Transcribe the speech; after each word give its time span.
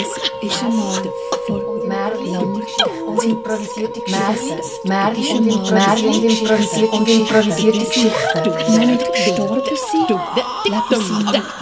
ist 0.00 0.62
einmal 0.62 1.12
vor 1.46 1.86
Märchen 1.86 2.36
und 3.06 3.24
improvisierte 3.24 4.00
Geschichten. 4.00 4.88
Märchen 4.88 5.38
und 5.38 5.48
improvisierte 5.48 6.90
und 6.90 7.08
improvisierte 7.08 7.78
Geschichten. 7.78 8.86
Nicht 8.86 9.12
gestorben 9.12 9.62
sind, 9.66 10.10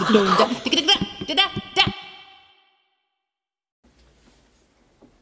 leben 0.09 0.37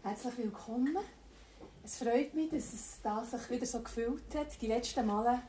Herzlich 0.04 0.38
willkommen. 0.38 0.98
Es 1.84 1.98
freut 1.98 2.34
mich, 2.34 2.50
dass 2.50 2.74
es 2.74 3.00
da 3.02 3.24
sich 3.24 3.50
wieder 3.50 3.66
so 3.66 3.80
gefüllt 3.80 4.36
hat. 4.36 4.62
Die 4.62 4.68
letzten 4.68 5.06
Male, 5.06 5.40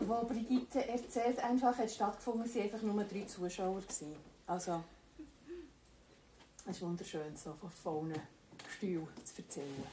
wo 0.00 0.24
Brigitte 0.26 0.86
erzählt, 0.88 1.38
einfach 1.42 1.76
hat 1.76 1.90
stattgefunden, 1.90 2.54
waren 2.54 2.62
einfach 2.62 2.82
nur 2.82 3.04
drei 3.04 3.24
Zuschauer. 3.26 3.80
Gewesen. 3.80 4.14
Also, 4.46 4.82
es 6.66 6.76
ist 6.76 6.82
wunderschön, 6.82 7.36
so 7.36 7.54
von 7.54 7.70
vollen 7.70 8.20
Stühlen 8.68 9.08
zu 9.24 9.42
erzählen. 9.42 9.86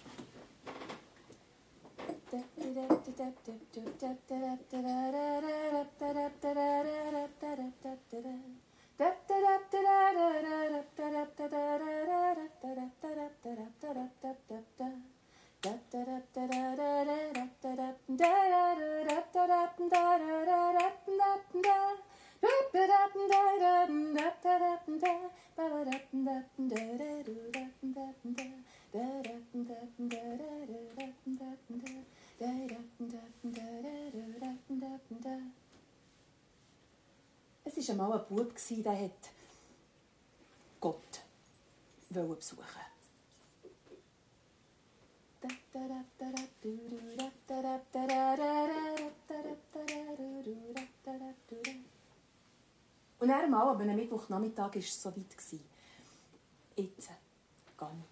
Es 37.65 37.87
war 37.87 37.95
einmal 37.95 38.19
ein 38.19 38.35
Bub, 38.35 38.53
der 38.83 38.99
hat 38.99 39.11
Gott 40.81 41.21
besuchen 42.09 42.83
Und 53.23 53.29
dann 53.29 53.49
mal, 53.49 53.69
am 53.69 53.77
Mittwochnachmittag 53.77 54.75
war 54.75 54.75
es 54.75 55.01
so 55.01 55.09
weit. 55.15 55.33
Jetzt, 56.75 57.09
gang. 57.77 58.03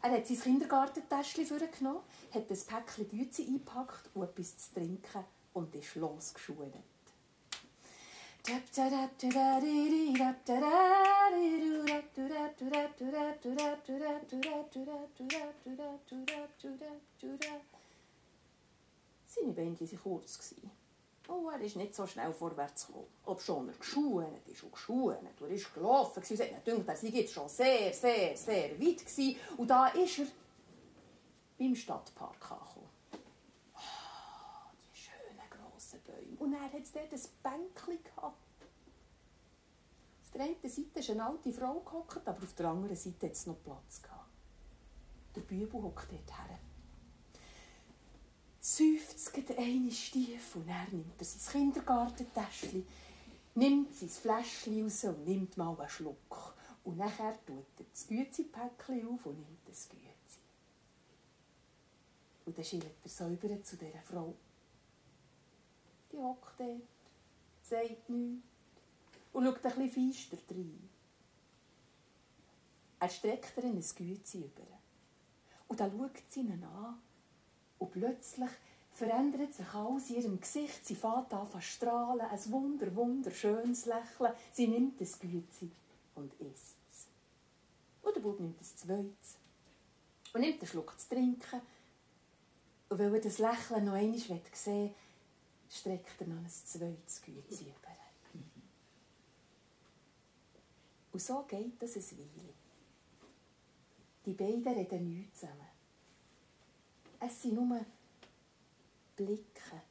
Er 0.00 0.10
hat 0.12 0.26
sein 0.28 0.40
Kindergartentäschchen 0.40 1.44
vorgenommen, 1.44 2.02
hat 2.32 2.48
ein 2.48 2.56
Päckchen 2.56 3.08
Güte 3.08 3.42
eingepackt 3.42 4.10
und 4.14 4.22
etwas 4.22 4.56
zu 4.56 4.74
trinken 4.74 5.24
und 5.54 5.74
ist 5.74 5.96
losgeschult. 5.96 6.72
Seine 19.26 19.52
Beine 19.52 19.80
waren 19.80 20.00
kurz. 20.00 20.54
Oh, 21.28 21.50
er 21.50 21.60
ist 21.60 21.76
nicht 21.76 21.94
so 21.94 22.06
schnell 22.06 22.32
vorwärts 22.32 22.86
gekommen. 22.86 23.06
Ob 23.24 23.40
schon 23.40 23.68
er 23.68 23.74
geschuhen 23.74 24.28
ist 24.46 24.62
und 24.62 24.72
geschuhen. 24.72 25.18
Er 25.40 25.48
ist 25.48 25.74
gelaufen. 25.74 26.22
Er 26.22 26.56
hat 26.56 26.64
gedacht, 26.64 26.88
er 26.88 26.96
sei 26.96 27.08
jetzt 27.08 27.32
schon 27.32 27.48
sehr, 27.48 27.92
sehr, 27.92 28.36
sehr 28.36 28.70
weit 28.80 28.98
gewesen. 28.98 29.36
Und 29.56 29.68
da 29.68 29.88
ist 29.88 30.20
er 30.20 30.26
beim 31.58 31.74
Stadtpark 31.74 32.50
angekommen. 32.52 32.88
Oh, 33.74 33.78
die 34.82 34.96
schönen 34.96 35.50
grossen 35.50 36.00
Bäume. 36.02 36.36
Und 36.38 36.52
er 36.52 36.62
hat 36.62 36.94
dort 36.94 37.12
ein 37.12 37.20
Bänkchen 37.42 38.04
gehabt. 38.04 38.36
Auf 40.22 40.30
der 40.32 40.42
einen 40.42 40.68
Seite 40.68 41.00
ist 41.00 41.10
eine 41.10 41.24
alte 41.24 41.52
Frau 41.52 41.80
gehockt, 41.80 42.28
aber 42.28 42.42
auf 42.42 42.54
der 42.54 42.66
anderen 42.68 42.96
Seite 42.96 43.26
hat 43.26 43.32
es 43.32 43.46
noch 43.46 43.62
Platz 43.64 44.02
gehabt. 44.02 44.30
Der 45.34 45.40
Bübel 45.40 45.82
hockt 45.82 46.12
dort 46.12 46.38
her 46.38 46.58
seufzt 48.66 49.32
eine 49.56 49.92
Stief 49.92 50.56
und 50.56 50.68
er 50.68 50.88
nimmt 50.90 51.20
er 51.20 51.24
sein 51.24 51.52
Kindergartentäschchen, 51.52 52.84
nimmt 53.54 53.94
sein 53.94 54.08
Fläschchen 54.08 54.82
raus 54.82 55.04
und 55.04 55.24
nimmt 55.24 55.56
mal 55.56 55.78
einen 55.78 55.88
Schluck. 55.88 56.54
Und 56.82 56.98
nachher 56.98 57.38
tut 57.46 57.64
er 57.78 57.84
das 57.92 58.08
Güezi-Päckchen 58.08 59.08
auf 59.08 59.24
und 59.26 59.36
nimmt 59.38 59.68
das 59.68 59.88
Güezi. 59.88 60.40
Und 62.44 62.58
dann 62.58 62.64
schillt 62.64 62.86
er 63.04 63.08
säuber 63.08 63.62
zu 63.62 63.76
dieser 63.76 64.02
Frau. 64.02 64.34
Die 66.10 66.16
hockt 66.16 66.58
dort, 66.58 66.82
sagt 67.62 68.08
nichts 68.08 68.46
und 69.32 69.44
schaut 69.44 69.64
ein 69.64 69.90
bisschen 69.90 70.12
feister 70.12 70.54
rein. 70.56 70.88
Er 72.98 73.08
streckt 73.08 73.58
ihr 73.58 73.64
ein 73.64 73.80
Güezi 73.80 74.38
über. 74.38 74.66
Und 75.68 75.78
dann 75.78 75.96
schaut 75.96 76.22
sie 76.30 76.40
ihn 76.40 76.64
an 76.64 77.00
und 77.78 77.92
plötzlich 77.92 78.50
verändert 78.92 79.54
sich 79.54 79.68
alles 79.74 80.10
in 80.10 80.16
ihrem 80.16 80.40
Gesicht. 80.40 80.86
Sie 80.86 80.94
fängt 80.94 81.32
an 81.32 81.50
zu 81.50 81.60
strahlen, 81.60 82.20
ein 82.20 82.50
wunder, 82.50 82.94
wunderschönes 82.94 83.86
Lächeln. 83.86 84.32
Sie 84.52 84.68
nimmt 84.68 85.00
das 85.00 85.18
Gützi 85.18 85.70
und 86.14 86.32
isst 86.34 86.78
es. 86.90 87.06
Und 88.02 88.16
der 88.16 88.20
Bub 88.20 88.40
nimmt 88.40 88.58
das 88.60 88.76
zweites 88.76 89.36
und 90.32 90.40
nimmt 90.40 90.60
einen 90.60 90.68
Schluck 90.68 90.98
zu 90.98 91.08
trinken. 91.08 91.60
Und 92.88 92.98
weil 92.98 93.14
er 93.14 93.20
das 93.20 93.38
Lächeln 93.38 93.84
noch 93.84 93.94
einmal 93.94 94.18
sehen 94.18 94.40
will, 94.64 94.94
streckt 95.68 96.20
er 96.20 96.26
noch 96.28 96.36
ein 96.36 96.48
zweites 96.48 97.20
Gützi 97.22 97.64
über. 97.64 97.96
Und 101.16 101.22
so 101.22 101.46
geht 101.48 101.80
das 101.80 101.96
ein 101.96 102.18
Weile. 102.18 102.52
Die 104.26 104.34
beiden 104.34 104.68
reden 104.68 105.08
nichts 105.08 105.40
zusammen. 105.40 105.65
Es 107.20 107.42
sind 107.42 107.54
nur 107.54 107.84
Blicke, 109.16 109.82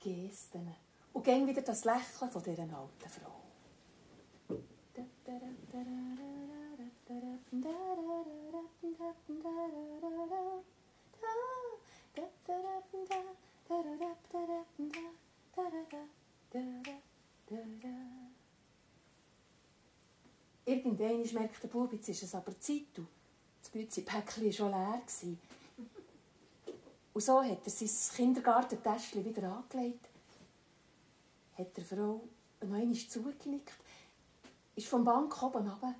Gesten 0.00 0.74
und 1.12 1.24
gehen 1.24 1.46
wieder 1.46 1.62
das 1.62 1.84
Lächeln 1.84 2.30
von 2.30 2.42
dieser 2.42 2.62
alten 2.62 3.08
Frau. 3.08 3.40
Irgendwann 20.64 21.32
merkt 21.34 21.62
der 21.62 21.68
Bub, 21.68 21.92
jetzt 21.92 22.08
ist 22.08 22.22
es 22.22 22.34
aber 22.34 22.58
Zeit. 22.60 22.84
Das 23.60 23.72
Gützi-Päckchen 23.72 24.44
war 24.44 24.52
schon 24.52 24.70
leer. 24.70 25.02
Und 27.12 27.20
so 27.20 27.42
hat 27.42 27.64
er 27.64 27.70
sein 27.70 28.16
Kindergartentäschchen 28.16 29.24
wieder 29.24 29.52
angelegt, 29.52 30.08
hat 31.58 31.76
der 31.76 31.84
Frau 31.84 32.22
noch 32.62 32.76
einmal 32.76 32.94
zugenickt, 32.94 33.74
ist 34.76 34.86
vom 34.86 35.04
Bank 35.04 35.42
oben 35.42 35.68
runter 35.68 35.94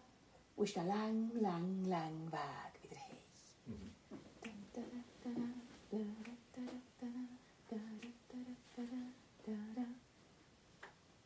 und 0.57 0.65
ist 0.65 0.77
den 0.77 0.87
lang, 0.87 1.31
lang, 1.41 1.85
lang 1.87 2.33
Weg 2.33 2.83
wieder 2.83 3.01
heim. 3.01 3.95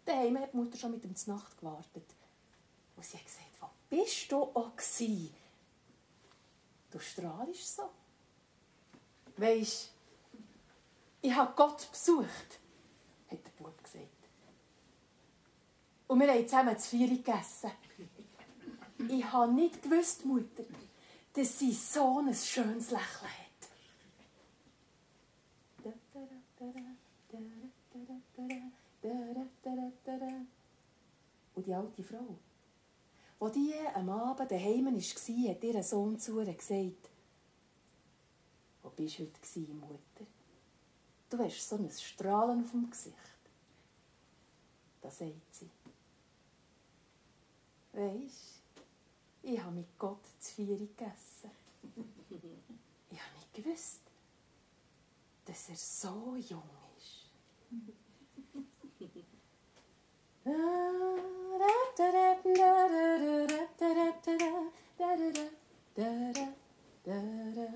Daheim 0.04 0.38
hat 0.38 0.52
die 0.52 0.56
Mutter 0.56 0.76
schon 0.76 0.92
mit 0.92 1.04
ihm 1.04 1.16
zur 1.16 1.34
Nacht 1.34 1.58
gewartet. 1.58 2.14
Und 2.96 3.04
sie 3.04 3.18
hat 3.18 3.24
gesagt, 3.24 3.46
wo 3.60 3.68
bist 3.90 4.30
du 4.30 4.42
auch 4.42 4.76
gewesen? 4.76 5.34
Du 6.90 6.98
strahlst 6.98 7.76
so. 7.76 7.90
Weisst, 9.36 9.90
ich 11.22 11.34
habe 11.34 11.52
Gott 11.56 11.90
besucht, 11.90 12.60
hat 13.30 13.38
der 13.44 13.62
Bub 13.62 13.82
gesagt. 13.82 14.08
Und 16.06 16.20
wir 16.20 16.32
haben 16.32 16.46
zusammen 16.46 16.78
zu 16.78 16.90
vier 16.90 17.08
gegessen. 17.08 17.70
Ich 19.08 19.24
habe 19.32 19.52
nicht 19.52 19.82
gewusst, 19.82 20.24
Mutter, 20.24 20.64
dass 21.32 21.58
sie 21.58 21.72
so 21.72 22.18
ein 22.18 22.34
schönes 22.34 22.90
Lächeln 22.90 23.22
hat. 23.22 23.68
Und 31.54 31.66
die 31.66 31.74
alte 31.74 32.02
Frau, 32.02 32.36
als 33.40 33.52
die 33.52 33.74
am 33.94 34.10
Abend 34.10 34.50
daheim 34.50 34.86
war, 34.86 35.50
hat 35.50 35.64
ihr 35.64 35.82
Sohn 35.82 36.18
zu 36.18 36.40
ihr 36.40 36.54
gesagt, 36.54 36.70
wo 36.70 37.13
bist 38.96 39.18
heute, 39.18 39.60
Mutter? 39.72 40.26
Du 41.30 41.38
hast 41.38 41.68
so 41.68 41.76
ein 41.76 41.90
Strahlen 41.90 42.64
auf 42.64 42.70
dem 42.70 42.90
Gesicht. 42.90 43.16
Da 45.00 45.10
sagt 45.10 45.54
sie. 45.54 45.70
Weisst, 47.92 48.62
Ich 49.42 49.60
habe 49.60 49.76
mit 49.76 49.98
Gott 49.98 50.24
zu 50.40 50.54
vier 50.54 50.78
gegessen. 50.78 51.50
Ich 53.10 53.20
habe 53.20 53.34
nicht 53.36 53.54
gewusst, 53.54 54.00
dass 55.44 55.68
er 55.68 55.76
so 55.76 56.36
jung 56.36 56.62
ist. 56.98 57.24
Danke 67.06 67.68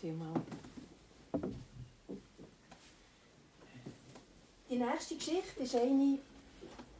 vielmals. 0.00 0.40
Die 4.70 4.78
nächste 4.78 5.16
Geschichte 5.16 5.60
ist 5.62 5.74
eine, 5.74 6.18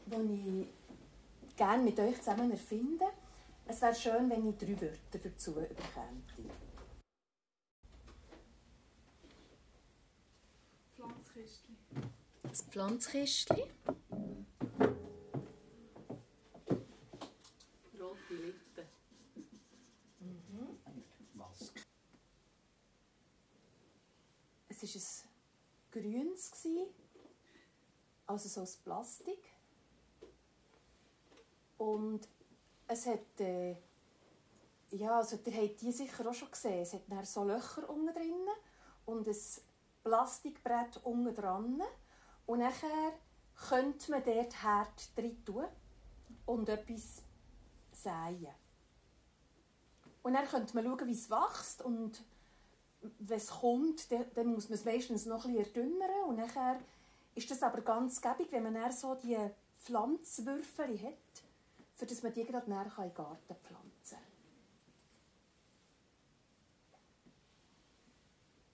die 0.06 0.60
ich 0.60 1.56
gerne 1.56 1.82
mit 1.82 1.98
euch 1.98 2.18
zusammen 2.18 2.50
erfinde. 2.50 3.06
Es 3.66 3.80
wäre 3.80 3.94
schön, 3.94 4.28
wenn 4.28 4.50
ich 4.50 4.58
drei 4.58 4.78
Wörter 4.82 5.18
dazu 5.18 5.54
bekäme. 5.54 6.65
Das 12.76 12.84
Pflanzkistchen. 12.84 13.56
Rote 17.98 18.34
Lippen. 18.34 18.86
Maske. 21.32 21.80
Es 24.68 24.82
war 24.82 24.90
ein 24.90 26.02
grünes, 26.02 26.52
also 28.26 28.48
so 28.50 28.60
aus 28.60 28.76
Plastik. 28.76 29.54
Und 31.78 32.28
es 32.88 33.06
hat, 33.06 33.40
äh, 33.40 33.76
ja, 34.90 35.16
also 35.16 35.38
ihr 35.46 35.62
habt 35.62 35.80
die 35.80 35.92
sicher 35.92 36.28
auch 36.28 36.34
schon 36.34 36.50
gesehen, 36.50 36.82
es 36.82 36.92
hat 36.92 37.26
so 37.26 37.42
Löcher 37.42 37.88
unten 37.88 38.12
drin 38.12 38.46
und 39.06 39.26
ein 39.26 39.36
Plastikbrett 40.04 41.00
unten 41.04 41.34
dran. 41.34 41.82
Und 42.46 42.60
nachher 42.60 43.12
könnte 43.68 44.10
man 44.10 44.22
dort 44.24 44.62
Herd 44.62 45.16
drin 45.16 45.44
tun 45.44 45.66
und 46.44 46.68
etwas 46.68 47.22
säen. 47.92 48.48
Und 50.22 50.34
dann 50.34 50.46
könnte 50.46 50.74
man 50.74 50.84
schauen, 50.84 51.06
wie 51.06 51.12
es 51.12 51.30
wächst 51.30 51.82
und 51.82 52.22
wenn 53.18 53.36
es 53.36 53.48
kommt, 53.48 54.08
dann, 54.10 54.46
muss 54.48 54.68
man 54.68 54.78
es 54.78 54.84
meistens 54.84 55.26
noch 55.26 55.44
bisschen 55.44 55.58
erdünnern 55.58 56.24
und 56.28 56.36
nachher 56.36 56.80
ist 57.34 57.50
das 57.50 57.62
aber 57.62 57.82
ganz 57.82 58.20
gäbig, 58.20 58.50
wenn 58.50 58.64
man 58.64 58.74
dann 58.74 58.92
so 58.92 59.14
die 59.14 59.38
Pflanzwürfel 59.78 61.00
hat, 61.02 61.44
für 61.94 62.06
dass 62.06 62.22
man 62.22 62.32
die 62.32 62.44
gerade 62.44 62.68
näher 62.68 62.86
in 62.96 63.02
den 63.04 63.14
Garten 63.14 63.54
pflanzen 63.54 64.16
kann. 64.16 64.20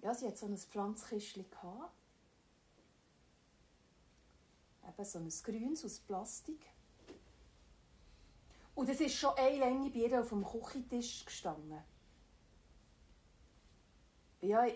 Ja, 0.02 0.14
sie 0.14 0.26
hat 0.26 0.38
so 0.38 0.46
ein 0.46 0.56
Pflanzkistchen 0.56 1.48
gehabt. 1.50 2.01
Eben 4.92 5.04
so 5.04 5.18
ein 5.18 5.28
grünes 5.42 5.84
aus 5.84 5.98
Plastik. 6.00 6.60
Und 8.74 8.88
es 8.88 9.00
ist 9.00 9.16
schon 9.16 9.34
eine 9.36 9.58
Länge 9.58 9.90
bei 9.90 10.00
ihr 10.00 10.20
auf 10.20 10.30
dem 10.30 10.44
Küchentisch 10.44 11.24
gestanden. 11.24 11.78
Ja, 14.40 14.66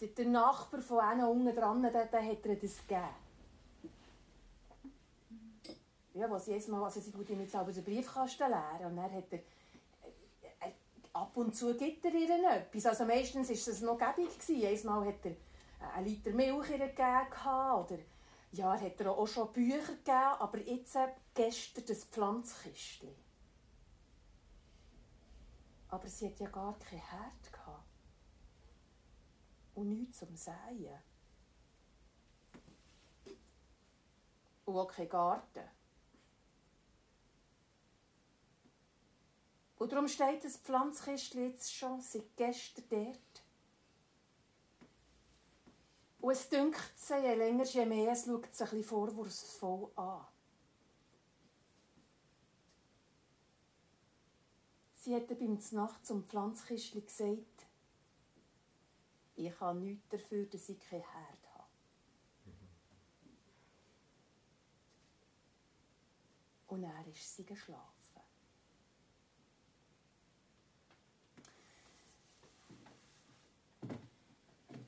der, 0.00 0.26
Nachbar 0.26 0.80
von 0.80 1.00
einer 1.00 1.28
unten 1.28 1.54
dran, 1.54 1.82
der, 1.82 2.06
der 2.06 2.24
hat 2.24 2.46
ihr 2.46 2.56
das 2.56 2.78
gegeben. 2.86 3.08
Ja, 6.14 6.30
was 6.30 6.46
jedes 6.46 6.68
Mal, 6.68 6.84
also 6.84 7.00
sie 7.00 7.10
tut 7.10 7.28
ihm 7.30 7.40
jetzt 7.40 7.56
aber 7.56 7.72
den 7.72 7.82
Briefkasten 7.82 8.48
leer 8.48 8.86
und 8.86 8.96
dann 8.96 9.12
hat 9.12 9.32
er, 9.32 9.40
er, 10.60 10.72
ab 11.12 11.36
und 11.36 11.56
zu 11.56 11.76
gibt 11.76 12.04
er 12.04 12.14
ihr 12.14 12.50
etwas. 12.50 12.86
Also 12.86 13.04
meistens 13.04 13.48
war 13.48 13.56
es 13.56 13.80
noch 13.80 13.98
gäbig. 13.98 14.30
Jedes 14.46 14.84
Mal 14.84 15.06
hat 15.08 15.26
er 15.26 15.34
einen 15.94 16.06
Liter 16.06 16.30
Milch 16.30 16.70
ihr 16.70 16.78
gegeben 16.78 17.26
oder 17.44 17.98
ja, 18.54 18.74
er 18.74 18.80
hat 18.80 19.00
ihr 19.00 19.10
auch 19.10 19.26
schon 19.26 19.52
Bücher 19.52 19.78
gegeben, 19.78 20.36
aber 20.38 20.58
jetzt 20.60 20.94
äh, 20.94 21.08
gestern 21.34 21.84
das 21.86 22.04
Pflanzkistchen. 22.04 23.14
Aber 25.88 26.08
sie 26.08 26.28
hat 26.28 26.38
ja 26.38 26.48
gar 26.48 26.78
kein 26.78 27.00
Herd 27.00 27.52
gehabt. 27.52 27.84
Und 29.74 29.88
nichts 29.88 30.18
zum 30.18 30.36
Säen. 30.36 31.02
Und 34.64 34.76
auch 34.76 34.88
kein 34.88 35.08
Garten. 35.08 35.68
Und 39.76 39.92
darum 39.92 40.06
steht 40.06 40.44
das 40.44 40.56
Pflanzkistchen 40.58 41.50
jetzt 41.50 41.74
schon 41.74 42.00
seit 42.00 42.36
gestern 42.36 42.84
dort. 42.88 43.20
Und 46.24 46.30
es 46.30 46.48
dünkt 46.48 46.98
sie, 46.98 47.18
je 47.18 47.34
länger, 47.34 47.64
je 47.64 47.84
mehr, 47.84 48.12
es 48.12 48.24
schaut 48.24 48.46
sich 48.46 48.66
ein 48.66 48.78
bisschen 48.78 48.84
vorwurfsvoll 48.84 49.90
an. 49.94 50.26
Sie 54.94 55.14
hat 55.14 55.26
beim 55.26 55.58
Nacht 55.72 56.06
zum 56.06 56.24
Pflanzkistchen 56.24 57.04
gesagt, 57.04 57.66
ich 59.34 59.60
habe 59.60 59.78
nichts 59.78 60.08
dafür, 60.08 60.46
dass 60.46 60.66
ich 60.70 60.80
kein 60.80 61.02
Herd 61.02 61.46
habe. 61.52 61.68
Und 66.68 66.82
dann 66.84 67.06
ist 67.12 67.36
sie 67.36 67.44
geschlafen. 67.44 67.93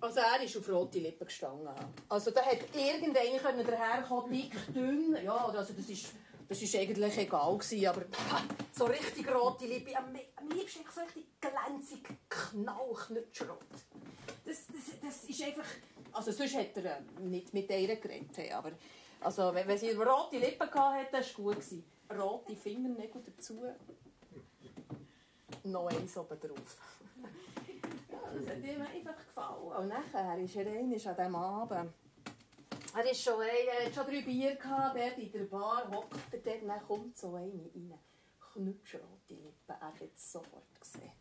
Also 0.07 0.21
er 0.21 0.41
ist 0.41 0.57
auf 0.57 0.69
rote 0.69 1.01
Lippen 1.01 1.27
gestanden. 1.27 1.69
Also 2.09 2.31
da 2.31 2.41
hat 2.43 2.59
irgendeiner 2.73 3.41
können 3.41 3.67
daherkommen, 3.67 4.31
dick, 4.31 4.55
dünn. 4.73 5.17
Ja, 5.25 5.47
also 5.49 5.73
das 5.73 5.89
ist, 5.89 6.13
das 6.49 6.63
ist 6.63 6.77
eigentlich 6.77 7.19
egal 7.19 7.59
gewesen, 7.59 7.87
aber 7.89 8.03
so 8.73 8.85
richtig 8.85 9.35
rote 9.35 9.67
Lippen. 9.67 9.97
Am, 9.97 10.15
am 10.37 10.49
liebsten 10.51 10.85
so 10.95 11.01
richtig 11.01 11.27
glänzig, 11.41 12.05
knallknutschrot. 12.29 13.59
Das, 14.45 14.67
das, 14.69 15.01
das 15.03 15.25
ist 15.25 15.43
einfach... 15.43 15.67
Also 16.13 16.31
sonst 16.31 16.55
hat 16.55 16.77
er 16.77 16.99
äh, 16.99 17.01
nicht 17.23 17.53
mit 17.53 17.69
ihr 17.69 17.97
geredet, 17.97 18.53
aber... 18.53 18.71
Also 19.23 19.53
wenn, 19.53 19.67
wenn 19.67 19.77
sie 19.77 19.91
rote 19.91 20.39
Lippen 20.39 20.71
hatte, 20.73 21.09
das 21.11 21.37
war 21.37 21.45
gut. 21.47 21.57
Gewesen. 21.57 21.85
Rote 22.17 22.55
Fingernägel 22.55 23.23
dazu. 23.27 23.61
Noch 25.65 25.89
eins 25.89 26.17
oben 26.17 26.39
drauf. 26.39 26.77
Das 28.35 28.49
hat 28.49 28.65
ihm 28.65 28.83
einfach 28.83 29.17
gefallen. 29.27 29.73
Und 29.77 29.89
nachher 29.89 30.39
ist 30.39 30.57
er 30.57 30.67
einmal 30.67 30.83
an 30.83 31.17
diesem 31.17 31.37
Abend. 31.37 31.93
Er 32.97 33.11
ist 33.11 33.23
schon, 33.23 33.43
er 33.43 33.87
hat 33.87 33.95
schon 33.95 34.07
drei 34.07 34.23
Bier 34.23 34.57
gehabt, 34.57 34.97
dort 34.97 35.19
in 35.19 35.31
der 35.31 35.45
Bar 35.45 35.87
hockt 35.91 36.17
er 36.33 36.39
dort, 36.39 36.63
dann 36.67 36.87
kommt 36.87 37.19
so 37.19 37.35
eine 37.35 37.53
rein. 37.53 37.99
Knutschrote 38.53 39.35
Lippen, 39.35 39.53
er 39.69 39.81
hat 39.81 40.15
es 40.15 40.33
sofort 40.33 40.81
gesehen. 40.81 41.13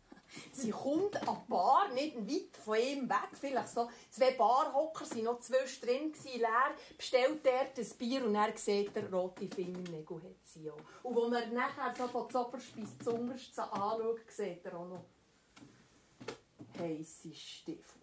Sie 0.52 0.70
kommt 0.70 1.16
an 1.28 1.36
die 1.44 1.50
Bar, 1.50 1.88
nicht 1.92 2.16
weit 2.16 2.56
von 2.56 2.76
ihm 2.78 3.08
weg, 3.08 3.28
vielleicht 3.34 3.68
so 3.68 3.90
zwei 4.10 4.32
Barhocker, 4.32 5.04
sind 5.04 5.24
noch 5.24 5.40
zwischendrin 5.40 6.12
drin, 6.12 6.40
leer, 6.40 6.74
bestellt 6.96 7.46
er 7.46 7.66
das 7.74 7.94
Bier 7.94 8.24
und 8.24 8.34
er 8.34 8.56
sieht, 8.56 8.96
er 8.96 9.12
rote 9.12 9.46
Fingernägel 9.46 10.16
hat 10.16 10.44
sie 10.44 10.70
auch. 10.70 10.78
Und 11.02 11.34
als 11.34 11.44
er 11.44 11.52
nachher 11.52 11.94
so 11.94 12.08
von 12.08 12.30
Zoberst 12.30 12.74
bis 12.74 12.98
zum 12.98 13.20
Untersten 13.20 13.60
anschaut, 13.60 14.20
sieht 14.28 14.64
er 14.64 14.78
auch 14.78 14.88
noch 14.88 15.04
heisse 16.78 17.32
Stiefel. 17.32 18.00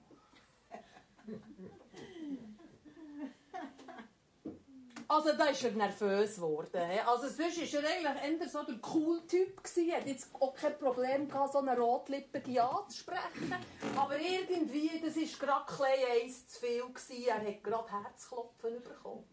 Also 5.07 5.33
da 5.33 5.45
ist 5.45 5.63
er 5.63 5.71
nervös 5.71 6.35
geworden. 6.35 6.81
Also 7.05 7.27
sonst 7.27 7.39
war 7.39 7.83
er 7.83 8.21
eigentlich 8.21 8.41
eher 8.41 8.49
so 8.49 8.63
der 8.63 8.79
cool 8.95 9.21
Typ. 9.27 9.61
Er 9.77 9.97
hatte 9.97 10.09
jetzt 10.09 10.29
auch 10.39 10.55
kein 10.55 10.77
Problem, 10.79 11.27
gehabt, 11.27 11.53
so 11.53 11.59
eine 11.59 11.77
Rotlippige 11.77 12.63
anzusprechen. 12.63 13.53
Aber 13.95 14.17
irgendwie, 14.19 15.01
das 15.03 15.15
war 15.15 15.65
gerade 15.65 16.07
eins 16.13 16.47
zu 16.47 16.59
viel. 16.61 16.81
Gewesen. 16.81 17.27
Er 17.27 17.47
hat 17.47 17.63
gerade 17.63 17.91
Herzklopfen 17.91 18.81
bekommen. 18.81 19.32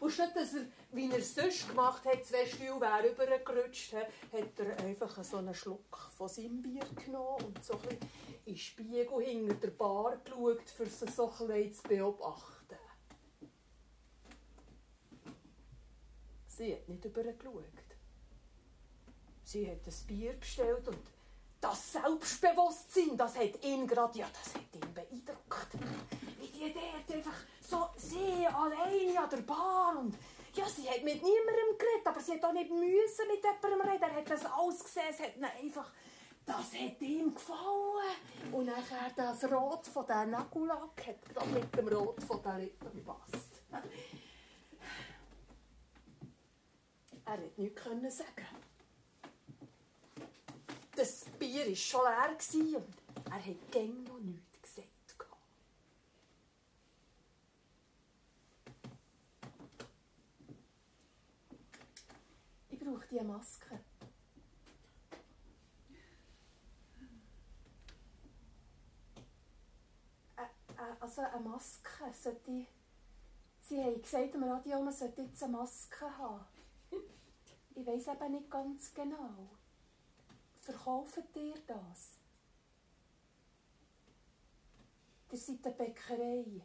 Und 0.00 0.10
statt 0.10 0.34
dass 0.34 0.54
er, 0.54 0.66
wie 0.92 1.10
er 1.10 1.18
es 1.18 1.34
sonst 1.34 1.68
gemacht 1.68 2.04
hat, 2.04 2.24
zwei 2.24 2.46
Stühle 2.46 2.80
wäre 2.80 3.10
rübergerutscht, 3.10 3.94
hat 3.94 4.58
er 4.58 4.78
einfach 4.84 5.22
so 5.24 5.38
einen 5.38 5.54
Schluck 5.54 6.10
von 6.16 6.28
seinem 6.28 6.62
Bier 6.62 6.84
genommen 7.04 7.46
und 7.46 7.64
so 7.64 7.74
ein 7.74 7.80
bisschen 7.80 8.00
in 8.46 8.54
den 8.54 8.56
Spiegel 8.56 9.20
hinter 9.20 9.54
der 9.54 9.70
Bar 9.70 10.16
geschaut, 10.24 10.60
um 10.78 10.86
es 10.86 11.00
so 11.00 11.32
ein 11.48 11.72
zu 11.72 11.82
beobachten. 11.82 12.76
Sie 16.46 16.74
hat 16.74 16.88
nicht 16.88 17.04
rübergeschaut. 17.04 17.64
Sie 19.44 19.70
hat 19.70 19.86
ein 19.86 20.06
Bier 20.06 20.32
bestellt 20.32 20.88
und 20.88 20.98
das 21.60 21.92
Selbstbewusstsein, 21.92 23.16
das 23.16 23.36
hat 23.36 23.64
ihn 23.64 23.86
gerade, 23.86 24.18
ja, 24.18 24.26
das 24.32 24.54
hat 24.54 24.74
ihn 24.74 24.94
beeindruckt. 24.94 25.68
Wie 26.38 26.46
die 26.46 26.72
dort 26.72 27.16
einfach 27.16 27.32
so, 27.68 27.86
sie 27.96 28.46
alleine 28.46 29.20
an 29.20 29.30
der 29.30 29.42
Bar 29.42 29.98
und 29.98 30.16
ja, 30.54 30.64
sie 30.66 30.88
hat 30.88 31.04
mit 31.04 31.22
niemandem 31.22 31.78
geredet, 31.78 32.06
aber 32.06 32.20
sie 32.20 32.32
hat 32.32 32.44
auch 32.44 32.52
nicht 32.52 32.70
müssen 32.70 33.28
mit 33.28 33.44
jemandem 33.44 33.88
reden. 33.88 34.02
Er 34.02 34.14
hat 34.14 34.30
das 34.30 34.44
alles 34.46 34.82
gesehen, 34.82 35.02
es 35.10 35.20
hat 35.20 35.52
einfach, 35.62 35.92
das 36.46 36.72
hat 36.72 37.00
ihm 37.00 37.34
gefallen. 37.34 38.52
Und 38.52 38.66
nachher 38.66 39.10
das 39.14 39.44
Rot 39.44 39.86
von 39.86 40.06
diesem 40.06 40.30
Nagellack 40.30 41.06
hat 41.06 41.28
gerade 41.28 41.50
mit 41.50 41.76
dem 41.76 41.88
Rot 41.88 42.22
von 42.22 42.42
den 42.42 42.58
Lippen 42.60 42.92
gepasst. 42.92 43.62
Er 47.26 47.32
hat 47.32 47.58
nichts 47.58 47.82
können 47.82 48.10
sagen. 48.10 48.46
Das 50.96 51.26
Bier 51.38 51.68
war 51.68 51.76
schon 51.76 52.00
leer 52.00 52.78
und 52.78 53.26
er 53.26 53.46
hat 53.46 53.70
gäng 53.70 54.02
noch 54.04 54.18
nichts 54.18 54.47
brauche 62.88 63.06
diese 63.08 63.24
Maske. 63.24 63.80
Also 71.00 71.22
eine 71.22 71.40
Maske 71.40 72.12
sollte. 72.12 72.66
Sie 73.60 73.82
haben 73.82 74.00
gesagt 74.00 74.34
am 74.34 74.44
Radio, 74.44 74.82
man 74.82 74.92
sollte 74.92 75.22
jetzt 75.22 75.42
eine 75.42 75.52
Maske 75.52 76.18
haben. 76.18 76.44
Ich 77.74 77.86
weiß 77.86 78.08
eben 78.08 78.32
nicht 78.32 78.50
ganz 78.50 78.94
genau. 78.94 79.48
Verkauft 80.60 81.18
ihr 81.34 81.54
das? 81.66 82.18
Ihr 85.30 85.38
seid 85.38 85.66
eine 85.66 85.74
Bäckerei. 85.74 86.62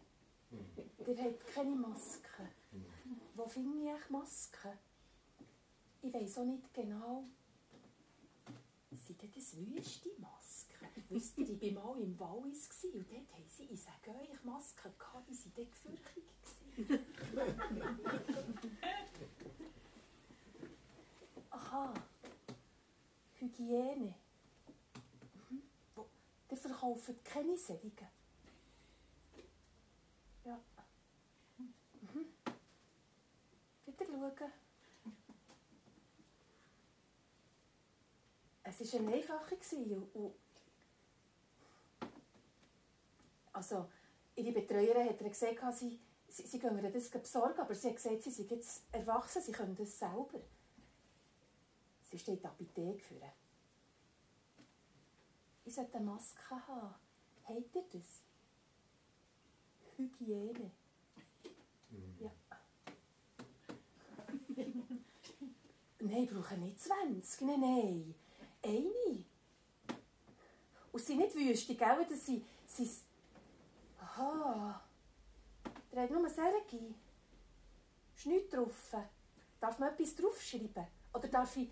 Ihr 1.06 1.24
habt 1.24 1.48
keine 1.54 1.76
Maske. 1.76 2.50
Wo 3.36 3.46
finde 3.48 3.96
ich 3.96 4.10
Masken? 4.10 4.72
Ich 6.06 6.14
weiß 6.14 6.40
auch 6.40 6.44
nicht 6.46 6.74
genau. 6.74 7.24
Sind 8.92 9.36
das 9.36 9.56
wüste 9.56 10.10
Masken? 10.20 10.86
Wisst 11.08 11.38
ihr, 11.38 11.50
ich 11.50 11.76
war 11.76 11.96
mal 11.96 12.02
im 12.02 12.20
Wallis 12.20 12.68
und 12.94 13.10
dort 13.10 13.32
haben 13.32 13.48
sie, 13.48 13.64
ich 13.64 13.82
sage 13.82 14.12
euch, 14.12 14.44
Masken 14.44 14.92
gehabt, 15.00 15.30
die 15.30 15.34
waren 15.34 15.54
dort 15.56 15.72
gefürchtig. 15.72 16.24
Aha. 21.52 21.94
Hygiene. 23.36 24.14
Mhm. 25.50 25.64
Ihr 26.52 26.58
verkauft 26.58 27.24
keine 27.24 27.58
Sädigen. 27.58 28.08
Ja. 30.44 30.60
Mhm. 31.58 32.26
Wieder 33.86 34.06
schauen. 34.06 34.63
Es 38.64 38.94
war 38.94 39.00
eine 39.00 39.14
einfache. 39.14 39.58
Und 40.14 40.34
also, 43.52 43.90
ihre 44.36 44.52
Betreuerin 44.52 45.10
hat 45.10 45.20
gesagt, 45.20 45.60
sie, 45.76 46.00
sie, 46.28 46.48
sie 46.48 46.60
können 46.60 46.92
das 46.92 47.10
besorgen, 47.10 47.60
aber 47.60 47.76
sie 47.76 47.90
hat 47.90 47.98
gesagt, 47.98 48.22
sie 48.24 48.32
sind 48.32 48.50
jetzt 48.52 48.84
erwachsen, 48.92 49.42
sie 49.42 49.52
können 49.52 49.76
das 49.76 50.00
selber. 50.00 50.42
Sie 52.10 52.18
steht 52.18 52.44
Apotheke 52.46 53.00
für. 53.00 53.22
Ich 55.66 55.74
sollte 55.74 55.96
eine 55.98 56.06
Maske 56.06 56.42
haben. 56.68 56.96
Habt 57.46 57.76
ihr 57.76 57.84
das? 57.92 58.22
Hygiene. 59.98 60.72
Mhm. 61.90 62.18
Ja. 62.20 62.32
nein, 66.00 66.24
ich 66.24 66.30
brauche 66.30 66.58
nicht 66.58 66.80
20. 66.80 67.42
Nein, 67.42 67.60
nein. 67.60 68.16
Eine. 68.64 69.26
Und 70.92 71.04
sie 71.04 71.16
nicht 71.16 71.36
wüstig, 71.36 71.78
gell? 71.78 72.06
Dass 72.10 72.26
sie, 72.26 72.46
sie... 72.66 72.90
Aha. 74.00 74.82
Der 75.92 76.04
hat 76.04 76.12
nur 76.12 76.30
Sergi. 76.30 76.96
Ist 78.16 78.26
nichts 78.26 78.52
drauf. 78.52 78.96
Darf 79.60 79.80
man 79.80 79.90
etwas 79.90 80.16
draufschreiben? 80.16 80.88
Oder 81.14 81.28
darf 81.28 81.58
ich... 81.58 81.70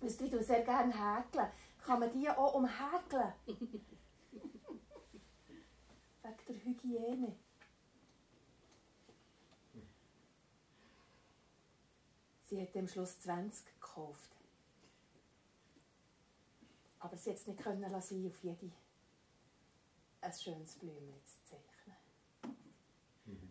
Ihr, 0.00 0.08
ich 0.08 0.46
sehr 0.46 0.62
gerne 0.62 0.92
häkeln. 0.92 1.50
Kann 1.84 2.00
man 2.00 2.12
die 2.12 2.28
auch 2.28 2.54
umhäkeln? 2.54 3.32
Wegen 6.22 6.36
der 6.48 6.64
Hygiene. 6.64 7.36
Sie 12.44 12.60
hat 12.60 12.76
am 12.76 12.88
Schluss 12.88 13.20
20 13.20 13.64
gekauft. 13.66 14.41
Aber 17.02 17.16
sie 17.16 17.30
es 17.30 17.46
nicht 17.46 17.60
können 17.60 17.90
lassen, 17.90 18.26
auf 18.26 18.42
jede 18.42 18.70
ein 20.20 20.32
schönes 20.32 20.74
Blümchen 20.76 21.14
zu 21.24 21.34
zeichnen. 21.50 21.96
Mhm. 23.26 23.50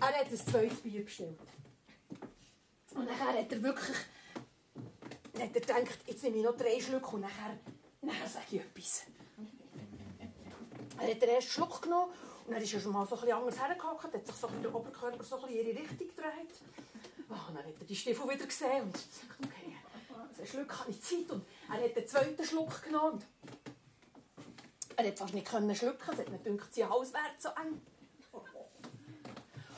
Er 0.00 0.06
hat 0.06 0.26
ein 0.26 0.36
zweites 0.36 0.80
Bier 0.80 1.04
bestellt. 1.04 1.38
Und 2.94 3.04
nachher 3.04 3.38
hat 3.40 3.52
er 3.52 3.62
wirklich 3.62 3.96
hat 5.38 5.54
er 5.54 5.60
gedacht, 5.60 5.98
jetzt 6.06 6.22
nehme 6.22 6.36
ich 6.38 6.44
noch 6.44 6.56
drei 6.56 6.80
Schluck 6.80 7.12
und 7.12 7.20
nachher, 7.20 7.58
nachher 8.02 8.28
sage 8.28 8.46
ich 8.52 8.60
etwas. 8.60 9.04
Er 10.98 11.10
hat 11.10 11.22
den 11.22 11.28
ersten 11.28 11.50
Schluck 11.50 11.82
genommen 11.82 12.12
und 12.46 12.52
dann 12.52 12.62
ist 12.62 12.74
er 12.74 12.80
schon 12.80 12.92
mal 12.92 13.06
so 13.06 13.14
ein 13.14 13.20
bisschen 13.22 13.36
anders 13.36 13.58
hergehockt, 13.58 14.14
hat 14.14 14.26
sich 14.26 14.36
so 14.36 14.48
der 14.48 14.74
Oberkörper 14.74 15.22
so 15.22 15.36
ein 15.36 15.42
bisschen 15.42 15.60
in 15.60 15.66
ihre 15.66 15.78
Richtung 15.78 16.08
gedreht. 16.08 16.60
Oh, 17.28 17.48
und 17.48 17.54
dann 17.54 17.64
hat 17.64 17.80
er 17.80 17.86
die 17.86 17.96
Stiefel 17.96 18.28
wieder 18.28 18.46
gesehen 18.46 18.82
und 18.82 18.92
gesagt, 18.92 19.38
okay, 19.44 19.76
einen 20.40 20.48
Schluck 20.48 20.78
habe 20.78 20.90
ich 20.90 21.02
Zeit. 21.02 21.30
Und 21.30 21.44
er 21.68 21.84
hat 21.84 21.96
den 21.96 22.06
zweiten 22.06 22.44
Schluck 22.44 22.82
genommen. 22.82 23.22
Er 24.96 25.06
hat 25.06 25.18
fast 25.18 25.34
nicht 25.34 25.48
schlucken, 25.48 26.10
es 26.12 26.18
hat 26.18 26.28
mir 26.28 26.38
gedacht, 26.38 26.74
sein 26.74 26.90
Hals 26.90 27.12
wäre 27.12 27.24
so 27.38 27.48
eng. 27.50 27.80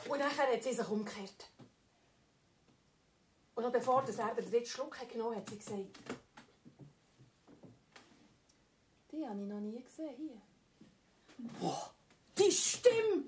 Und 0.09 0.19
nachher 0.19 0.51
hat 0.51 0.63
sie 0.63 0.73
sich 0.73 0.87
umgekehrt. 0.87 1.49
Und 3.55 3.63
noch 3.63 3.71
bevor 3.71 4.03
er 4.03 4.35
den 4.35 4.51
dritten 4.51 4.65
Schluck 4.65 4.97
genommen 5.09 5.37
hat, 5.37 5.43
hat 5.43 5.49
sie 5.49 5.57
gesagt, 5.57 5.99
die 9.11 9.25
habe 9.25 9.41
ich 9.41 9.47
noch 9.47 9.59
nie 9.59 9.81
gesehen 9.81 10.15
hier. 10.17 10.41
Boah, 11.59 11.93
die 12.37 12.51
Stimme! 12.51 13.23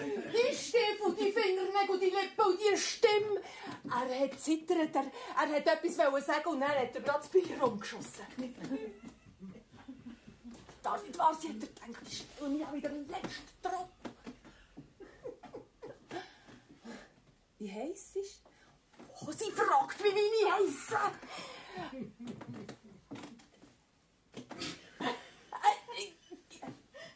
Die 0.00 0.54
Stimme 0.54 1.04
und 1.06 1.18
die 1.18 1.32
Fingernägel 1.32 1.90
und 1.90 2.00
die 2.00 2.06
Lippen 2.06 2.46
und 2.46 2.58
die 2.60 2.76
Stimme! 2.76 3.42
Er 3.84 4.20
hat 4.20 4.40
zittert, 4.40 4.94
er, 4.94 5.10
er 5.36 5.56
hat 5.56 5.66
etwas 5.66 5.96
sagen 6.26 6.48
und 6.48 6.60
dann 6.60 6.70
hat 6.70 6.94
er 6.94 7.00
gerade 7.00 7.18
das 7.18 7.28
Bier 7.28 7.60
rumgeschossen. 7.60 8.26
Das 10.82 11.02
nicht 11.02 11.18
wahr, 11.18 11.36
sie 11.40 11.48
hat 11.48 11.56
er 11.56 11.86
gedacht, 11.86 12.02
ich 12.06 12.18
stelle 12.18 12.50
mich 12.50 12.64
auch 12.64 12.72
wieder 12.72 12.88
den 12.88 13.08
letzten 13.08 13.62
Tropfen. 13.62 13.88
Wie 17.58 17.72
heiß 17.72 18.16
ist 18.16 18.42
Oh, 19.20 19.32
sie 19.32 19.50
fragt, 19.50 20.02
wie 20.04 20.12
meine 20.12 20.54
heissen. 20.54 20.96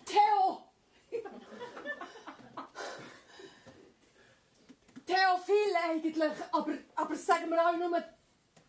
Theo! 0.04 0.61
Theo 5.12 5.36
viel 5.44 5.76
eigentlich, 5.76 6.32
aber, 6.50 6.78
aber 6.94 7.14
sagen 7.16 7.50
wir 7.50 7.68
auch 7.68 7.76
nur 7.76 8.02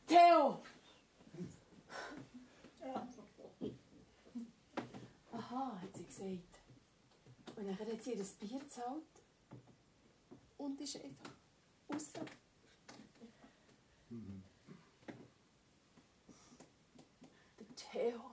Theo. 0.06 0.62
Aha, 5.32 5.82
hat 5.82 5.96
sie 5.96 6.04
gesagt. 6.06 6.60
Und 7.56 7.66
dann 7.66 7.80
hat 7.80 8.04
sie 8.04 8.14
ihr 8.14 8.26
Bier 8.40 8.60
gezahlt 8.60 9.04
und 10.58 10.82
ist 10.82 10.98
einfach 10.98 11.32
raus. 11.90 12.12
Der 17.60 17.76
Theo 17.76 18.32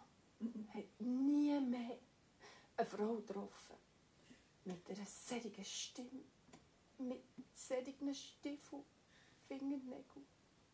hat 0.74 1.00
nie 1.00 1.60
mehr 1.60 1.98
eine 2.76 2.86
Frau 2.88 3.14
getroffen. 3.16 3.76
Mit 4.64 4.90
einer 4.90 5.06
solchen 5.06 5.64
Stimme, 5.64 6.24
mit 7.00 7.22
solchen 7.54 8.14
Stiefeln, 8.14 8.84
Fingernägeln 9.48 10.26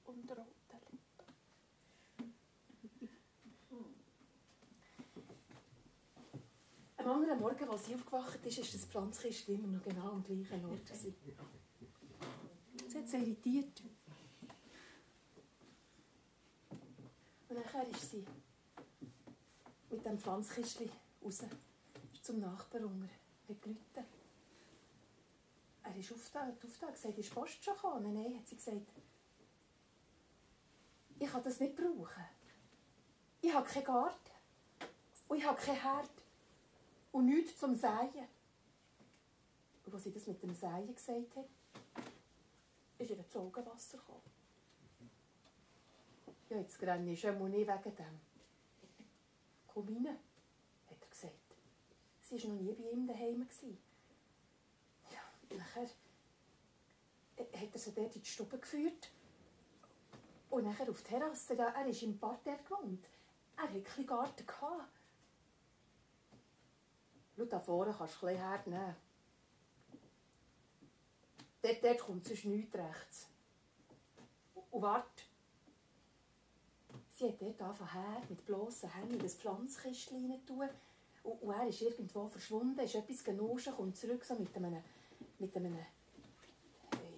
und 0.04 0.30
roten 0.30 0.98
Lippen. 3.00 3.26
Am 6.98 7.08
anderen 7.08 7.38
Morgen, 7.38 7.68
als 7.68 7.86
sie 7.86 7.94
aufgewacht 7.94 8.44
ist, 8.44 8.58
war 8.58 8.64
das 8.64 8.84
Pflanzkistchen 8.84 9.54
immer 9.54 9.68
noch 9.68 9.84
genau 9.84 10.10
am 10.10 10.24
gleichen 10.24 10.64
Ort. 10.64 10.88
Sie 10.94 11.14
hat 12.98 13.04
es 13.04 13.12
irritiert. 13.14 13.82
nachher 17.56 17.88
ist 17.88 18.10
sie 18.10 18.24
mit 19.90 20.04
dem 20.04 20.18
Pflanzkistchen 20.18 20.90
raus. 21.22 21.44
Ist 22.12 22.24
zum 22.24 22.40
Nachbarn 22.40 22.84
unter. 22.84 23.08
Hat 23.48 23.62
geläutet. 23.62 24.15
Er 25.86 25.96
ist 25.96 26.12
aufgetaucht, 26.12 26.64
aufgetaucht, 26.64 26.94
gesagt, 26.94 27.18
ist 27.18 27.30
die 27.30 27.34
Post 27.34 27.62
schon 27.64 27.74
gekommen? 27.74 28.12
Nein, 28.12 28.36
hat 28.36 28.46
sie 28.46 28.56
gesagt. 28.56 28.80
Ich 31.18 31.30
kann 31.30 31.42
das 31.42 31.60
nicht 31.60 31.76
brauchen. 31.76 32.24
Ich 33.40 33.54
habe 33.54 33.66
keinen 33.66 33.84
Garten. 33.84 34.30
Und 35.28 35.38
ich 35.38 35.44
habe 35.44 35.60
keinen 35.60 35.80
Herd. 35.80 36.10
Und 37.12 37.26
nichts 37.26 37.58
zum 37.58 37.74
Säen. 37.74 38.28
Und 39.84 39.94
als 39.94 40.04
sie 40.04 40.12
das 40.12 40.26
mit 40.26 40.42
dem 40.42 40.54
Säen 40.54 40.94
gesagt 40.94 41.36
hat, 41.36 42.04
ist 42.98 43.10
ihr 43.10 43.16
das 43.16 43.36
Augenwasser 43.36 43.98
gekommen. 43.98 44.20
Ja, 46.50 46.58
jetzt 46.58 46.80
renne 46.82 47.12
ich 47.12 47.20
schon 47.20 47.50
nicht 47.50 47.68
wegen 47.68 47.96
dem. 47.96 48.20
Komm 49.68 49.88
rein, 49.88 50.18
hat 50.90 51.00
er 51.00 51.08
gesagt. 51.08 51.34
Sie 52.22 52.42
war 52.42 52.50
noch 52.50 52.60
nie 52.60 52.72
bei 52.72 52.90
ihm 52.90 53.06
daheim. 53.06 53.48
Ja, 53.62 53.68
nachher 55.54 55.88
hat 57.38 57.72
er 57.72 57.78
sie 57.78 57.92
dort 57.92 58.16
in 58.16 58.22
die 58.22 58.28
Stube 58.28 58.58
geführt. 58.58 59.10
Und 60.50 60.64
nachher 60.64 60.88
auf 60.88 61.02
die 61.02 61.08
Terrasse. 61.08 61.54
Ja, 61.54 61.68
er 61.68 61.86
ist 61.86 62.02
im 62.02 62.18
Parterre 62.18 62.62
gewohnt. 62.64 63.04
Er 63.56 63.64
hatte 63.64 63.74
ein 63.74 63.82
bisschen 63.82 64.06
Garten. 64.06 64.46
Gehabt. 64.46 65.00
Schau, 67.36 67.44
da 67.44 67.60
vorne 67.60 67.94
kannst 67.96 68.22
du 68.22 68.26
ein 68.26 68.34
bisschen 68.34 68.48
hernehmen. 68.48 68.96
Dort, 71.62 71.84
dort 71.84 71.98
kommt 71.98 72.26
sonst 72.26 72.44
nichts 72.44 72.74
rechts. 72.74 73.28
Und 74.70 74.82
warte. 74.82 75.24
Sie 77.10 77.28
hat 77.28 77.40
dort 77.40 77.60
angefangen 77.62 78.22
mit 78.28 78.44
bloßen 78.44 78.92
Händen 78.92 79.14
in 79.14 79.20
das 79.20 79.34
Pflanzkistchen 79.34 80.30
rein. 80.30 80.70
Und, 81.22 81.42
und 81.42 81.54
er 81.54 81.66
ist 81.66 81.80
irgendwo 81.80 82.28
verschwunden, 82.28 82.78
ist 82.78 82.94
etwas 82.94 83.24
genuschen, 83.24 83.74
kommt 83.74 83.96
zurück 83.96 84.24
so 84.24 84.34
mit 84.34 84.54
einem, 84.54 84.82
mit 85.38 85.54
einem, 85.56 85.78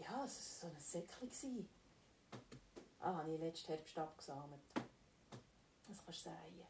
ja, 0.00 0.26
so 0.26 0.66
ein 0.66 0.80
Säckchen 0.80 1.68
Ah, 3.00 3.14
habe 3.18 3.32
ich 3.32 3.40
letzten 3.40 3.72
Herbst 3.72 3.96
abgesammelt. 3.96 4.60
Das 5.86 6.04
kannst 6.04 6.26
du 6.26 6.30
sagen. 6.30 6.66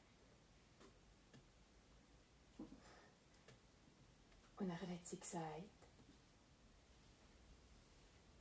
Und 4.59 4.69
dann 4.69 4.81
hat 4.81 5.07
sie 5.07 5.19
gesagt, 5.19 5.43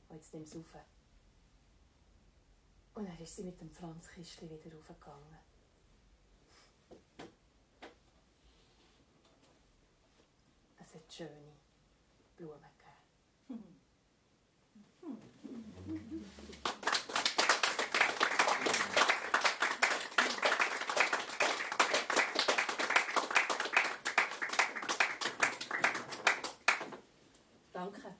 und 0.08 0.16
jetzt 0.16 0.34
nimm 0.34 0.42
es 0.42 0.54
rauf. 0.54 0.74
Und 2.94 3.08
dann 3.08 3.18
ist 3.18 3.36
sie 3.36 3.44
mit 3.44 3.60
dem 3.60 3.70
Pflanzkistchen 3.70 4.50
wieder 4.50 4.76
raufgegangen. 4.76 5.38
Es 10.78 10.94
hat 10.94 11.12
schöne 11.12 11.52
Blumen 12.36 12.60
gegeben. 12.60 12.78
Danke. 27.72 28.14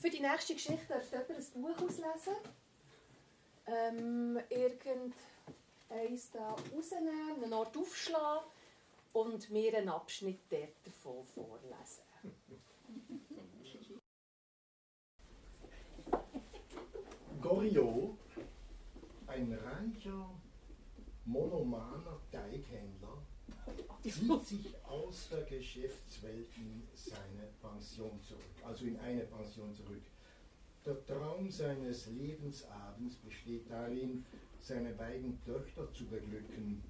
Für 0.00 0.10
die 0.10 0.11
nächste 0.22 0.54
Geschichte 0.54 0.86
darf 0.88 1.10
jemand 1.10 1.30
ein 1.30 1.62
Buch 1.62 1.82
auslesen. 1.82 2.36
Ähm, 3.66 4.38
irgendeins 4.48 6.30
da 6.32 6.56
rausnehmen, 6.74 7.42
einen 7.42 7.52
Ort 7.52 7.76
aufschlagen 7.76 8.44
und 9.12 9.50
mir 9.50 9.76
einen 9.76 9.88
Abschnitt 9.88 10.40
dort 10.50 10.74
davon 10.84 11.24
vorlesen. 11.26 12.02
Goriot, 17.40 18.18
ein 19.26 19.52
reicher, 19.52 20.30
monomaner 21.24 22.20
Teighändler, 22.30 23.01
zieht 24.02 24.46
sich 24.46 24.74
aus 24.84 25.28
der 25.30 25.42
Geschäftswelt 25.42 26.48
in 26.56 26.82
seine 26.94 27.48
Pension 27.60 28.20
zurück, 28.22 28.42
also 28.64 28.84
in 28.84 28.98
eine 29.00 29.22
Pension 29.22 29.72
zurück. 29.74 30.02
Der 30.84 31.06
Traum 31.06 31.48
seines 31.50 32.06
Lebensabends 32.06 33.16
besteht 33.16 33.70
darin, 33.70 34.24
seine 34.60 34.90
beiden 34.90 35.40
Töchter 35.44 35.92
zu 35.92 36.04
beglücken. 36.06 36.82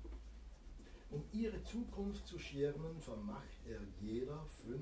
Um 1.13 1.23
ihre 1.33 1.63
Zukunft 1.63 2.27
zu 2.27 2.39
schirmen, 2.39 2.99
vermacht 3.01 3.59
er 3.69 3.81
jeder 4.01 4.45
500.000 4.67 4.73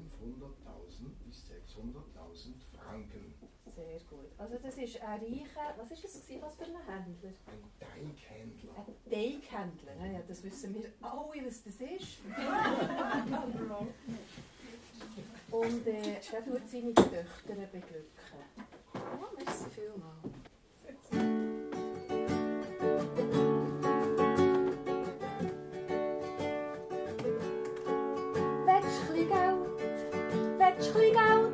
bis 1.27 1.45
600.000 1.45 2.55
Franken. 2.73 3.35
Sehr 3.75 3.99
gut. 4.09 4.31
Also 4.39 4.57
das 4.63 4.79
ist 4.79 5.01
ein 5.01 5.21
reicher, 5.21 5.75
was 5.77 5.91
ist 5.91 6.05
es 6.05 6.23
gewesen, 6.23 6.43
was 6.43 6.55
für 6.55 6.67
ein 6.67 6.77
Händler? 6.87 7.33
Ein 7.47 7.65
Teighändler. 7.81 8.73
Ein 8.77 8.95
Teighändler. 9.11 10.07
Ja, 10.13 10.23
das 10.27 10.43
wissen 10.45 10.75
wir 10.75 10.93
alle, 11.01 11.47
was 11.47 11.65
das 11.65 11.81
ist. 11.81 12.19
Und 15.51 15.87
äh, 15.87 16.15
er 16.15 16.45
tut 16.45 16.69
seine 16.69 16.95
Töchter 16.95 17.55
beglücken. 17.73 18.07
Ja, 18.95 19.31
merci 19.37 19.65
vielmals. 19.71 20.31
Willst 30.77 30.95
du 30.95 30.99
ein 30.99 31.05
bisschen 31.05 31.15
Geld? 31.15 31.53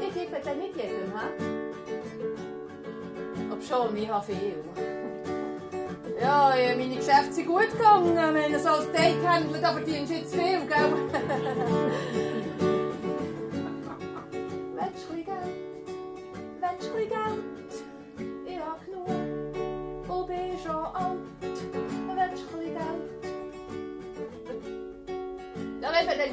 Ich 0.00 0.14
gebe 0.14 0.40
dir 0.40 0.54
nicht 0.54 0.76
jedem, 0.76 1.12
hä? 1.12 1.26
Obschon, 3.52 3.96
ich 3.96 4.08
habe 4.08 4.24
viel. 4.24 4.62
Ja, 6.20 6.54
meine 6.76 6.96
Geschäfte 6.96 7.32
sind 7.32 7.46
gut 7.46 7.72
gegangen. 7.72 8.16
Wenn 8.16 8.52
du 8.52 8.58
so 8.60 8.68
als 8.68 8.92
Date-Händler, 8.92 9.60
da 9.60 9.72
verdienst 9.72 10.12
du 10.12 10.16
jetzt 10.16 10.34
viel, 10.34 10.60
gell? 10.66 10.92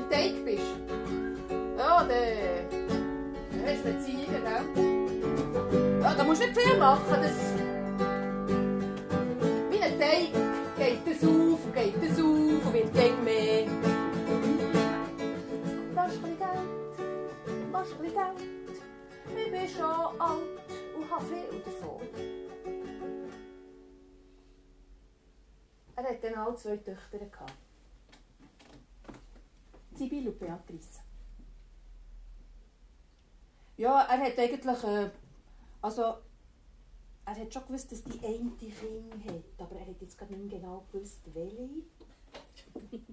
Date 0.09 0.43
bist. 0.45 0.63
Ja, 1.77 2.03
dann 2.03 2.09
dann 3.51 3.65
hast 3.65 3.85
du 3.85 3.93
Beziehungen, 3.93 4.43
gell? 4.43 4.63
Ja, 6.01 6.13
da 6.13 6.23
musst 6.23 6.41
du 6.41 6.45
nicht 6.47 6.59
viel 6.59 6.77
machen. 6.77 7.21
Das 7.21 7.53
wie 9.69 9.81
ein 9.81 9.99
Teig 9.99 10.33
geht 10.77 11.07
es 11.07 11.23
auf, 11.23 11.59
geht 11.73 11.95
es 12.01 12.19
auf 12.19 12.65
und 12.65 12.73
wird 12.73 12.93
gegen 12.93 13.23
mehr. 13.23 13.65
Du 13.65 13.71
ein 15.99 16.37
Geld? 16.37 16.67
Du 17.45 17.77
ein 18.03 18.03
Geld? 18.03 18.13
Ich 19.35 19.51
bin 19.51 19.67
schon 19.69 20.21
alt 20.21 20.59
und 20.95 21.09
habe 21.09 21.25
viel 21.25 21.61
davon. 21.65 22.01
Er 25.95 26.03
hatte 26.03 26.17
dann 26.21 26.35
auch 26.39 26.55
zwei 26.55 26.77
Töchter. 26.77 27.19
gehabt. 27.19 27.53
Sibylle 29.97 30.31
und 30.31 30.39
Beatrice. 30.39 30.99
Ja, 33.77 34.01
er 34.03 34.19
hat 34.19 34.37
eigentlich, 34.37 34.83
äh, 34.83 35.09
also, 35.81 36.01
er 37.25 37.35
hat 37.35 37.53
schon 37.53 37.65
gewusst, 37.67 37.91
dass 37.91 38.03
die 38.03 38.19
eine 38.23 38.51
Kind 38.51 38.73
hat, 39.25 39.43
aber 39.57 39.75
er 39.75 39.87
hat 39.87 40.01
jetzt 40.01 40.17
gerade 40.17 40.33
nicht 40.33 40.51
mehr 40.51 40.59
genau 40.59 40.85
gewusst, 40.91 41.21
welche. 41.33 41.69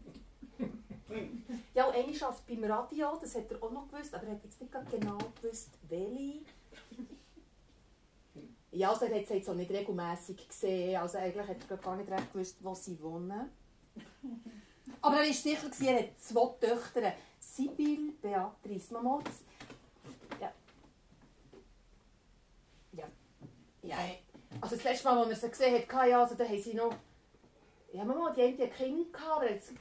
ja, 1.75 1.87
und 1.87 1.95
eine 1.95 2.23
arbeitet 2.23 2.47
beim 2.47 2.65
Radio, 2.65 3.17
das 3.21 3.35
hat 3.35 3.51
er 3.51 3.63
auch 3.63 3.73
noch 3.73 3.89
gewusst, 3.89 4.15
aber 4.15 4.27
er 4.27 4.35
hat 4.35 4.45
jetzt 4.45 4.61
nicht 4.61 4.73
gerade 4.73 4.91
genau 4.99 5.19
gewusst, 5.41 5.71
welche. 5.89 6.41
Ja, 8.73 8.91
also 8.91 9.07
er 9.07 9.17
hat 9.17 9.25
es 9.25 9.31
jetzt 9.31 9.49
auch 9.49 9.55
nicht 9.55 9.71
regelmässig 9.71 10.47
gesehen, 10.47 11.01
also 11.01 11.19
eigentlich 11.19 11.49
hat 11.49 11.57
er 11.69 11.77
gar 11.79 11.97
nicht 11.97 12.11
recht 12.11 12.33
gewusst, 12.33 12.57
wo 12.63 12.75
sie 12.75 13.01
wohnen. 13.01 13.51
Aber 15.03 15.17
er 15.17 15.27
war 15.27 15.33
sicher, 15.33 15.71
er 15.87 15.99
hat 15.99 16.21
zwei 16.21 16.47
Töchter, 16.61 17.13
Sibyl, 17.39 18.13
Beatrice. 18.21 18.93
Mama, 18.93 19.21
das, 19.25 19.43
ja. 20.41 20.53
Ja. 22.93 23.05
Ja, 23.83 23.97
also 24.61 24.77
das 24.77 24.85
letzte 24.85 25.05
Mal, 25.05 25.19
als 25.19 25.31
er 25.31 25.37
sie 25.37 25.51
gesehen 25.51 25.75
hat, 25.75 25.89
ja, 26.09 26.23
also 26.23 26.35
da 26.35 26.45
haben 26.45 26.61
sie 26.61 26.75
noch... 26.75 26.95
Ja, 27.93 28.05
Mama, 28.05 28.31
die 28.31 28.43
haben 28.43 28.57
ja 28.57 28.69
Kinder 28.69 29.11
gehabt, 29.11 29.37
aber 29.37 29.51
jetzt 29.51 29.73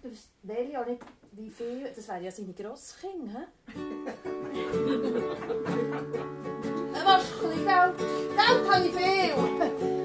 welche 0.41 0.71
ja 0.71 0.83
nicht, 0.83 1.03
wie 1.33 1.49
viel. 1.49 1.91
Das 1.95 2.07
wären 2.07 2.23
ja 2.23 2.31
seine 2.31 2.53
Grosskinder, 2.53 3.39
hä? 3.39 3.45
Was, 7.05 7.31
ein 7.31 7.49
bisschen 7.49 7.65
Geld? 7.65 7.95
habe 8.69 8.87
ich 8.87 8.95
viel. 8.95 9.33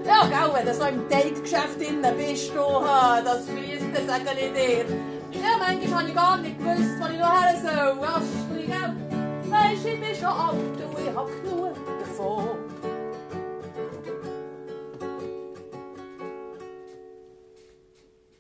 Ja, 0.05 0.27
gell, 0.27 0.55
wenn 0.55 0.67
du 0.67 0.75
so 0.75 0.85
im 0.85 1.09
Teiggeschäft 1.09 1.81
drin 1.81 2.03
bist, 2.17 2.51
du, 2.51 2.57
das 2.57 3.49
fließt, 3.49 3.87
das 3.95 4.07
sage 4.07 4.39
ich 4.39 4.53
dir. 4.53 4.85
Ja, 5.33 5.57
manchmal 5.59 6.01
habe 6.01 6.09
ich 6.09 6.15
gar 6.15 6.37
nicht 6.37 6.59
gewusst, 6.59 7.01
wo 7.01 7.07
ich 7.07 7.19
noch 7.19 7.43
her 7.43 7.57
soll. 7.61 8.05
Astrid, 8.05 8.67
gell? 8.67 9.51
Weisst, 9.51 9.87
ich 9.87 10.01
bin 10.01 10.15
schon 10.15 10.27
alt 10.27 10.57
und 10.57 10.99
ich 10.99 11.15
habe 11.15 11.31
genug 11.41 11.75
davon. 12.01 12.59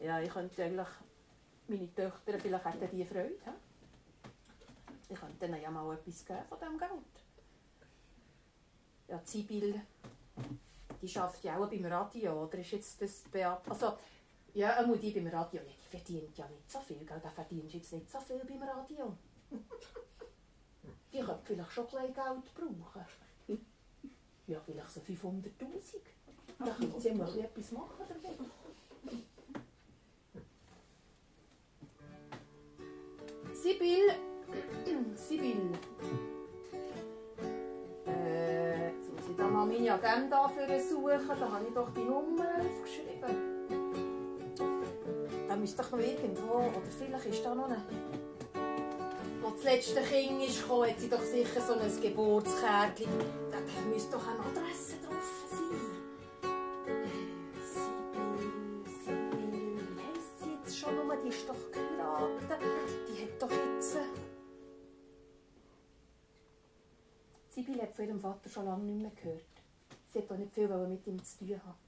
Ja, 0.00 0.20
ich 0.20 0.30
könnte 0.30 0.62
eigentlich 0.62 0.86
meine 1.66 1.94
Töchter, 1.94 2.38
vielleicht 2.38 2.64
hätten 2.64 2.96
die 2.96 3.04
Freude. 3.06 3.34
Ich 5.08 5.18
könnte 5.18 5.46
ihnen 5.46 5.62
ja 5.62 5.70
mal 5.70 5.94
etwas 5.94 6.26
geben 6.26 6.40
von 6.48 6.58
diesem 6.58 6.78
Geld. 6.78 6.90
Ja, 9.08 9.20
Sibyl, 9.24 9.80
die 11.04 11.18
arbeitet 11.18 11.44
ja 11.44 11.58
auch 11.58 11.68
beim 11.68 11.84
Radio, 11.86 12.44
oder 12.44 12.58
ist 12.58 12.70
jetzt 12.72 13.00
das 13.02 13.22
Beat... 13.30 13.68
Also, 13.68 13.94
ja, 14.54 14.76
einmal 14.76 14.98
die 14.98 15.10
beim 15.10 15.26
Radio, 15.26 15.60
ja, 15.60 15.66
die 15.66 15.88
verdient 15.88 16.36
ja 16.36 16.48
nicht 16.48 16.70
so 16.70 16.80
viel, 16.80 17.04
gell? 17.04 17.20
Da 17.22 17.30
verdienst 17.30 17.74
jetzt 17.74 17.92
nicht 17.92 18.10
so 18.10 18.20
viel 18.20 18.44
beim 18.44 18.62
Radio. 18.62 19.16
Die 21.12 21.20
könnte 21.20 21.40
vielleicht 21.44 21.72
schon 21.72 21.86
ein 21.96 22.14
Geld 22.14 22.54
brauchen. 22.54 23.04
Ja, 24.46 24.60
vielleicht 24.60 24.90
so 24.90 25.00
500'000. 25.00 25.50
Da 26.58 26.66
könnte 26.66 27.00
sie 27.00 27.12
mal 27.12 27.38
etwas 27.38 27.72
machen 27.72 28.04
damit. 28.08 28.38
Sibyl, 33.54 34.14
Sibyl. 35.16 35.70
Ich 39.34 39.38
da 39.38 39.48
mal 39.48 39.66
meine 39.66 39.92
Agenda 39.92 40.48
suchen. 40.48 41.28
Da 41.28 41.50
habe 41.50 41.64
ich 41.66 41.74
doch 41.74 41.90
die 41.90 42.04
Nummer 42.04 42.46
aufgeschrieben. 42.58 43.54
Da 45.48 45.56
müsste 45.56 45.82
doch 45.82 45.90
noch 45.92 45.98
irgendwo, 45.98 46.54
oder 46.54 46.80
vielleicht 46.98 47.26
ist 47.26 47.44
da 47.44 47.54
noch 47.54 47.66
eine... 47.66 47.82
Wo 49.42 49.50
das 49.50 49.64
letzte 49.64 50.00
Kind 50.00 50.42
ist 50.42 50.62
gekommen, 50.62 50.88
hat 50.88 50.98
sie 50.98 51.08
doch 51.08 51.20
sicher 51.20 51.60
so 51.60 51.74
ein 51.74 52.00
Geburtskärtchen. 52.00 53.08
Da, 53.50 53.58
da 53.58 53.88
müsste 53.92 54.12
doch 54.12 54.26
eine 54.26 54.40
Adresse 54.40 54.96
drauf 55.04 55.44
sein. 55.50 55.80
Sibyl, 57.74 58.84
Sibyl, 59.04 59.78
wie 59.96 60.02
heisst 60.02 60.38
sie 60.42 60.52
jetzt 60.54 60.78
schon? 60.78 60.94
Die 61.22 61.28
ist 61.28 61.48
doch 61.48 61.70
geheiratet. 61.72 62.62
Die 63.08 63.22
hat 63.22 63.42
doch 63.42 63.50
jetzt... 63.50 63.98
äh, 67.54 67.60
Sibyl 67.62 67.82
hat 67.82 67.94
von 67.94 68.06
ihrem 68.06 68.20
Vater 68.20 68.48
schon 68.48 68.64
lange 68.64 68.84
nicht 68.84 69.02
mehr 69.02 69.10
gehört. 69.10 69.44
Sie 70.12 70.18
hat 70.18 70.30
auch 70.30 70.36
nicht 70.36 70.54
viel 70.54 70.68
mit 70.68 71.06
ihm 71.06 71.22
zu 71.22 71.38
tun 71.38 71.60
haben. 71.64 71.84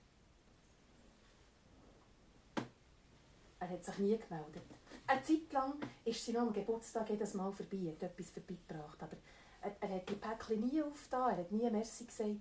Er 3.59 3.71
hat 3.71 3.85
sich 3.85 3.99
nie 3.99 4.19
gemeldet. 4.19 4.63
Eine 5.07 5.23
Zeit 5.23 5.53
lang 5.53 5.75
ist 6.05 6.25
sie 6.25 6.33
noch 6.33 6.43
am 6.43 6.53
Geburtstag 6.53 7.09
jedes 7.11 7.35
Mal 7.35 7.53
vorbei, 7.53 7.93
hat 7.93 8.03
etwas 8.03 8.31
vorbeigebracht. 8.31 9.03
Aber 9.03 9.17
er, 9.63 9.77
er 9.81 9.97
hat 9.97 10.09
die 10.09 10.15
Päckchen 10.15 10.61
nie 10.67 10.83
aufgetan, 10.83 11.31
er 11.31 11.39
hat 11.39 11.53
nie 11.53 11.71
Merci 11.71 12.05
gesagt. 12.05 12.37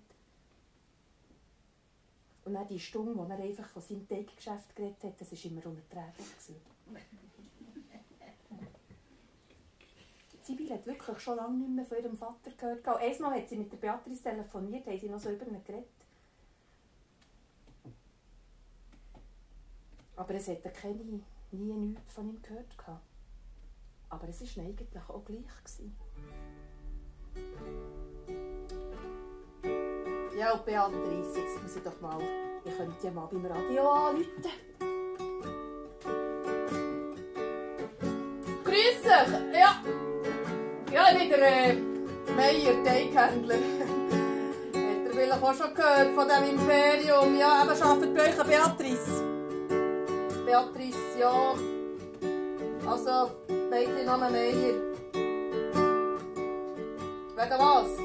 Und 2.44 2.54
dann 2.54 2.68
die 2.68 2.80
Stunde, 2.80 3.16
wo 3.16 3.24
er 3.24 3.40
einfach 3.40 3.68
von 3.68 3.82
seinem 3.82 4.08
Teiggeschäft 4.08 4.76
geredet 4.76 5.04
hat, 5.04 5.22
das 5.22 5.32
war 5.32 5.52
immer 5.52 5.66
unerträglich. 5.66 6.28
Gewesen. 10.66 10.66
Sibyl 10.66 10.74
hat 10.74 10.86
wirklich 10.86 11.20
schon 11.20 11.38
lange 11.38 11.58
nicht 11.58 11.76
mehr 11.76 11.86
von 11.86 11.98
ihrem 11.98 12.18
Vater 12.18 12.52
gehört. 12.58 12.88
Einmal 12.88 13.40
hat 13.40 13.50
sie 13.50 13.58
mit 13.58 13.72
der 13.72 13.78
Beatrice 13.78 14.24
telefoniert, 14.24 14.86
haben 14.88 15.00
sie 15.00 15.10
noch 15.10 15.20
so 15.20 15.30
über 15.30 15.46
ihn 15.48 15.64
geredet. 15.64 15.88
Aber 20.16 20.34
es 20.34 20.48
hätte 20.48 20.70
keine, 20.70 21.22
nie 21.52 21.74
nichts 21.74 22.14
von 22.14 22.30
ihm 22.30 22.42
gehört. 22.42 22.68
Aber 24.10 24.30
es 24.30 24.58
war 24.58 24.64
eigentlich 24.64 25.10
auch 25.10 25.26
gleich. 25.26 25.44
Gewesen. 25.64 25.96
Ja, 30.38 30.54
und 30.54 30.66
Beatrice, 30.66 31.40
jetzt 31.40 31.62
muss 31.62 31.76
ich 31.76 31.84
doch 31.84 32.00
mal, 32.02 32.22
ich 32.64 32.76
könnte 32.76 33.06
ja 33.06 33.12
mal 33.12 33.28
beim 33.28 33.46
Radio 33.46 33.90
anrufen. 33.90 34.44
Grüß 38.64 39.02
dich! 39.02 39.60
Ja, 39.60 39.82
ja 40.96 41.10
ich 41.12 41.30
bin 41.30 41.40
der 41.40 41.70
äh, 41.72 41.76
Meier, 42.36 42.84
Teighändler. 42.84 43.56
Habt 44.74 45.06
ihr 45.06 45.12
vielleicht 45.12 45.44
auch 45.44 45.54
schon 45.54 45.74
gehört 45.74 46.16
von 46.16 46.28
diesem 46.28 46.50
Imperium? 46.58 47.38
Ja, 47.38 47.64
eben 47.64 47.82
arbeitet 47.82 48.16
bei 48.16 48.30
euch 48.30 48.36
Beatrice. 48.36 49.24
Beatrice, 50.46 51.20
ja. 51.20 51.54
Also, 52.88 53.32
Mädchenname 53.70 54.30
Meier. 54.30 54.76
Wegen 57.36 57.60
was? 57.60 58.05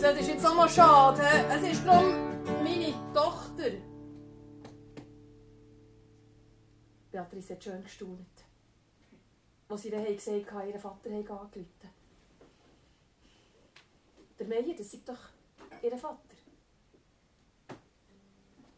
Das 0.00 0.18
ist 0.18 0.28
jetzt 0.28 0.46
auch 0.46 0.54
mal 0.54 0.68
schade. 0.68 1.22
Es 1.50 1.62
ist 1.62 1.86
darum 1.86 2.12
meine 2.62 2.94
Tochter. 3.12 3.70
Beatrice 7.10 7.54
hat 7.54 7.64
schön 7.64 7.82
gestaunt 7.82 8.50
als 9.70 9.82
sie 9.82 9.90
dann 9.90 10.04
haben 10.04 10.16
gesagt 10.16 10.52
haben, 10.52 10.68
ihr 10.68 10.78
Vater 10.78 11.10
hat 11.10 11.30
angerufen. 11.30 11.66
Der 14.38 14.46
Meier, 14.46 14.74
das 14.74 14.94
ist 14.94 15.08
doch 15.08 15.18
ihr 15.82 15.96
Vater. 15.96 16.18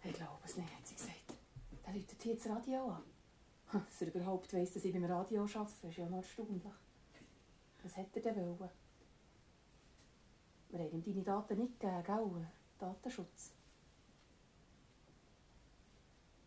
Ich 0.05 0.13
glaube 0.13 0.39
es 0.45 0.57
nicht, 0.57 0.77
hat 0.77 0.87
sie 0.87 0.95
gesagt. 0.95 1.35
Der 1.87 1.95
läutet 1.95 2.23
hier 2.23 2.35
das 2.35 2.49
Radio 2.49 2.89
an. 2.89 3.03
Dass 3.73 4.03
er 4.03 4.09
überhaupt 4.15 4.53
weiss, 4.53 4.73
dass 4.73 4.85
ich 4.85 4.93
beim 4.93 5.05
Radio 5.05 5.43
arbeite, 5.43 5.87
ist 5.89 5.97
ja 5.97 6.09
noch 6.09 6.19
erstaunlich. 6.19 6.63
Was 7.83 7.97
hätte 7.97 8.23
er 8.23 8.35
denn 8.35 8.59
wollen? 8.59 8.82
Wir 10.73 10.81
haben 10.81 10.91
ihm 10.95 11.05
deine 11.05 11.23
Daten 11.23 11.59
nicht 11.59 11.79
gegeben, 11.79 12.03
gell? 12.03 12.49
Datenschutz. 12.79 13.53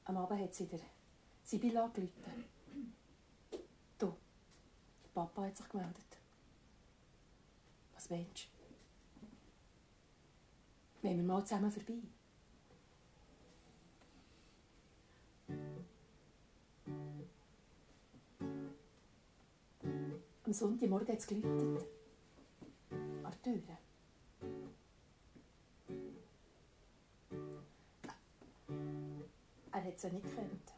Am 0.06 0.18
Abend 0.18 0.42
hat 0.42 0.54
sie 0.54 0.66
der 0.66 0.80
Sibyl 1.44 1.78
angerufen. 1.78 2.24
Du, 4.00 4.08
der 5.04 5.10
Papa 5.14 5.44
hat 5.44 5.56
sich 5.56 5.70
gemeldet. 5.70 6.18
Was 7.94 8.10
meinst 8.10 8.48
du? 11.02 11.08
Wollen 11.08 11.18
wir 11.18 11.24
mal 11.24 11.46
zusammen 11.46 11.72
vorbei? 11.72 12.02
Am 20.44 20.54
Sonntagmorgen 20.54 21.10
hat 21.10 21.20
es 21.20 21.28
geläutet. 21.28 21.86
An 22.92 23.32
der 23.32 23.42
Tür. 23.44 23.85
Er 29.76 29.84
hat 29.84 30.00
sie 30.00 30.10
nicht 30.10 30.24
gekannt. 30.24 30.72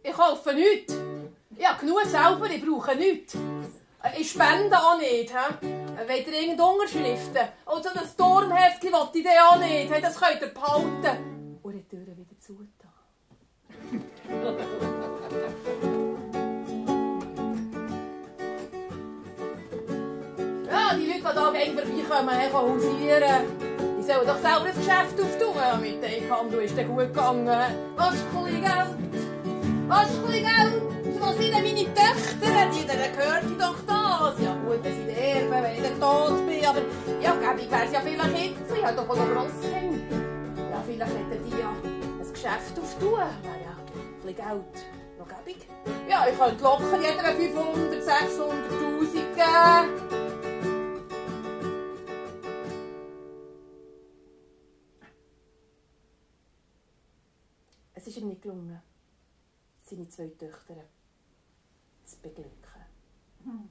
Ich 0.00 0.12
kaufe 0.12 0.54
nichts. 0.54 0.94
Ich 1.56 1.68
habe 1.68 1.80
genug 1.80 2.04
selber, 2.04 2.48
ich 2.48 2.64
brauche 2.64 2.94
nichts. 2.94 3.36
Ich 4.16 4.30
spende 4.30 4.76
auch 4.76 4.96
nicht. 4.96 5.30
He? 5.30 5.34
Wollt 5.34 6.26
ihr 6.28 6.40
irgendeine 6.40 6.70
Unterschriften? 6.70 7.48
Oder 7.66 8.00
ein 8.00 8.16
Turmheftchen 8.16 8.92
will 8.92 9.22
ich 9.22 9.40
auch 9.40 9.58
nicht. 9.58 9.92
He? 9.92 10.00
Das 10.00 10.20
könnt 10.20 10.40
ihr 10.40 10.54
behalten. 10.54 11.58
Und 11.62 11.72
die 11.72 11.82
Tür 11.88 12.06
wieder 12.06 12.38
zugetan. 12.38 12.92
Ja, 20.70 20.94
die 20.96 21.06
Leute, 21.06 21.82
die 21.86 21.92
hier 21.92 22.04
vorbeikommen, 22.04 22.36
können 22.36 22.52
hausieren. 22.52 23.63
Die 24.04 24.12
sollen 24.12 24.26
doch 24.26 24.36
selber 24.36 24.66
ein 24.66 24.74
Geschäft 24.76 25.18
auftun. 25.18 25.56
Ja, 25.56 25.76
mit 25.78 26.02
dem 26.02 26.04
Einhandel 26.04 26.60
ist 26.60 26.76
dann 26.76 26.88
gut 26.88 26.98
gegangen. 26.98 27.46
Was 27.96 28.14
ist 28.14 28.24
ein 28.36 28.60
Geld? 28.60 28.92
Was 29.88 30.10
ist 30.10 30.18
ein 30.18 30.44
Geld? 30.44 30.82
Wo 31.18 31.32
sind 31.32 31.54
denn 31.54 31.64
meine 31.64 31.84
Töchter? 31.94 32.68
Die 32.68 32.84
denen 32.84 33.16
gehört 33.16 33.44
ich 33.48 33.56
doch 33.56 33.80
das. 33.86 34.44
Ja 34.44 34.52
gut, 34.56 34.84
wenn 34.84 35.06
sie 35.06 35.10
erben, 35.10 35.50
wenn 35.50 35.74
ich 35.74 35.82
dann 35.82 35.98
tot 35.98 36.46
bin. 36.46 36.66
Aber 36.66 36.82
ja, 37.22 37.32
gäbig 37.32 37.70
wäre 37.70 37.84
es 37.86 37.92
ja 37.92 38.00
vielleicht 38.00 38.36
jetzt. 38.36 38.76
Ich 38.76 38.84
habe 38.84 38.94
doch 38.94 39.08
noch 39.08 39.16
Grosskinder. 39.16 40.16
Ja, 40.70 40.82
vielleicht 40.84 41.12
hätten 41.12 41.50
die 41.50 41.58
ja 41.58 41.70
ein 41.70 42.30
Geschäft 42.30 42.78
auftun. 42.78 43.10
Wäre 43.10 43.60
ja 43.64 43.72
ein 43.72 44.20
bisschen 44.20 44.36
Geld 44.36 44.84
noch 45.18 45.28
gäbig. 45.28 45.66
Ja, 46.10 46.26
ich 46.30 46.38
könnte 46.38 46.62
locker 46.62 46.98
jeder 47.00 47.24
500, 47.24 48.02
600'000 48.04 49.12
geben. 49.34 50.23
Ist 58.16 58.22
ihm 58.22 58.28
nicht 58.28 58.42
gelungen, 58.42 58.80
seine 59.84 60.08
zwei 60.08 60.28
Töchter 60.28 60.76
zu 62.04 62.16
beglücken. 62.20 62.52
Hm. 63.42 63.68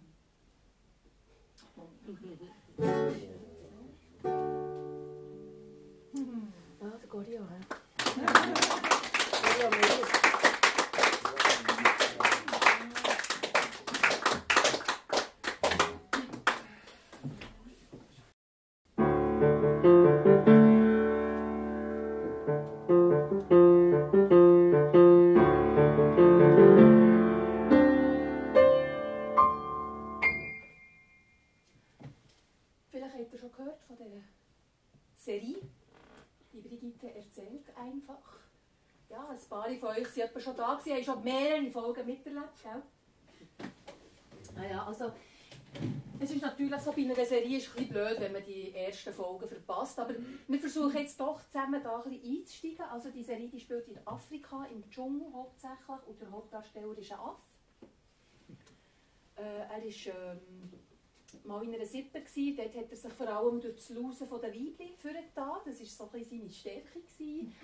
Ah, 6.81 6.97
der 6.99 7.07
Gorio, 7.07 7.41
hä? 7.47 7.59
Gorio, 9.61 10.22
da 40.63 40.75
gewesen, 40.75 40.95
haben 40.95 41.03
schon 41.03 41.23
mehrere 41.23 41.71
Folgen 41.71 42.05
miterlebt, 42.05 42.63
gell? 42.63 42.81
Ah 44.55 44.65
ja, 44.69 44.85
also 44.85 45.11
es 46.19 46.31
ist 46.31 46.41
natürlich 46.41 46.79
so, 46.79 46.91
bei 46.91 47.01
einer 47.01 47.15
Serie 47.15 47.57
ist 47.57 47.67
es 47.67 47.77
ein 47.77 47.89
blöd, 47.89 48.19
wenn 48.19 48.31
man 48.31 48.45
die 48.45 48.73
ersten 48.73 49.13
Folgen 49.13 49.47
verpasst, 49.47 49.99
aber 49.99 50.13
wir 50.47 50.59
versuchen 50.59 50.97
jetzt 50.97 51.19
doch 51.19 51.41
zusammen 51.47 51.81
da 51.83 52.01
ein 52.01 52.09
bisschen 52.09 52.37
einzusteigen. 52.37 52.85
Also 52.85 53.09
die 53.09 53.23
Serie 53.23 53.49
die 53.49 53.59
spielt 53.59 53.87
in 53.87 53.99
Afrika, 54.05 54.65
im 54.65 54.89
Dschungel 54.89 55.33
hauptsächlich 55.33 56.07
und 56.07 56.21
der 56.21 56.31
Hauptdarsteller 56.31 56.97
ist 56.97 57.11
ein 57.11 57.19
Affe. 57.19 57.41
Äh, 59.35 59.41
er 59.41 59.83
ist 59.83 60.07
ähm, 60.07 60.39
mal 61.43 61.63
in 61.63 61.73
einer 61.73 61.85
Sippe. 61.85 62.21
Gewesen. 62.21 62.57
Dort 62.57 62.75
hat 62.75 62.91
er 62.91 62.97
sich 62.97 63.13
vor 63.13 63.27
allem 63.27 63.61
durch 63.61 63.75
das 63.75 63.89
Lausen 63.89 64.29
der 64.29 64.53
Weibchen 64.53 64.95
vorgetan. 64.97 65.59
Das 65.65 65.79
war 65.79 65.85
so 65.85 66.09
ein 66.13 66.23
seine 66.23 66.49
Stärke. 66.49 66.99
Gewesen. 67.01 67.55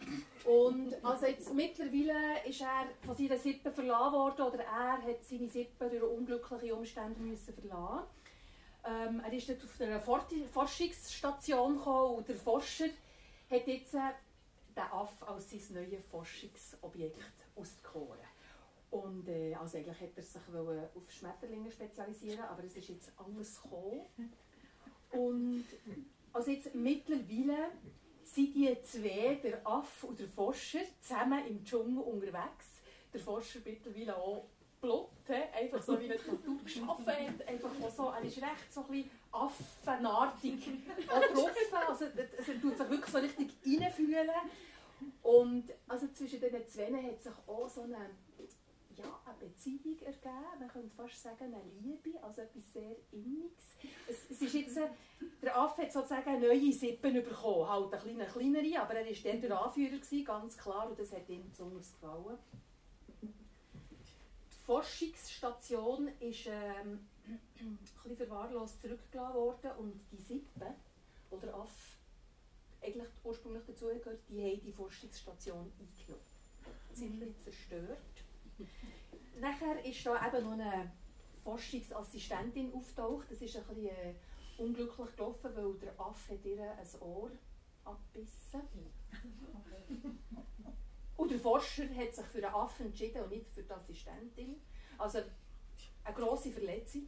Und 0.45 1.05
also 1.05 1.25
jetzt, 1.25 1.53
mittlerweile 1.53 2.45
ist 2.47 2.61
er 2.61 2.87
von 3.05 3.15
seiner 3.15 3.37
Sippe 3.37 3.71
verlassen 3.71 4.13
worden 4.13 4.41
oder 4.41 4.63
er 4.63 5.01
hat 5.01 5.23
seine 5.23 5.49
Sippe 5.49 5.89
durch 5.89 6.03
unglückliche 6.03 6.75
Umstände 6.75 7.19
müssen 7.19 7.53
verlassen. 7.53 8.07
Ähm, 8.85 9.21
er 9.25 9.33
ist 9.33 9.49
dort 9.49 9.63
auf 9.63 9.81
einer 9.81 9.99
Forschungsstation 10.51 11.77
gekommen 11.77 12.15
und 12.15 12.27
der 12.27 12.37
Forscher 12.37 12.87
hat 13.49 13.67
jetzt 13.67 13.93
äh, 13.93 14.13
den 14.75 14.83
Aff 14.83 15.21
als 15.27 15.49
sein 15.49 15.61
neues 15.73 16.05
Forschungsobjekt 16.09 17.19
auserkoren. 17.55 18.28
Und 18.91 19.27
äh, 19.27 19.53
also 19.53 19.77
eigentlich 19.77 19.99
hätte 19.99 20.17
er 20.17 20.23
sich 20.23 20.41
auf 20.95 21.11
Schmetterlinge 21.11 21.71
spezialisieren 21.71 22.41
aber 22.41 22.63
es 22.63 22.75
ist 22.75 22.89
jetzt 22.89 23.11
anders 23.17 23.61
gekommen. 23.61 24.01
Und 25.11 25.65
also 26.33 26.51
jetzt 26.51 26.73
mittlerweile 26.73 27.71
sind 28.23 28.55
die 28.55 28.75
zwei, 28.83 29.39
der 29.43 29.65
Aff 29.65 30.03
und 30.03 30.19
der 30.19 30.27
Forscher, 30.27 30.81
zusammen 31.01 31.45
im 31.47 31.63
Dschungel 31.63 32.03
unterwegs. 32.03 32.81
Der 33.13 33.19
Forscher 33.21 33.59
mittlerweile 33.65 34.15
auch 34.15 34.45
Blut, 34.81 35.09
einfach 35.53 35.81
so 35.81 35.99
wie 35.99 36.05
eine 36.05 36.15
Natur 36.15 36.57
geschaffen 36.63 37.05
hat. 37.05 37.47
Einfach 37.47 37.71
so, 37.95 38.09
er 38.09 38.21
ist 38.21 38.37
recht 38.37 38.71
so 38.73 38.81
ein 38.81 38.87
bisschen 38.87 39.11
affenartig 39.31 40.65
getroffen. 40.65 41.73
Also, 41.87 42.05
also, 42.05 42.05
er 42.05 42.61
tut 42.61 42.77
sich 42.77 42.89
wirklich 42.89 43.11
so 43.11 43.17
richtig 43.17 43.49
reinfühlen. 43.65 44.29
Und 45.21 45.65
also 45.87 46.07
zwischen 46.13 46.39
diesen 46.39 46.67
zwei 46.67 47.03
hat 47.03 47.21
sich 47.21 47.33
auch 47.47 47.69
so 47.69 47.81
eine 47.81 48.09
ja, 48.99 49.19
eine 49.25 49.37
Beziehung 49.37 49.99
ergeben. 49.99 50.59
Man 50.59 50.67
könnte 50.67 50.95
fast 50.95 51.21
sagen, 51.21 51.53
eine 51.53 51.63
Liebe, 51.81 52.21
also 52.21 52.41
etwas 52.41 52.73
sehr 52.73 52.95
Inniges. 53.11 53.77
Es, 54.07 54.29
es 54.29 54.41
ist 54.41 54.53
jetzt, 54.53 54.77
äh, 54.77 54.89
der 55.41 55.57
Affe 55.57 55.83
hat 55.83 55.91
sozusagen 55.91 56.29
eine 56.29 56.47
neue 56.47 56.71
Sippen 56.71 57.13
bekommen, 57.13 57.69
halt 57.69 57.93
eine 57.93 58.01
kleine, 58.01 58.25
kleinere, 58.25 58.81
aber 58.81 58.95
er 58.95 59.05
war 59.05 59.31
dann 59.31 59.41
der 59.41 59.61
Anführer, 59.61 59.97
gewesen, 59.97 60.25
ganz 60.25 60.57
klar, 60.57 60.89
und 60.89 60.99
das 60.99 61.11
hat 61.13 61.29
ihm 61.29 61.49
besonders 61.49 61.93
gefallen. 61.93 62.37
Die 63.21 64.65
Forschungsstation 64.65 66.09
ist 66.19 66.47
ähm, 66.47 67.07
ein 67.59 67.77
bisschen 67.79 68.17
verwahrlost 68.17 68.81
zurückgelassen 68.81 69.35
worden 69.35 69.71
und 69.79 70.01
die 70.11 70.21
Sippe, 70.21 70.75
wo 71.29 71.37
der 71.37 71.55
Affe 71.55 71.97
eigentlich 72.81 73.09
ursprünglich 73.23 73.63
dazugehört, 73.65 74.19
die 74.29 74.41
haben 74.41 74.61
die 74.61 74.71
Forschungsstation 74.71 75.71
eingenommen. 75.79 76.25
Ziemlich 76.93 77.37
zerstört. 77.39 77.97
Nachher 79.39 79.83
ist 79.85 80.05
da 80.05 80.27
eben 80.27 80.45
noch 80.45 80.53
eine 80.53 80.91
Forschungsassistentin 81.43 82.73
auftaucht. 82.73 83.31
Das 83.31 83.41
ist 83.41 83.55
ein 83.55 83.63
bisschen 83.63 83.87
äh, 83.87 84.13
unglücklich 84.57 85.15
gelaufen, 85.15 85.51
weil 85.55 85.73
der 85.75 85.99
Affe 85.99 86.35
ihr 86.43 86.71
ein 86.71 87.01
Ohr 87.01 87.31
abbissen. 87.85 88.61
und 91.17 91.31
der 91.31 91.39
Forscher 91.39 91.89
hat 91.95 92.13
sich 92.13 92.25
für 92.25 92.41
den 92.41 92.51
Affen 92.51 92.87
entschieden 92.87 93.23
und 93.23 93.31
nicht 93.31 93.49
für 93.51 93.63
die 93.63 93.71
Assistentin. 93.71 94.61
Also 94.97 95.19
eine 96.03 96.15
grosse 96.15 96.51
Verletzung. 96.51 97.07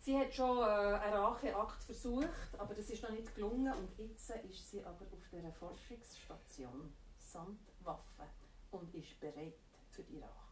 Sie 0.00 0.16
hat 0.16 0.32
schon 0.32 0.58
äh, 0.58 0.62
einen 0.62 1.14
Racheakt 1.14 1.82
versucht, 1.82 2.28
aber 2.58 2.74
das 2.74 2.90
ist 2.90 3.02
noch 3.02 3.10
nicht 3.10 3.34
gelungen. 3.34 3.72
Und 3.72 3.98
jetzt 3.98 4.30
ist 4.30 4.70
sie 4.70 4.82
aber 4.84 5.04
auf 5.12 5.28
dieser 5.30 5.52
Forschungsstation 5.52 6.92
samt 7.18 7.60
Waffe 7.82 8.22
und 8.70 8.94
ist 8.94 9.18
bereit 9.20 9.58
für 9.90 10.02
die 10.04 10.18
Rache. 10.18 10.45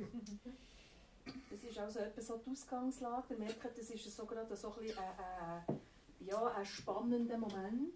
Das 1.50 1.62
ist 1.62 1.78
also 1.78 1.98
etwa 2.00 2.20
so 2.22 2.38
die 2.38 2.50
Ausgangslage. 2.50 3.34
Ihr 3.34 3.38
merkt, 3.38 3.78
das 3.78 3.90
ist 3.90 4.16
so 4.16 4.24
gerade 4.24 4.56
so 4.56 4.74
ein, 4.74 4.88
ein, 4.88 5.64
ein, 5.66 5.80
ja, 6.20 6.46
ein 6.46 6.66
spannender 6.66 7.38
Moment. 7.38 7.94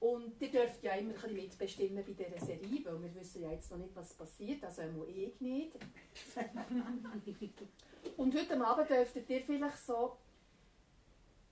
Und 0.00 0.40
ihr 0.40 0.50
dürft 0.50 0.82
ja 0.82 0.94
immer 0.94 1.10
ein 1.10 1.14
bisschen 1.14 1.34
mitbestimmen 1.34 2.04
bei 2.04 2.12
dieser 2.12 2.44
Serie, 2.44 2.84
weil 2.84 3.02
wir 3.02 3.14
wissen 3.16 3.42
ja 3.42 3.50
jetzt 3.50 3.70
noch 3.70 3.78
nicht, 3.78 3.94
was 3.96 4.14
passiert, 4.14 4.62
also 4.64 4.82
auch 4.82 5.06
ich 5.08 5.40
nicht. 5.40 5.72
Und 8.16 8.34
heute 8.34 8.64
Abend 8.64 8.90
dürftet 8.90 9.28
ihr 9.28 9.42
vielleicht 9.42 9.78
so 9.78 10.16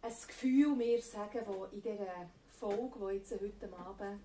ein 0.02 0.12
Gefühl 0.28 0.76
mir 0.76 1.02
sagen, 1.02 1.40
das 1.44 1.72
in 1.72 1.82
dieser 1.82 2.30
Folge, 2.48 2.98
die 3.00 3.16
jetzt 3.16 3.32
heute 3.32 3.76
Abend 3.76 4.20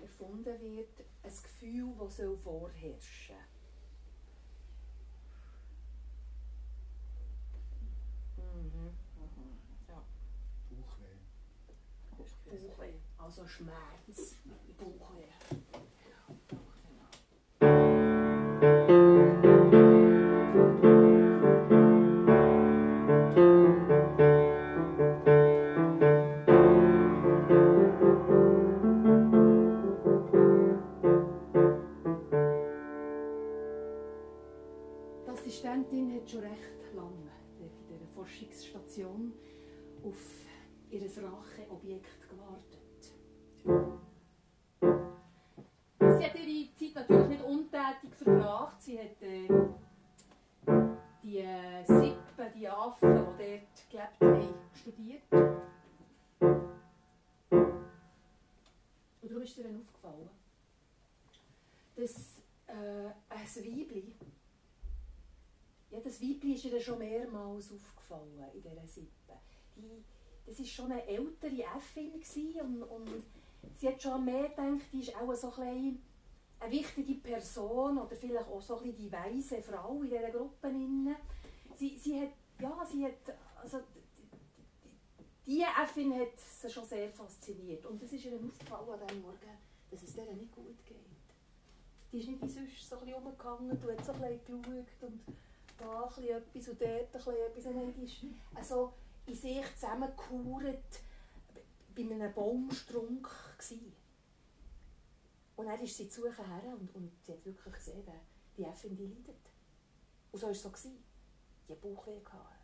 erfunden 0.00 0.60
wird, 0.60 0.88
ein 1.22 1.30
Gefühl, 1.30 1.92
das 1.98 2.16
vorherrschen 2.42 3.36
soll. 3.36 3.49
Bauchweh, 12.50 12.94
also 13.16 13.46
Schmerz, 13.46 14.36
Bauchweh. 14.76 15.28
Die 35.24 35.30
Assistentin 35.30 36.14
hat 36.14 36.28
schon 36.28 36.40
recht 36.40 36.79
auf 40.10 40.46
ihr 40.90 41.00
Racheobjekt 41.02 42.28
gewartet. 42.28 42.80
Sie 46.00 46.24
hat 46.24 46.34
ihre 46.34 46.74
Zeit 46.74 46.94
natürlich 46.94 47.28
nicht 47.28 47.44
untätig 47.44 48.14
verbracht. 48.16 48.82
Sie 48.82 48.98
hat 48.98 49.22
äh, 49.22 49.46
die 51.22 51.38
äh, 51.38 51.84
Sippen, 51.84 52.52
die 52.56 52.68
Affen, 52.68 53.14
die 53.14 53.18
dort 53.20 53.38
gelebt 53.90 54.20
haben, 54.20 54.54
studiert. 54.74 55.22
Und 59.20 59.30
darum 59.30 59.42
ist 59.42 59.58
ihr 59.58 59.64
dann 59.64 59.80
aufgefallen, 59.80 60.30
dass 61.94 62.42
äh, 62.66 63.12
ein 63.28 63.46
Weibli, 63.56 64.16
ja, 65.90 66.00
das 66.00 66.20
Weibli 66.20 66.54
ist 66.54 66.64
ihr 66.64 66.80
schon 66.80 66.98
mehrmals 66.98 67.72
aufgefallen 67.72 68.44
in 68.54 68.62
dieser 68.62 68.86
Sippe. 68.88 69.19
Die 69.82 70.04
das 70.46 70.58
war 70.58 70.66
schon 70.66 70.92
eine 70.92 71.06
ältere 71.06 71.62
Äffin 71.76 72.12
und, 72.60 72.82
und 72.82 73.24
sie 73.76 73.88
hat 73.88 74.02
schon 74.02 74.24
mehr 74.24 74.48
gedacht, 74.48 74.80
die 74.92 75.00
ist 75.00 75.14
auch 75.14 75.32
so 75.34 75.52
ein 75.58 76.02
eine 76.60 76.72
wichtige 76.72 77.14
Person 77.14 77.98
oder 77.98 78.14
vielleicht 78.14 78.48
auch 78.48 78.60
so 78.60 78.78
ein 78.80 78.94
die 78.94 79.10
weise 79.10 79.62
Frau 79.62 80.02
in 80.02 80.10
dieser 80.10 80.30
Gruppe. 80.30 80.70
Sie, 81.74 81.96
sie 81.96 82.20
hat, 82.20 82.32
ja, 82.60 82.84
sie 82.84 83.06
hat, 83.06 83.38
also 83.62 83.78
diese 85.46 85.64
Äffin 85.82 86.14
hat 86.14 86.38
sie 86.38 86.68
schon 86.68 86.84
sehr 86.84 87.08
fasziniert 87.10 87.86
und 87.86 88.02
es 88.02 88.12
ist 88.12 88.26
ihr 88.26 88.34
aufgefallen 88.34 89.00
an 89.00 89.06
diesem 89.06 89.22
Morgen, 89.22 89.58
dass 89.90 90.02
es 90.02 90.16
ihr 90.16 90.24
nicht 90.34 90.52
gut 90.52 90.84
geht. 90.84 90.96
die 92.12 92.18
ist 92.18 92.28
nicht 92.28 92.42
wie 92.42 92.48
sonst 92.48 92.88
so 92.88 92.96
ein 92.98 93.04
bisschen 93.06 93.22
rumgehangen, 93.22 93.80
du 93.80 93.90
hast 93.90 94.04
so 94.04 94.12
ein 94.12 94.20
bisschen 94.20 94.62
geschaut 94.62 95.02
und 95.02 95.20
da 95.78 96.04
etwas 96.22 96.68
und 96.68 96.80
dort 96.80 97.14
etwas. 97.14 97.64
Nein, 97.64 97.94
die 97.96 98.04
ist 98.04 98.26
also 98.54 98.92
in 99.30 99.36
sich 99.36 99.64
zusammengekauert 99.76 101.00
bei 101.94 102.02
einem 102.02 102.34
Baumstrunk. 102.34 103.28
Gewesen. 103.56 103.92
Und 105.56 105.66
dann 105.66 105.80
ist 105.80 105.96
sie 105.96 106.08
zu 106.08 106.24
her 106.24 106.62
und, 106.78 106.94
und 106.94 107.12
sie 107.22 107.32
hat 107.32 107.44
wirklich 107.44 107.74
gesehen, 107.74 108.02
die 108.56 108.64
Äffin, 108.64 108.96
die 108.96 109.06
leidet. 109.06 109.36
Und 110.32 110.38
so 110.38 110.46
war 110.46 110.52
es 110.52 110.62
so. 110.62 110.70
Gewesen. 110.70 111.04
Die 111.68 111.74
Bauchweh 111.74 112.18
gehabt. 112.20 112.56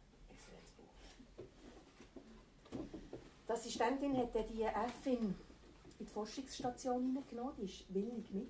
Die 3.47 3.53
Assistentin 3.53 4.17
hat 4.17 4.35
die 4.35 4.63
Äffin 4.63 5.35
in 5.99 6.07
die 6.07 6.07
Forschungsstation 6.07 7.01
hineingenommen, 7.07 7.55
die 7.59 7.65
ist 7.67 7.95
willig 7.95 8.31
mit. 8.33 8.49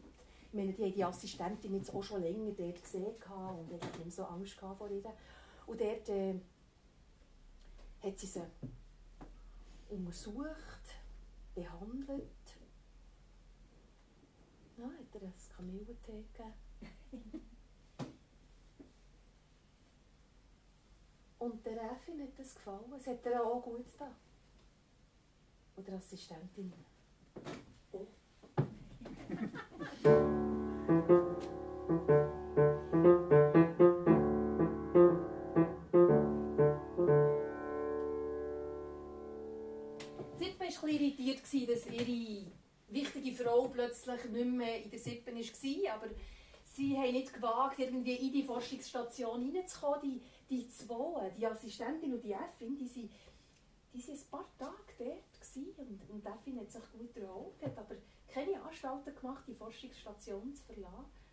Ich 0.48 0.54
meine, 0.54 0.72
die 0.72 0.84
haben 0.84 0.94
die 0.94 1.04
Assistentin 1.04 1.74
jetzt 1.74 1.94
auch 1.94 2.02
schon 2.02 2.22
länger 2.22 2.52
dort 2.52 2.82
gesehen 2.82 3.04
und 3.04 3.84
hat 3.84 4.04
nicht 4.04 4.16
so 4.16 4.24
Angst 4.24 4.54
vor 4.54 4.88
ihr. 4.88 5.02
Und 5.66 5.80
dort 5.80 6.08
äh, 6.08 6.34
hat 8.02 8.18
sie 8.18 8.26
sie 8.26 8.42
untersucht, 9.88 11.00
behandelt. 11.54 12.22
Ja, 14.76 14.84
hat 14.84 15.14
er 15.14 15.22
ein 15.22 15.32
Kamillentee 15.56 16.24
gegeben. 16.32 16.54
Und 21.38 21.64
der 21.64 21.92
Äffin 21.92 22.20
hat 22.22 22.38
das 22.38 22.54
gefallen. 22.54 22.92
Es 22.98 23.06
hat 23.06 23.24
ihr 23.24 23.42
auch 23.42 23.62
gut 23.62 23.86
getan. 23.86 24.14
Und 25.76 25.86
der 25.86 25.96
Assistentin. 25.96 26.72
Oh. 27.92 28.06
plötzlich 43.86 44.24
nicht 44.30 44.46
mehr 44.46 44.82
in 44.82 44.90
der 44.90 44.98
Sippe 44.98 45.32
war. 45.32 45.94
Aber 45.94 46.08
sie 46.64 46.96
haben 46.96 47.12
nicht 47.12 47.32
gewagt, 47.32 47.78
irgendwie 47.78 48.14
in 48.14 48.32
die 48.32 48.42
Forschungsstation 48.42 49.42
hineinzukommen. 49.42 50.00
Die, 50.02 50.22
die 50.50 50.68
zwei, 50.68 51.30
die 51.30 51.46
Assistentin 51.46 52.14
und 52.14 52.22
die 52.22 52.32
Äffin, 52.32 52.76
die 52.76 52.88
sind, 52.88 53.10
die 53.92 54.02
ein 54.10 54.30
paar 54.30 54.46
Tage 54.58 54.92
dort 54.98 55.78
und, 55.78 56.10
und 56.10 56.26
Äffin 56.26 56.60
hat 56.60 56.70
sich 56.70 56.82
gut 56.92 57.16
erholt, 57.16 57.62
aber 57.64 57.96
keine 58.28 58.60
Anstalten 58.60 59.14
gemacht, 59.14 59.44
die 59.46 59.54
Forschungsstation 59.54 60.54
zu 60.54 60.64
verlassen. 60.64 61.24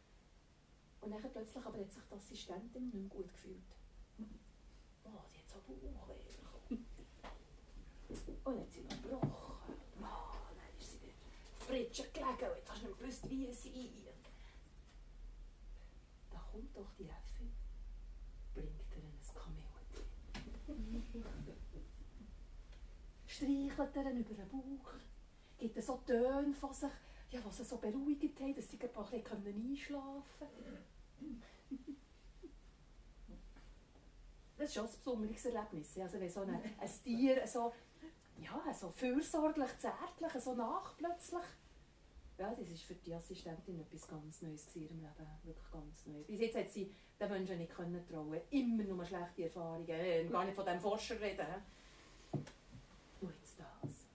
Und 1.02 1.12
dann 1.12 1.20
plötzlich 1.20 1.66
aber 1.66 1.80
hat 1.80 1.92
sich 1.92 2.04
die 2.10 2.16
Assistentin 2.16 2.86
nicht 2.86 2.94
mehr 2.94 3.10
gut 3.10 3.34
gefühlt. 3.34 3.58
Oh, 5.04 5.10
die 5.30 5.39
hat 5.39 5.50
so 5.50 5.58
Bauchweh 5.68 5.89
bekommen. 6.70 6.86
Und 8.46 8.60
hat 8.60 8.72
sie 8.72 8.82
noch 8.82 9.02
gebrochen. 9.02 9.74
Oh, 10.00 10.36
dann 10.56 10.80
ist 10.80 10.92
sie 10.92 11.00
dort 11.74 11.86
Fritschen 11.86 12.14
gelegen 12.14 12.52
und 12.52 12.58
jetzt 12.58 12.72
hast 12.72 12.84
du 12.84 12.88
nicht 12.88 13.00
gewusst, 13.00 13.30
wie 13.30 13.52
sie 13.52 13.92
Da 16.32 16.40
kommt 16.52 16.76
doch 16.76 16.92
die 16.98 17.06
Äffin, 17.06 17.52
bringt 18.54 18.70
ihr 18.92 19.04
ein 19.04 19.20
Kamel. 19.34 19.64
Streichelt 23.26 23.96
ihr 23.96 24.12
über 24.12 24.34
den 24.34 24.50
Bauch, 24.50 24.94
gibt 25.58 25.84
so 25.84 25.98
Töne 26.06 26.54
von 26.54 26.74
sich, 26.74 26.92
ja, 27.32 27.40
was 27.44 27.58
sie 27.58 27.64
so 27.64 27.78
beruhigt 27.78 28.40
haben, 28.40 28.56
dass 28.56 28.70
sie 28.70 28.80
ein 28.80 28.90
bisschen 28.90 29.72
einschlafen 29.72 30.24
können. 30.40 31.44
Das 34.56 34.68
ist 34.68 34.76
schon 34.76 34.86
ein 34.86 34.92
besonderes 34.92 35.46
Erlebnis. 35.46 35.98
Also 35.98 36.20
wenn 36.20 36.30
so 36.30 36.42
ein, 36.42 36.54
ein 36.54 36.90
Tier 37.04 37.48
so, 37.48 37.74
ja, 38.38 38.74
so 38.74 38.90
fürsorglich, 38.92 39.78
zärtlich, 39.80 40.44
so 40.44 40.54
nach 40.54 40.96
plötzlich. 40.96 41.44
Ja, 42.38 42.50
das 42.50 42.67
war 42.67 42.76
für 42.76 42.96
die 42.96 43.13
Assistentin 43.13 43.80
etwas 43.80 44.08
ganz 44.08 44.41
Neues 44.41 44.76
in 44.76 44.84
ihrem 44.84 45.00
Leben. 45.02 45.28
Wirklich 45.43 45.72
ganz 45.72 46.06
neu. 46.08 46.24
Bis 46.24 46.39
jetzt 46.39 46.58
hat 46.58 46.69
sie 46.69 46.91
den 47.19 47.30
Menschen 47.30 47.58
nicht 47.60 47.74
können 47.74 48.04
trauen 48.08 48.41
Immer 48.50 48.84
nur 48.84 49.06
schlechte 49.06 49.43
Erfahrungen. 49.43 49.88
Äh, 49.88 50.26
gar 50.26 50.43
nicht 50.46 50.56
von 50.56 50.65
dem 50.65 50.80
Forscher 50.80 51.19
reden. 51.22 51.48
Und 53.22 53.34
jetzt 53.39 53.60
das. 53.60 54.08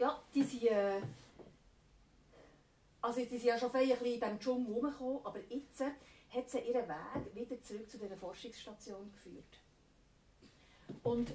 Ja, 0.00 0.18
die 0.34 0.42
sind, 0.42 0.64
äh, 0.64 1.00
also 3.02 3.20
die 3.20 3.26
sind 3.26 3.44
ja 3.44 3.58
schon 3.58 3.70
ein 3.72 3.88
bisschen 3.88 4.04
diesem 4.04 4.40
Dschungel 4.40 4.74
herumgekommen, 4.74 5.20
aber 5.24 5.38
jetzt 5.48 5.82
hat 5.82 6.48
sie 6.48 6.58
ihren 6.60 6.88
Weg 6.88 7.34
wieder 7.34 7.62
zurück 7.62 7.90
zu 7.90 7.98
dieser 7.98 8.16
Forschungsstation 8.16 9.12
geführt. 9.12 9.58
Und 11.02 11.32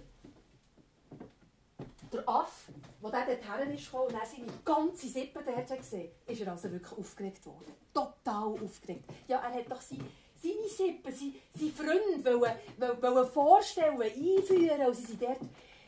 der 2.11 2.27
Aff, 2.27 2.69
der 3.03 3.11
dort 3.11 3.27
dorthin 3.27 3.73
ist 3.73 3.93
und 3.93 4.11
seine 4.11 4.59
ganze 4.63 5.07
Sippe 5.09 5.43
dort 5.45 5.77
gesehen 5.77 6.11
ist 6.25 6.41
er 6.41 6.51
also 6.51 6.71
wirklich 6.71 6.97
aufgeregt 6.97 7.45
worden. 7.45 7.73
Total 7.93 8.47
aufgeregt. 8.63 9.03
Ja, 9.27 9.39
er 9.39 9.53
hat 9.53 9.71
doch 9.71 9.81
seine, 9.81 10.05
seine 10.41 10.69
Sippe, 10.69 11.11
seine, 11.11 11.33
seine 11.55 11.71
Freunde 11.71 12.25
wollen, 12.25 12.55
wollen, 12.77 13.01
wollen 13.01 13.27
vorstellen, 13.27 14.01
einführen 14.01 14.87
und 14.87 14.95
sie 14.95 15.03
sind 15.03 15.21
dort 15.21 15.39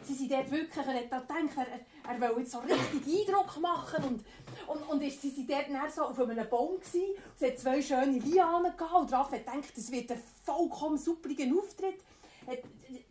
sie 0.07 0.13
sind 0.13 0.31
dort 0.31 0.49
wirklich, 0.49 0.85
er 0.87 0.93
hat 0.93 1.03
gedacht, 1.03 1.57
er, 1.57 2.11
er 2.11 2.21
will 2.21 2.39
jetzt 2.39 2.51
so 2.51 2.59
richtig 2.59 3.27
Eindruck 3.27 3.59
machen 3.59 4.03
und, 4.05 4.25
und, 4.67 4.89
und 4.89 5.01
ist, 5.03 5.21
sie 5.21 5.29
sind 5.29 5.49
dort 5.49 5.67
so 5.93 6.03
auf 6.03 6.19
einem 6.19 6.49
Baum 6.49 6.79
gewesen, 6.79 7.15
es 7.39 7.47
hat 7.47 7.59
zwei 7.59 7.81
schöne 7.81 8.19
Lianen 8.19 8.75
gehabt 8.77 8.93
und 8.93 9.13
Raff 9.13 9.31
hat 9.31 9.45
gedacht, 9.45 9.75
das 9.75 9.91
wird 9.91 10.11
ein 10.11 10.21
vollkommen 10.43 10.97
suppliger 10.97 11.45
Auftritt. 11.57 11.99
Hat, 12.47 12.59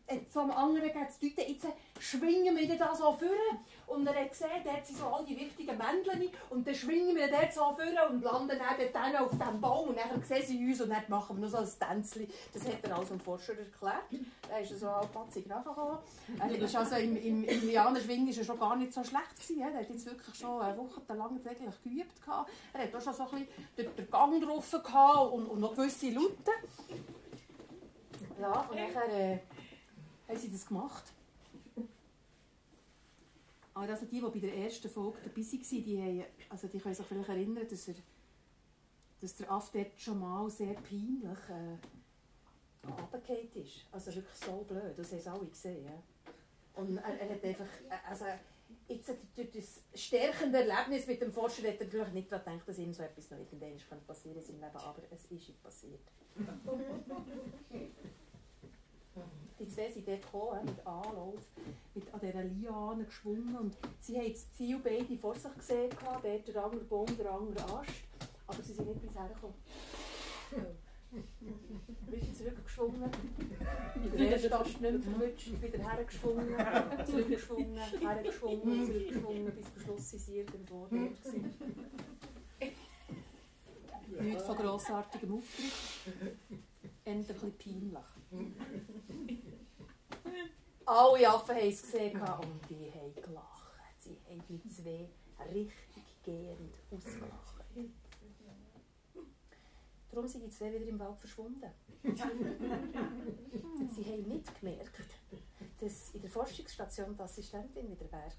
hat 0.09 0.37
am 0.37 0.51
anderen 0.51 0.89
gegeben, 0.89 1.11
zu 1.11 1.29
deuten, 1.29 1.53
jetzt 1.53 1.67
schwingen 2.01 2.57
wir 2.57 2.79
da 2.79 2.95
so 2.95 3.13
vor 3.13 3.29
und 3.87 4.07
er 4.07 4.21
hat 4.21 4.31
gesehen, 4.31 4.63
dort 4.65 4.85
sind 4.85 4.99
so 4.99 5.07
all 5.07 5.25
die 5.25 5.37
wichtigen 5.37 5.79
Männchen 5.79 6.31
und 6.51 6.67
dann 6.67 6.75
schwingen 6.75 7.15
wir 7.15 7.31
dort 7.31 7.53
so 7.53 7.61
vor 7.61 8.11
und 8.11 8.23
landen 8.23 8.59
dann 8.93 9.17
auf 9.17 9.31
diesem 9.31 9.61
Baum 9.61 9.89
und 9.91 9.99
dann 9.99 10.23
sehen 10.23 10.45
sie 10.45 10.67
uns 10.67 10.81
und 10.81 10.91
dann 10.91 11.05
machen 11.09 11.37
wir 11.37 11.49
noch 11.49 11.51
so 11.51 11.59
ein 11.59 12.03
Tänzchen. 12.05 12.27
Das 12.53 12.67
hat 12.67 12.83
er 12.83 12.97
also 12.97 13.15
dem 13.15 13.21
Forscher 13.21 13.57
erklärt. 13.59 14.05
Er 14.51 14.61
ist 14.61 14.79
so 14.79 14.91
halbpatzig 14.91 15.47
nachgekommen. 15.47 15.99
Er 16.41 16.51
ist 16.51 16.77
also 16.77 16.97
im, 16.97 17.17
im, 17.17 17.45
im 17.45 17.67
Lianenschwingen 17.67 18.29
ist 18.29 18.39
er 18.39 18.45
schon 18.45 18.59
gar 18.59 18.77
nicht 18.77 18.93
so 18.93 19.05
schlecht 19.05 19.35
gewesen. 19.37 19.63
Er 19.63 19.81
hat 19.81 19.89
jetzt 19.89 20.07
wirklich 20.07 20.35
schon 20.35 20.61
eine 20.61 20.77
Woche 20.77 21.01
lang 21.15 21.41
eigentlich 21.47 21.83
geübt. 21.83 22.23
Gehabt. 22.25 22.51
Er 22.73 22.83
hat 22.83 22.95
auch 22.95 23.01
schon 23.01 23.15
so 23.15 23.23
ein 23.23 23.31
bisschen 23.31 23.49
den, 23.79 23.97
den 23.97 24.11
Gang 24.11 24.43
drauf 24.43 24.71
gehabt 24.71 25.33
und, 25.33 25.47
und 25.47 25.61
noch 25.61 25.75
gewisse 25.75 26.11
Laute. 26.11 26.53
Ja, 28.41 28.67
und 28.69 28.77
nachher 28.77 29.09
äh, 29.09 29.39
haben 30.29 30.39
sie 30.39 30.51
das 30.51 30.67
gemacht. 30.67 31.05
Aber 33.77 33.91
also 33.91 34.07
die, 34.07 34.23
die 34.23 34.23
bei 34.23 34.39
der 34.39 34.57
ersten 34.57 34.89
Folge 34.89 35.19
dabei 35.23 35.43
waren, 35.43 35.85
die, 35.85 36.03
haben, 36.03 36.25
also 36.49 36.67
die 36.67 36.79
können 36.79 36.95
sich 36.95 37.05
vielleicht 37.05 37.29
erinnern, 37.29 37.69
dass, 37.69 37.89
er, 37.89 37.95
dass 39.21 39.37
der 39.37 39.53
Aff 39.53 39.71
dort 39.71 40.01
schon 40.01 40.19
mal 40.19 40.49
sehr 40.49 40.73
peinlich 40.73 41.39
äh, 41.51 41.77
ist. 43.61 43.85
Also 43.93 44.15
wirklich 44.15 44.35
so 44.35 44.65
blöd, 44.67 44.95
das 44.97 45.13
haben 45.13 45.21
sie 45.21 45.29
alle 45.29 45.47
gesehen. 45.47 45.93
Und 46.73 46.97
er, 46.97 47.21
er 47.21 47.35
hat 47.35 47.45
einfach, 47.45 47.67
also 48.09 48.25
jetzt 48.89 49.13
durch 49.35 49.51
das 49.51 49.83
stärkende 49.93 50.67
Erlebnis 50.67 51.07
mit 51.07 51.21
dem 51.21 51.31
Forscher 51.31 51.69
hat 51.69 51.79
er 51.79 51.85
natürlich 51.85 52.13
nicht 52.15 52.33
daran 52.33 52.55
gedacht, 52.55 52.69
dass 52.71 52.79
ihm 52.79 52.95
so 52.95 53.03
etwas 53.03 53.31
noch 53.31 53.39
irgendwann 53.39 54.01
passieren 54.07 54.37
kann 54.37 54.43
in 54.43 54.43
seinem 54.43 54.61
Leben, 54.63 54.77
aber 54.77 55.03
es 55.11 55.25
ist 55.27 55.51
ihm 55.51 55.57
passiert. 55.63 56.01
Die 59.59 59.69
zwei 59.69 59.91
sind 59.91 60.07
dort 60.07 60.23
gekommen, 60.23 60.65
mit 60.67 60.87
Anlauf, 60.87 61.41
mit 61.95 62.13
an 62.13 62.21
dieser 62.21 62.45
Liane 62.45 63.05
geschwungen. 63.05 63.57
Und 63.57 63.77
sie 64.01 64.19
haben 64.19 64.31
das 64.31 64.53
Ziel 64.53 64.79
beide 64.83 65.17
vor 65.17 65.35
sich 65.35 65.55
gesehen, 65.55 65.91
dort 66.01 66.49
der 66.49 66.65
andere 66.65 66.85
Baum, 66.85 67.07
der 67.17 67.33
andere 67.33 67.65
Ast. 67.65 67.91
Aber 68.47 68.63
sie 68.63 68.75
sind 68.75 68.87
nicht 68.89 69.01
bis 69.01 69.15
hergekommen. 69.15 69.55
Wieder 72.07 72.35
zurückgeschwungen, 72.35 73.11
der 74.13 74.31
erste 74.31 74.59
Ast 74.59 74.81
nicht 74.81 74.81
mehr 74.81 75.01
verwünscht, 75.01 75.63
wieder 75.63 75.79
hergeschwungen, 75.79 76.55
zurückgeschwungen, 77.07 77.77
hergeschwungen, 77.77 78.87
zurückgeschwungen, 78.87 79.55
bis 79.55 79.73
zum 79.73 79.83
Schluss 79.83 80.11
sind 80.11 80.21
sie 80.21 80.39
irgendwo 80.39 80.87
dort 80.91 80.91
gewesen. 80.91 81.55
Nichts 84.21 84.43
von 84.45 84.57
grossartigem 84.57 85.35
Auftritt, 85.35 85.73
eher 87.05 87.15
ein 87.15 87.25
bisschen 87.25 87.57
peinlich. 87.57 88.16
Alle 90.85 91.29
Affen 91.29 91.57
haben 91.57 91.69
es 91.69 91.83
gesehen 91.83 92.21
und 92.21 92.71
die 92.71 92.93
haben 92.93 93.15
gelacht. 93.15 93.73
Sie 93.99 94.19
haben 94.29 94.43
die 94.49 94.63
zwei 94.69 95.09
richtig 95.53 96.05
gehend 96.23 96.75
ausgelacht. 96.91 97.65
Darum 100.11 100.29
sind 100.29 100.45
die 100.45 100.51
zwei 100.51 100.73
wieder 100.73 100.87
im 100.87 100.99
Wald 100.99 101.19
verschwunden. 101.19 101.71
Sie 102.03 102.23
haben 104.05 104.23
nicht 104.23 104.61
gemerkt, 104.61 105.01
dass 105.79 106.11
in 106.15 106.23
der 106.23 106.31
Forschungsstation 106.31 107.15
die 107.15 107.23
Assistentin 107.23 107.91
wieder 107.91 108.11
wäre. 108.11 108.33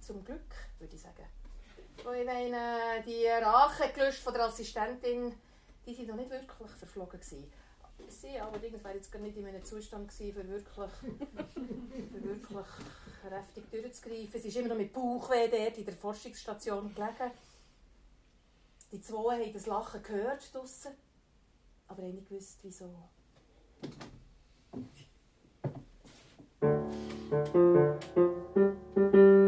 Zum 0.00 0.22
Glück, 0.24 0.54
würde 0.78 0.94
ich 0.94 1.00
sagen. 1.00 1.24
Und 2.04 2.14
ich 2.14 2.26
meine, 2.26 3.02
die 3.06 3.26
Rachegelüste 3.26 4.32
der 4.32 4.46
Assistentin, 4.46 5.34
die 5.86 5.94
sind 5.94 6.08
noch 6.08 6.16
nicht 6.16 6.30
wirklich 6.30 6.70
verflogen 6.70 7.20
gewesen. 7.20 7.50
Sie 8.08 8.38
allerdings 8.38 8.82
wäre 8.84 8.94
jetzt 8.94 9.10
gar 9.10 9.20
nicht 9.20 9.36
in 9.36 9.46
einem 9.46 9.64
Zustand 9.64 10.08
gewesen, 10.08 10.34
für 10.34 10.48
wirklich, 10.48 10.90
für 12.12 12.24
wirklich 12.24 12.66
kräftig 13.22 13.70
durchzugreifen. 13.70 14.40
Sie 14.40 14.48
ist 14.48 14.56
immer 14.56 14.68
noch 14.68 14.76
mit 14.76 14.92
Bauchweh 14.92 15.48
dort 15.48 15.78
in 15.78 15.84
der 15.84 15.94
Forschungsstation 15.94 16.94
gelegen. 16.94 17.30
Die 18.92 19.00
zwei 19.00 19.42
haben 19.42 19.52
das 19.52 19.66
Lachen 19.66 20.02
gehört 20.02 20.54
draussen, 20.54 20.92
aber 21.88 22.02
haben 22.02 22.14
nicht 22.14 22.28
gewusst, 22.28 22.58
wieso. 22.62 22.94
Wenn 29.10 29.41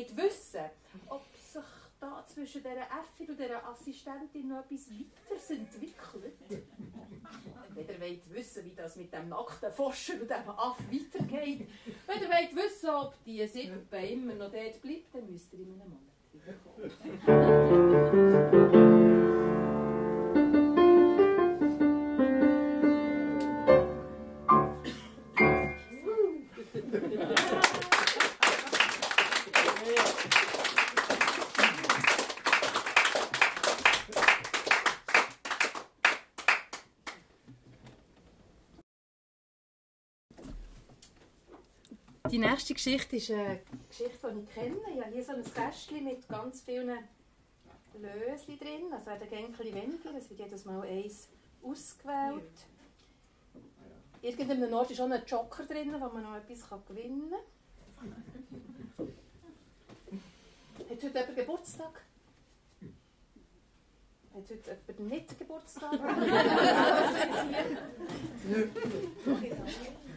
wollt 0.00 0.16
wissen 0.16 0.70
ob 1.08 1.22
sich 1.36 1.62
da 2.00 2.24
zwischen 2.26 2.62
dieser 2.62 2.82
Äffin 2.82 3.28
und 3.28 3.38
dieser 3.38 3.68
Assistentin 3.68 4.48
noch 4.48 4.64
etwas 4.64 4.88
weiteres 4.90 5.50
entwickelt. 5.50 6.34
Wenn 7.74 7.88
ihr 7.88 8.00
wollt 8.00 8.34
wissen, 8.34 8.64
wie 8.64 8.74
das 8.74 8.96
mit 8.96 9.12
dem 9.12 9.28
nackten 9.28 9.70
Forscher 9.70 10.14
und 10.14 10.30
dem 10.30 10.48
Aff 10.48 10.78
weitergeht. 10.90 11.68
Wenn 12.06 12.22
ihr 12.22 12.28
wollt 12.28 12.56
wissen, 12.56 12.90
ob 12.90 13.22
die 13.24 13.46
Sippe 13.46 13.98
immer 13.98 14.34
noch 14.34 14.50
dort 14.50 14.80
bleibt, 14.80 15.14
dann 15.14 15.30
müsst 15.30 15.52
ihr 15.52 15.60
in 15.60 15.66
einem 15.66 15.78
Monat 15.78 16.00
wiederkommen. 16.32 17.79
Geschichte 42.82 43.16
ist 43.16 43.30
eine 43.30 43.60
Geschichte, 43.90 44.32
die 44.32 44.40
ich 44.40 44.54
kenne. 44.54 44.78
Ich 44.90 45.02
habe 45.02 45.12
hier 45.12 45.22
so 45.22 45.32
ein 45.32 45.44
Kästchen 45.44 46.02
mit 46.02 46.26
ganz 46.26 46.62
vielen 46.62 46.88
Löschen 46.88 48.58
drin. 48.58 48.90
Also 48.90 49.08
werden 49.08 49.28
ein 49.30 49.52
bisschen 49.52 49.74
weniger. 49.74 50.14
Es 50.16 50.30
wird 50.30 50.40
jedes 50.40 50.64
Mal 50.64 50.88
eins 50.88 51.28
ausgewählt. 51.62 52.66
Irgendeinem 54.22 54.72
Ort 54.72 54.92
ist 54.92 54.98
auch 54.98 55.10
ein 55.10 55.22
Joker 55.26 55.64
drin, 55.64 55.92
wo 55.92 55.98
man 55.98 56.22
noch 56.22 56.36
etwas 56.36 56.66
gewinnen 56.88 57.34
kann. 57.98 58.16
Hat 60.78 60.90
heute 60.90 61.06
jemand 61.06 61.36
Geburtstag? 61.36 62.00
Hat 64.32 64.50
heute 64.50 64.78
jemand 64.88 65.12
nicht 65.12 65.38
Geburtstag? 65.38 65.92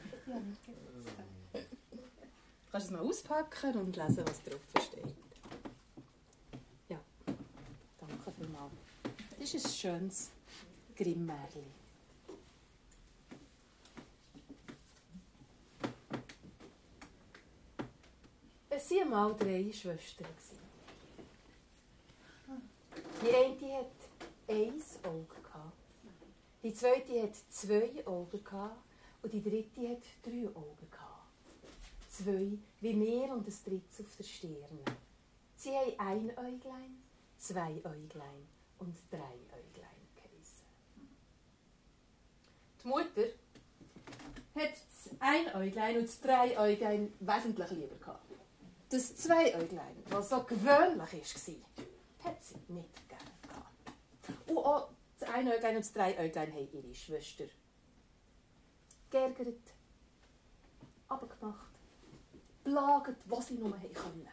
Du 2.73 2.79
kannst 2.79 2.91
es 2.91 2.97
mal 2.97 3.07
auspacken 3.07 3.75
und 3.77 3.95
lesen, 3.95 4.25
was 4.25 4.41
drauf 4.41 4.59
steht. 4.81 5.15
Ja, 6.89 6.99
danke 7.99 8.31
vielmals. 8.31 8.73
Das 9.39 9.53
ist 9.53 9.65
ein 9.67 9.71
schönes 9.71 10.31
Grimmärchen. 10.95 11.71
Es 18.71 18.89
waren 18.89 19.09
mal 19.11 19.35
drei 19.35 19.71
Schwestern. 19.71 20.25
Die 23.21 23.35
eine 23.35 23.77
hat 23.77 23.91
ein 24.47 24.81
Auge. 25.03 25.35
Die 26.63 26.73
zweite 26.73 27.21
hat 27.21 27.35
zwei 27.49 28.03
Augen. 28.07 28.43
Und 29.21 29.31
die 29.31 29.43
dritte 29.43 29.89
hat 29.89 30.01
drei 30.23 30.47
Augen. 30.47 31.02
Zwei 32.13 32.59
wie 32.79 32.93
mehr 32.93 33.31
und 33.31 33.47
das 33.47 33.63
drittes 33.63 33.99
auf 33.99 34.15
der 34.17 34.23
Stirn. 34.23 34.79
Sie 35.55 35.71
haben 35.71 35.97
ein 35.97 36.29
Äuglein, 36.37 37.01
zwei 37.39 37.71
Äuglein 37.77 38.47
und 38.77 38.95
drei 39.09 39.33
Äuglein 39.49 40.03
geheissen. 40.13 40.67
Die 42.83 42.87
Mutter 42.87 43.23
hat 44.53 44.73
das 44.73 45.09
ein 45.19 45.55
Äuglein 45.55 45.97
und 45.97 46.03
das 46.03 46.21
drei 46.21 46.55
Äuglein 46.59 47.11
wesentlich 47.19 47.71
lieber 47.71 47.95
gehabt. 47.95 48.31
Das 48.89 49.15
zwei 49.15 49.55
Äuglein, 49.55 50.03
was 50.09 50.29
so 50.29 50.43
gewöhnlich 50.43 50.99
war, 50.99 52.29
hat 52.31 52.43
sie 52.43 52.59
nicht 52.67 53.09
gerne 53.09 53.31
gehabt. 53.41 54.49
Und 54.51 54.57
auch 54.59 54.89
das 55.17 55.29
ein 55.29 55.47
Äuglein 55.47 55.77
und 55.77 55.83
das 55.83 55.93
drei 55.93 56.19
Äuglein 56.19 56.53
haben 56.53 56.69
ihre 56.71 56.93
Schwester 56.93 57.45
geärgert, 59.09 59.73
abgemacht, 61.07 61.72
belagert, 62.63 63.17
was 63.25 63.47
sie 63.47 63.55
nur 63.55 63.71
können. 63.71 64.29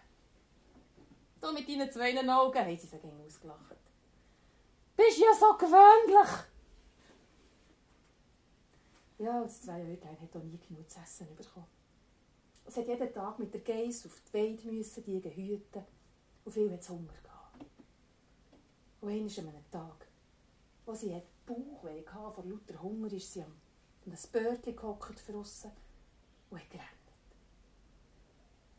Du 1.40 1.52
mit 1.52 1.68
deinen 1.68 1.90
zwei 1.90 2.16
Augen 2.28 2.58
haben 2.58 2.78
sie 2.78 2.86
gegen 2.86 3.20
ausgelacht. 3.26 3.76
Bist 4.96 5.18
ja 5.18 5.32
so 5.32 5.56
gewöhnlich! 5.56 6.28
Ja, 9.18 9.42
das 9.42 9.62
zwei 9.62 9.82
Äuglein 9.82 10.18
hat 10.20 10.36
auch 10.36 10.42
nie 10.42 10.58
genug 10.58 10.90
zu 10.90 10.98
essen 11.00 11.34
bekommen. 11.36 11.66
Es 12.64 12.76
hat 12.76 12.86
jeden 12.86 13.12
Tag 13.12 13.38
mit 13.38 13.52
der 13.52 13.60
Geiss 13.60 14.06
auf 14.06 14.20
die 14.28 14.34
Weide 14.34 14.70
müssen, 14.70 15.04
die 15.04 15.20
hüten. 15.20 15.84
Und 16.44 16.52
viel 16.52 16.72
hat 16.72 16.88
Hunger 16.88 17.12
gehabt. 17.22 17.64
Und 19.00 19.10
einmal 19.10 19.38
an 19.38 19.48
einem 19.48 19.70
Tag, 19.70 20.06
wo 20.86 20.94
sie 20.94 21.14
hat 21.14 21.24
Bauchweh 21.46 22.06
hatte, 22.06 22.34
vor 22.34 22.44
lauter 22.44 22.82
Hunger, 22.82 23.12
ist 23.12 23.32
sie 23.32 23.42
an 23.42 23.52
einem 24.06 24.18
Bördchen 24.32 24.76
gehockt 24.76 25.28
draussen 25.28 25.72
und 26.50 26.60
hat 26.60 26.70
gerannt. 26.70 26.99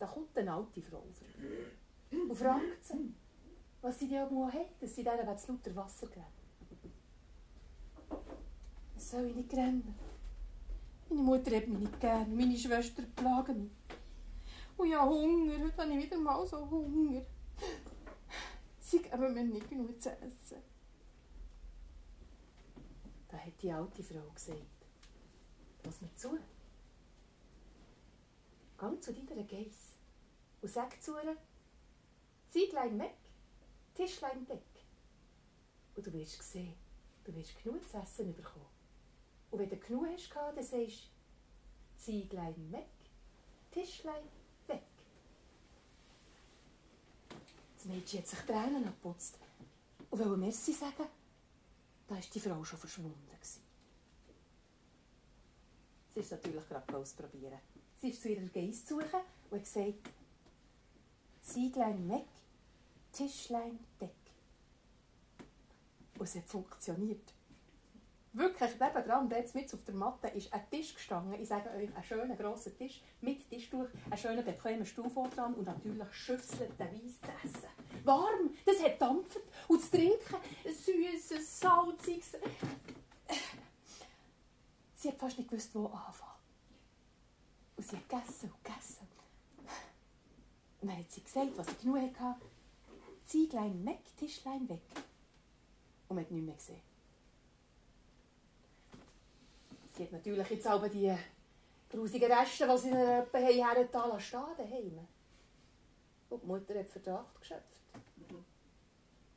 Da 0.02 0.08
kommt 0.08 0.36
eine 0.36 0.52
alte 0.52 0.82
Frau 0.82 1.04
und 2.12 2.36
fragt 2.36 2.84
sie, 2.84 3.14
was 3.84 4.00
sie 4.00 4.08
denn 4.08 4.36
auch 4.36 4.52
hat, 4.52 4.82
dass 4.82 4.96
sie 4.96 5.04
denen 5.04 5.38
zu 5.38 5.52
lauter 5.52 5.76
Wasser 5.76 6.08
geben. 6.08 6.26
Was 8.96 9.12
soll 9.12 9.28
ich 9.28 9.36
nicht 9.36 9.54
rennen? 9.54 9.94
Meine 11.08 11.22
Mutter 11.22 11.56
hat 11.56 11.68
mich 11.68 11.78
nicht 11.78 12.00
gern, 12.00 12.36
meine 12.36 12.58
Schwester 12.58 13.04
plagen 13.16 13.62
mich. 13.62 13.72
Und 14.76 14.88
ich 14.88 14.96
habe 14.96 15.12
Hunger, 15.12 15.60
heute 15.60 15.78
habe 15.78 15.94
ich 15.94 16.06
wieder 16.06 16.18
mal 16.18 16.48
so 16.48 16.68
Hunger. 16.68 17.22
Sie 18.80 19.04
geben 19.04 19.34
mir 19.36 19.44
nicht 19.44 19.70
genug 19.70 20.02
zu 20.02 20.10
essen. 20.10 20.64
Da 23.28 23.38
hat 23.38 23.62
die 23.62 23.72
alte 23.72 24.04
Frau 24.04 24.32
gesagt, 24.34 24.62
lass 25.84 26.02
mir 26.02 26.16
zu. 26.16 26.40
Geh 28.80 29.00
zu 29.00 29.14
deiner 29.14 29.44
Geiss 29.44 29.91
und 30.62 30.70
sag 30.70 31.02
zu 31.02 31.14
ihr, 31.18 31.36
Zeitlein 32.50 33.00
weg, 33.00 33.18
Tischlein 33.96 34.46
deck. 34.46 34.62
Und 35.96 36.06
du 36.06 36.14
wirst 36.14 36.42
sehen, 36.44 36.76
du 37.24 37.34
wirst 37.36 37.62
genug 37.64 37.88
zu 37.90 37.98
essen 37.98 38.34
bekommen. 38.34 38.66
Und 39.52 39.60
wenn 39.60 39.70
du 39.70 39.78
genug 39.78 40.08
hast, 40.08 40.34
dann 40.34 40.64
sagst 40.64 41.10
du, 41.98 42.02
Zieglein 42.02 42.72
weg, 42.72 42.88
Tischlein 43.72 44.24
weg. 44.68 44.84
Das 47.76 47.86
Mädchen 47.86 48.20
hat 48.20 48.28
sich 48.28 48.40
Tränen 48.40 48.88
abputzt 48.88 49.38
und 50.10 50.20
wollte 50.20 50.38
Merci 50.38 50.74
sagen, 50.74 51.08
da 52.08 52.16
war 52.16 52.22
die 52.22 52.40
Frau 52.40 52.64
schon 52.64 52.80
verschwunden. 52.80 53.32
Sie 56.14 56.20
ist 56.20 56.32
natürlich 56.32 56.68
gerade 56.68 56.98
ausprobieren. 56.98 57.60
Sie 58.02 58.10
ist 58.10 58.22
zu 58.22 58.30
ihrer 58.30 58.48
Geiss 58.48 58.88
suchen 58.88 59.22
und 59.50 59.58
hat 59.58 59.64
gesagt, 59.64 60.10
Zieglein 61.42 62.10
weg, 62.10 62.28
Tischlein 63.12 63.80
deck. 64.00 64.12
Und 66.18 66.24
es 66.24 66.36
hat 66.36 66.46
funktioniert. 66.46 67.34
Wirklich, 68.34 68.80
nebenan, 68.80 69.28
dort 69.28 69.56
mit 69.56 69.74
auf 69.74 69.84
der 69.84 69.94
Matte, 69.94 70.28
ist 70.30 70.54
ein 70.54 70.70
Tisch 70.70 70.94
gestanden. 70.94 71.34
Ich 71.42 71.50
sage 71.50 71.70
euch, 71.72 71.94
ein 71.94 72.04
schöner, 72.04 72.36
grosser 72.38 72.74
Tisch, 72.78 73.02
mit 73.20 73.50
Tischtuch, 73.50 73.88
ein 74.10 74.18
schöner, 74.18 74.42
bequemer 74.42 74.86
Stuhl 74.86 75.12
dran 75.36 75.54
und 75.54 75.66
natürlich 75.66 76.14
Schüsseln 76.14 76.72
Weiss 76.78 77.20
zu 77.20 77.32
essen. 77.44 78.06
Warm, 78.06 78.52
das 78.66 78.82
hat 78.82 79.02
dampft. 79.02 79.42
Und 79.68 79.82
zu 79.82 79.92
trinken, 79.92 80.38
süßes, 80.64 81.60
salziges. 81.60 82.38
Sie 84.96 85.10
hat 85.10 85.18
fast 85.18 85.38
nicht 85.38 85.50
gewusst, 85.50 85.76
wo 85.76 85.88
anfangen. 85.88 86.32
Und 87.76 87.86
sie 87.86 87.98
hat 87.98 88.08
gegessen 88.08 88.52
und 88.54 88.64
gegessen. 88.64 89.21
Und 90.82 90.90
dann 90.90 90.98
hat 90.98 91.12
sie 91.12 91.24
gesagt, 91.24 91.58
was 91.58 91.68
sie 91.68 91.76
genug 91.76 92.20
hatte. 92.20 92.42
Zieglein 93.26 93.86
weg, 93.86 94.00
Tischlein 94.18 94.68
weg. 94.68 94.82
Und 96.08 96.16
man 96.16 96.26
hat 96.26 96.32
nichts 96.32 96.46
mehr 96.48 96.56
gesehen. 96.56 96.82
Sie 99.94 100.04
hat 100.04 100.12
natürlich 100.12 100.50
jetzt 100.50 100.68
aber 100.68 100.90
die 100.90 101.16
grusigen 101.90 102.32
Reste, 102.32 102.68
die 102.68 102.78
sie 102.78 102.90
in 102.90 102.96
der 102.96 103.22
Öppe 103.22 103.38
hergetan 103.38 104.12
haben, 104.12 104.20
stehen 104.20 104.44
daheim. 104.58 105.08
Und 106.30 106.44
die 106.44 106.48
Mutter 106.48 106.80
hat 106.80 106.90
Verdacht 106.90 107.40
geschöpft. 107.40 107.66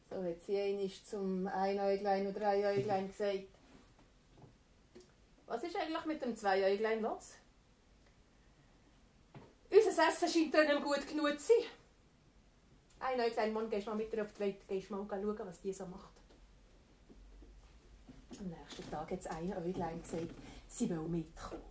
So 0.08 0.22
hat 0.22 0.42
sie 0.42 0.58
einmal 0.58 0.90
zum 1.04 1.46
Einäuglein 1.48 2.26
und 2.26 2.34
Dreiäuglein 2.34 3.08
gesagt, 3.08 3.48
was 5.46 5.62
ist 5.62 5.76
eigentlich 5.76 6.04
mit 6.06 6.22
dem 6.22 6.36
Zweiäuglein 6.36 7.02
los? 7.02 7.34
Unser 9.74 10.08
Essen 10.08 10.28
scheint 10.28 10.54
ihnen 10.54 10.82
gut 10.82 11.06
genug 11.08 11.40
zu 11.40 11.46
sein. 11.48 11.66
Einäuglein, 13.00 13.52
morgen 13.52 13.68
gehst 13.68 13.86
du 13.86 13.90
mal 13.90 13.96
mit 13.96 14.12
ihr 14.12 14.22
auf 14.22 14.32
die 14.32 14.40
Welt, 14.40 14.68
gehst 14.68 14.90
mal 14.90 15.04
schauen, 15.08 15.38
was 15.44 15.60
die 15.60 15.72
so 15.72 15.84
macht. 15.86 16.12
Am 18.38 18.46
nächsten 18.46 18.88
Tag 18.90 19.10
hat 19.10 19.18
das 19.18 19.26
eine 19.26 19.56
Äuglein 19.56 20.00
gesagt, 20.00 20.34
sie 20.68 20.88
will 20.88 21.00
mitkommen. 21.00 21.62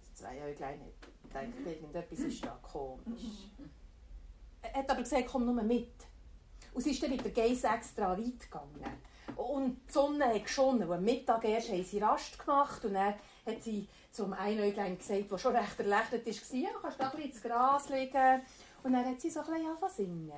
Das 0.00 0.14
zwei 0.16 0.42
Äuglein 0.42 0.80
hat 0.80 1.22
gedacht, 1.22 1.66
irgendetwas 1.66 2.18
ist 2.18 2.44
da 2.44 2.58
komisch. 2.62 3.48
Er 4.60 4.74
hat 4.74 4.90
aber 4.90 5.02
gesagt, 5.02 5.28
komm 5.28 5.46
nur 5.46 5.62
mit. 5.62 5.94
Und 6.74 6.82
sie 6.82 6.90
ist 6.90 7.02
dann 7.02 7.10
mit 7.10 7.24
der 7.24 7.32
Geiss 7.32 7.64
extra 7.64 8.16
weit 8.16 8.40
gegangen. 8.40 8.84
Und 9.36 9.80
die 9.88 9.92
Sonne 9.92 10.26
hat 10.26 10.44
geschonnen. 10.44 10.88
Und 10.88 10.96
am 10.96 11.04
Mittag 11.04 11.44
erst 11.44 11.70
haben 11.70 11.84
sie 11.84 11.98
Rast 11.98 12.38
gemacht. 12.38 12.84
Und 12.84 12.94
dann 12.94 13.14
hat 13.48 13.62
sie 13.62 13.88
zum 14.12 14.32
Einäuglein 14.32 14.98
gesagt, 14.98 15.30
der 15.30 15.38
schon 15.38 15.56
recht 15.56 15.78
erleichtert 15.78 16.26
war, 16.26 16.32
ja, 16.58 16.68
kannst 16.80 16.98
du 16.98 17.02
da 17.02 17.10
ein 17.10 17.16
bisschen 17.16 17.30
ins 17.30 17.42
Gras 17.42 17.88
liegen. 17.88 18.42
Und 18.82 18.92
dann 18.92 19.04
hat 19.06 19.20
sie 19.20 19.30
so 19.30 19.40
ein 19.40 19.46
bisschen 19.46 19.66
angefangen 19.66 19.90
zu 19.90 19.96
singen. 19.96 20.32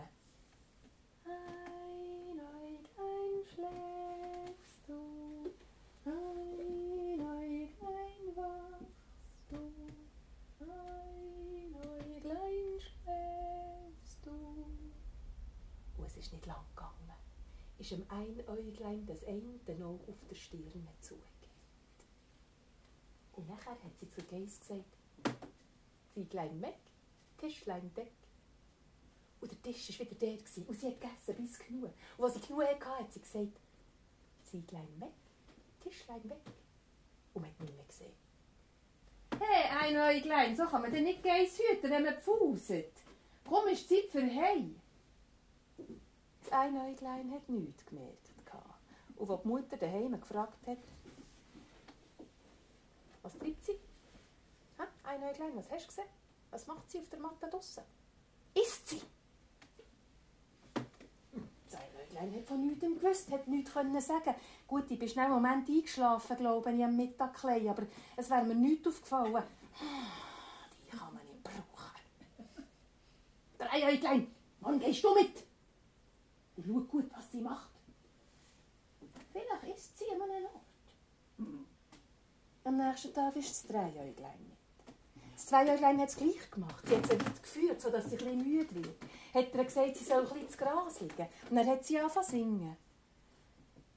Einäuglein 2.26 3.44
schläfst 3.44 4.88
du, 4.88 5.52
Einäuglein 6.04 7.68
wachst 8.36 9.50
du, 9.50 9.56
Einäuglein 11.80 12.80
schläfst 12.80 14.24
du. 14.24 14.30
Und 15.96 16.06
es 16.06 16.16
ist 16.16 16.32
nicht 16.32 16.46
lang 16.46 16.64
gegangen. 16.74 16.94
Ist 17.78 17.90
dem 17.92 18.04
Einäuglein 18.10 19.06
das 19.06 19.24
eine 19.24 19.86
Auge 19.86 20.04
auf 20.08 20.24
der 20.28 20.34
Stirn 20.34 20.88
zugeht. 21.00 21.39
Und 23.40 23.48
nachher 23.48 23.70
hat 23.70 23.98
sie 23.98 24.08
zur 24.10 24.24
Geiss 24.24 24.60
gesagt, 24.60 24.84
Zieglein 26.12 26.60
weg, 26.60 26.76
Tischlein 27.38 27.90
deck. 27.94 28.12
Und 29.40 29.50
der 29.50 29.62
Tisch 29.62 29.98
war 29.98 30.06
wieder 30.06 30.20
der. 30.20 30.36
Gewesen. 30.36 30.66
Und 30.66 30.78
sie 30.78 30.88
hat 30.88 31.00
gegessen 31.00 31.42
bis 31.42 31.58
genug. 31.58 31.90
Und 32.18 32.24
als 32.24 32.34
sie 32.34 32.40
genug 32.40 32.62
hatte, 32.62 33.04
hat 33.04 33.12
sie 33.12 33.20
gesagt, 33.20 33.58
Zieglein 34.44 34.88
weg, 34.98 35.14
Tischlein 35.82 36.22
weg. 36.28 36.36
Und 37.32 37.40
man 37.40 37.50
hat 37.50 37.60
nicht 37.60 37.74
mehr 37.74 37.86
gesehen. 37.86 38.12
Hey, 39.38 39.88
Einäuglein, 39.88 40.54
so 40.54 40.66
kann 40.66 40.82
man 40.82 40.92
denn 40.92 41.04
nicht 41.04 41.22
Geiss 41.22 41.58
hüten, 41.58 41.90
wenn 41.90 42.04
man 42.04 42.20
pfuset. 42.20 42.92
Komm, 43.48 43.68
ist 43.68 43.88
Zeit 43.88 44.10
für 44.10 44.20
Hei. 44.20 44.66
Das 46.42 46.52
Einäuglein 46.52 47.30
hat 47.30 47.48
nichts 47.48 47.86
gemerkt. 47.86 48.30
Und 49.16 49.30
als 49.30 49.42
die 49.42 49.48
Mutter 49.48 49.76
daheim 49.76 50.18
gefragt 50.18 50.66
hat, 50.66 50.78
was 53.22 53.36
treibt 53.38 53.64
sie? 53.64 53.78
Ha? 54.78 54.86
Einäuglein, 55.04 55.56
was 55.56 55.70
hast 55.70 55.84
du 55.84 55.88
gesehen? 55.88 56.08
Was 56.50 56.66
macht 56.66 56.90
sie 56.90 56.98
auf 56.98 57.08
der 57.08 57.18
Matte 57.18 57.48
draussen? 57.48 57.84
Isst 58.54 58.88
sie? 58.88 59.02
Das 60.74 61.80
Einäuglein 61.80 62.34
hat 62.34 62.46
von 62.48 62.66
nichts 62.66 62.80
gewusst, 62.80 63.30
hat 63.30 63.46
nichts 63.46 63.72
können 63.72 64.00
sagen. 64.00 64.34
Gut, 64.66 64.90
ich 64.90 64.98
bin 64.98 65.08
schnell 65.08 65.26
einen 65.26 65.34
Moment 65.34 65.68
eingeschlafen, 65.68 66.36
glaube 66.36 66.72
ich, 66.72 66.84
am 66.84 66.96
Mittag, 66.96 67.34
klein, 67.34 67.68
aber 67.68 67.84
es 68.16 68.28
wäre 68.30 68.44
mir 68.44 68.54
nichts 68.54 68.88
aufgefallen. 68.88 69.44
Die 70.86 70.96
kann 70.96 71.14
man 71.14 71.24
nicht 71.24 71.42
brauchen. 71.42 72.00
Der 73.58 73.72
Einäuglein, 73.72 74.34
wann 74.60 74.80
gehst 74.80 75.04
du 75.04 75.14
mit? 75.14 75.44
Und 76.56 76.66
schau 76.66 76.80
gut, 76.80 77.10
was 77.14 77.30
sie 77.30 77.40
macht. 77.40 77.70
Vielleicht 79.32 79.76
isst 79.76 79.98
sie 79.98 80.10
an 80.12 80.22
einem 80.22 80.46
Ort. 80.46 81.68
Am 82.62 82.76
nächsten 82.76 83.14
Tag 83.14 83.34
ist 83.36 83.50
das 83.50 83.66
Dreiäuglein 83.66 84.46
mit. 84.46 84.58
Das 85.34 85.46
Zweiäuglein 85.46 85.98
hat 85.98 86.10
es 86.10 86.16
gleich 86.16 86.50
gemacht. 86.50 86.86
Sie 86.86 86.94
hat 86.94 87.06
sie 87.06 87.12
weit 87.12 87.42
geführt, 87.42 87.80
sodass 87.80 88.10
sie 88.10 88.16
bisschen 88.16 88.36
müde 88.36 88.74
wird. 88.74 89.02
Hat 89.32 89.54
er 89.54 89.64
gesagt, 89.64 89.96
sie 89.96 90.04
soll 90.04 90.22
bisschen 90.22 90.42
ins 90.42 90.58
Gras 90.58 91.00
liegen. 91.00 91.26
Und 91.48 91.56
dann 91.56 91.66
hat 91.66 91.84
sie 91.86 91.98
angefangen 91.98 92.26
zu 92.26 92.30
singen. 92.32 92.76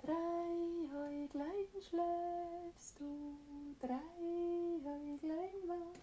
Dreiäuglein 0.01 1.68
schläfst 1.82 2.99
du, 2.99 3.38
Dreiäuglein 3.82 5.68
wachst 5.68 6.01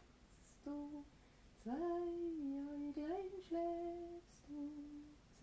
du, 0.65 1.05
Zweiäuglein 1.63 3.31
schläfst 3.49 4.49
du, 4.49 4.71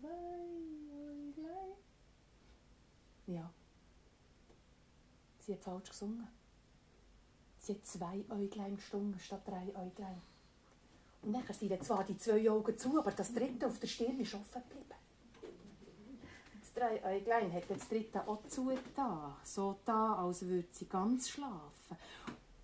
Zweiäuglein. 0.00 1.76
Ja. 3.26 3.50
Sie 5.40 5.52
hat 5.54 5.64
falsch 5.64 5.88
gesungen. 5.88 6.37
Sie 7.68 7.74
hat 7.74 7.86
zwei 7.86 8.24
Äuglein 8.30 8.76
gesungen 8.76 9.20
statt 9.20 9.46
drei 9.46 9.66
Äuglein. 9.76 10.22
Und 11.20 11.34
dann 11.34 11.42
sind 11.52 11.84
zwar 11.84 12.02
die 12.02 12.16
zwei 12.16 12.48
Augen 12.50 12.78
zu, 12.78 12.98
aber 12.98 13.10
das 13.10 13.34
dritte 13.34 13.66
auf 13.66 13.78
der 13.78 13.88
Stirn 13.88 14.18
ist 14.20 14.32
offen 14.32 14.62
geblieben. 14.62 14.94
Das 16.60 16.72
drei 16.72 17.04
Äuglein 17.04 17.52
hat 17.52 17.64
das 17.68 17.86
dritte 17.86 18.26
auch 18.26 18.40
zugetan, 18.48 19.34
so 19.44 19.76
da, 19.84 20.14
als 20.14 20.46
würde 20.46 20.68
sie 20.72 20.86
ganz 20.86 21.28
schlafen. 21.28 21.98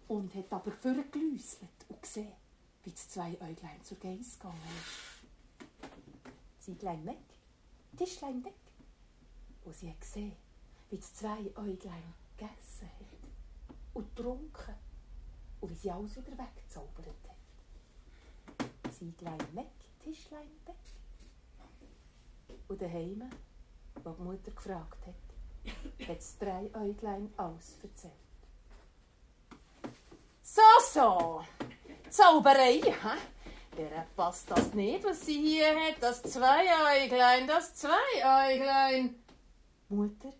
Und 0.08 0.34
hat 0.34 0.50
aber 0.50 0.72
vorgelüsselt 0.72 1.68
und 1.90 2.00
gesehen, 2.00 2.32
wie 2.84 2.90
das 2.90 3.06
zwei 3.10 3.32
Äuglein 3.42 3.82
zur 3.82 3.98
Geiss 3.98 4.38
gegangen 4.38 4.58
ist. 4.80 6.64
Zieglein 6.64 7.04
weg, 7.04 7.18
Tischlein 7.98 8.42
weg. 8.42 8.54
Und 9.66 9.76
sie 9.76 9.90
hat 9.90 10.00
gesehen, 10.00 10.32
wie 10.88 10.96
das 10.96 11.12
zwei 11.12 11.40
Äuglein 11.56 12.14
gegessen 12.38 12.88
hat 12.88 13.14
und 13.94 14.14
getrunken 14.16 14.73
sie 15.84 15.90
alles 15.90 16.16
wieder 16.16 16.38
weggezaubert 16.38 17.06
hat. 17.28 18.92
Zieglein 18.92 19.38
weg, 19.52 19.66
Tischlein 20.02 20.50
weg. 20.64 20.76
Und 22.68 22.80
daheim, 22.80 23.30
wo 24.02 24.10
die 24.10 24.22
Mutter 24.22 24.50
gefragt 24.50 25.06
hat, 25.06 26.08
hat 26.08 26.16
das 26.16 26.38
drei 26.38 26.70
Äuglein 26.74 27.32
alles 27.36 27.78
erzählt. 27.82 28.12
So, 30.42 30.62
so, 30.90 31.44
Zauberei, 32.08 32.80
hä? 32.80 33.18
Der 33.76 34.06
passt 34.16 34.50
das 34.50 34.72
nicht, 34.72 35.04
was 35.04 35.26
sie 35.26 35.38
hier 35.38 35.74
hat, 35.74 35.96
das 36.00 36.22
Zweiäuglein, 36.22 37.46
das 37.46 37.74
Zweiäuglein. 37.74 39.22
Mutter, 39.90 40.32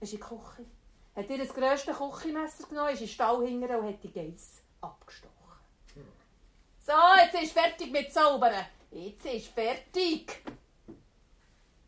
ist 0.00 0.14
in 0.14 0.18
die 0.18 0.24
Küche 0.24 0.66
hat 1.14 1.28
ihr 1.28 1.38
das 1.38 1.54
grösste 1.54 1.92
Küchenmesser 1.92 2.66
genommen, 2.66 2.94
ist 2.94 3.00
in 3.00 3.06
den 3.06 3.12
Stall 3.12 3.36
und 3.36 3.84
hat 3.86 4.02
die 4.02 4.12
Geiss. 4.12 4.62
So, 6.90 6.96
jetzt 7.24 7.40
ist 7.40 7.52
fertig 7.52 7.92
mit 7.92 8.12
Zaubern. 8.12 8.66
Jetzt 8.90 9.24
ist 9.24 9.46
fertig. 9.46 10.42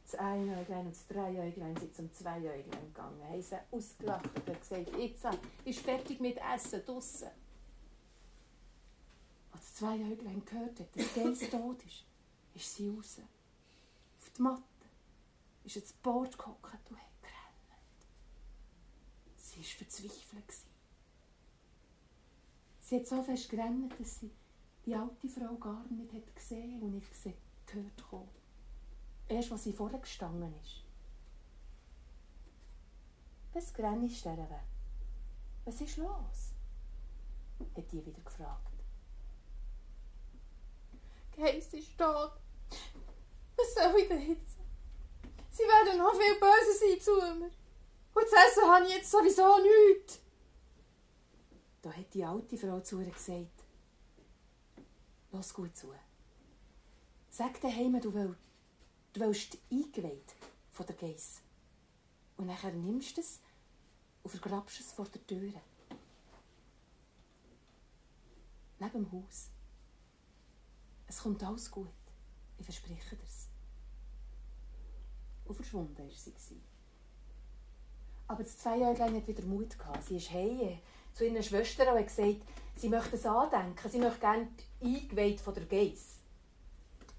Das 0.05 0.15
Einäuglein 0.15 0.87
und 0.87 0.95
das 0.95 1.09
Dreiäuglein 1.09 1.77
sind 1.77 1.97
zum 1.97 2.13
Zweiäuglein 2.13 2.87
gegangen. 2.87 3.21
Haben 3.25 3.43
sie 3.43 3.57
ausgelacht 3.73 4.31
und 4.37 4.61
gesagt, 4.61 4.97
jetzt 4.97 5.27
ist 5.65 5.81
fertig 5.81 6.21
mit 6.21 6.39
Essen 6.55 6.87
draussen. 6.87 7.31
Als 9.51 9.63
das 9.63 9.75
Zweiäuglein 9.75 10.45
gehört 10.45 10.79
hat, 10.79 10.97
dass 10.97 11.15
Geiss 11.15 11.41
tot 11.51 11.83
ist, 11.83 12.05
ist 12.55 12.77
sie 12.77 12.89
raus. 12.89 13.19
Auf 14.21 14.31
die 14.37 14.43
Matte. 14.43 14.63
Ist 15.65 15.79
ins 15.79 15.95
Board 15.95 16.39
gehockt 16.39 16.91
und 16.91 16.97
hat 16.97 17.07
Sie 19.37 19.59
war 19.59 19.65
verzweifelt. 19.65 20.55
Sie 22.81 22.97
hat 22.97 23.07
so 23.09 23.21
fest 23.25 23.51
gerannt, 23.51 23.95
dass 23.99 24.21
sie 24.21 24.31
die 24.85 24.95
alte 24.95 25.29
Frau 25.29 25.55
gar 25.57 25.85
nicht 25.89 26.13
hat 26.13 26.35
gesehen 26.35 26.83
und 26.83 26.95
nicht 26.95 27.09
gesehen, 27.09 27.37
gehört 27.67 28.11
kam. 28.11 28.29
Erst, 29.29 29.53
als 29.53 29.65
sie 29.65 29.73
vorher 29.73 30.01
gestanden 30.01 30.55
ist. 30.63 30.83
Was 33.53 33.73
grennst 33.73 34.25
du? 34.25 34.61
Was 35.65 35.81
ist 35.81 35.97
los? 35.97 36.53
hat 37.77 37.93
die 37.93 38.05
wieder 38.05 38.21
gefragt. 38.21 38.73
Geiss 41.37 41.73
ist 41.73 41.97
tot. 41.97 42.33
Was 43.57 43.75
soll 43.75 44.01
ich 44.01 44.09
denn 44.09 44.29
jetzt? 44.29 44.57
Sie 45.51 45.63
werden 45.63 45.99
noch 45.99 46.15
viel 46.15 46.35
böser 46.35 46.79
sein 46.79 47.01
zu 47.01 47.15
mir. 47.39 47.51
Und 48.15 48.29
zu 48.29 48.37
essen 48.37 48.71
habe 48.71 48.87
ich 48.87 48.95
jetzt 48.95 49.11
sowieso 49.11 49.59
nichts. 49.59 50.21
Da 51.81 51.93
hat 51.93 52.13
die 52.13 52.25
alte 52.25 52.57
Frau 52.57 52.81
zu 52.81 53.01
ihr 53.01 53.11
gesagt, 53.11 53.62
Lass 55.33 55.55
gut 55.55 55.75
zu. 55.75 55.93
Sag 57.31 57.59
daheim, 57.63 57.99
du 58.01 58.13
willst, 58.13 58.39
du 59.15 59.21
willst 59.21 59.59
eingeweiht 59.71 60.35
von 60.71 60.87
der 60.87 60.95
Geiss. 60.95 61.41
Und 62.37 62.47
nachher 62.47 62.73
nimmst 62.73 63.17
du 63.17 63.23
es 63.23 63.41
und 64.23 64.31
vergrabst 64.31 64.81
es 64.81 64.93
vor 64.93 65.07
der 65.07 65.27
Tür. 65.27 65.53
Neben 68.79 68.93
dem 68.93 69.13
Haus. 69.13 69.49
Es 71.07 71.19
kommt 71.19 71.43
alles 71.43 71.71
gut. 71.71 71.89
Ich 72.59 72.67
verspreche 72.67 73.17
dir's. 73.17 73.49
Und 75.47 75.55
verschwunden 75.55 75.97
war 75.97 76.11
sie. 76.11 76.61
Aber 78.29 78.43
das 78.43 78.59
Zweijährlein 78.59 79.17
hat 79.17 79.27
wieder 79.27 79.45
Mut 79.45 79.79
gehabt. 79.79 80.05
Sie 80.05 80.17
ist 80.17 80.31
heim 80.31 80.79
zu 81.15 81.27
ihren 81.27 81.43
Schwestern 81.43 81.89
und 81.89 81.99
hat 81.99 82.07
gesagt, 82.07 82.43
sie 82.77 82.89
möchte 82.89 83.17
es 83.17 83.27
andenken. 83.27 83.91
Sie 83.91 83.99
möchte 83.99 84.21
gerne 84.21 84.49
eingeweiht 84.81 85.41
von 85.41 85.55
der 85.55 85.67
Geiss. 85.67 86.19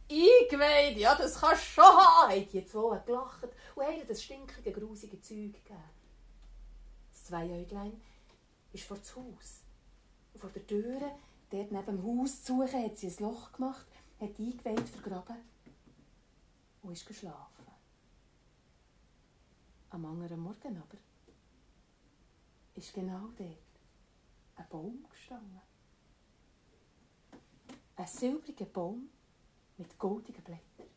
Eingeweiht? 0.10 0.98
Ja, 0.98 1.16
das 1.16 1.40
kannst 1.40 1.64
du 1.64 1.82
schon 1.82 1.84
haben, 1.84 2.32
haben 2.32 2.50
die 2.52 2.66
zwei 2.66 2.98
gelacht 3.00 3.44
und 3.76 3.84
haben 3.84 4.08
das 4.08 4.24
stinkige, 4.24 4.72
grusige 4.72 5.22
Zeug 5.22 5.54
gegeben. 5.54 5.90
Das 7.12 7.24
Zweijährlein 7.26 8.02
ist 8.74 8.86
vor 8.86 8.98
das 8.98 9.16
Haus. 9.16 9.62
Und 10.34 10.40
vor 10.40 10.50
der 10.50 10.66
Tür, 10.68 11.00
dort 11.50 11.72
neben 11.72 11.86
dem 11.86 12.04
Haus 12.04 12.44
zu 12.44 12.58
suchen, 12.58 12.84
hat 12.84 12.98
sie 12.98 13.08
ein 13.08 13.16
Loch 13.20 13.52
gemacht, 13.54 13.86
hat 14.20 14.40
eingeweiht 14.40 14.90
vergraben 14.90 15.38
und 16.82 16.92
ist 16.92 17.08
geschlafen. 17.08 17.64
Am 19.90 20.06
anderen 20.06 20.40
Morgen 20.40 20.76
aber 20.78 20.98
ist 22.76 22.94
genau 22.94 23.30
dort 23.38 23.73
ein 24.56 24.66
Baum 24.70 25.06
gestanden. 25.10 25.62
Ein 27.96 28.08
silbriger 28.08 28.66
Baum 28.66 29.10
mit 29.78 29.98
goldigen 29.98 30.44
Blättern 30.44 30.88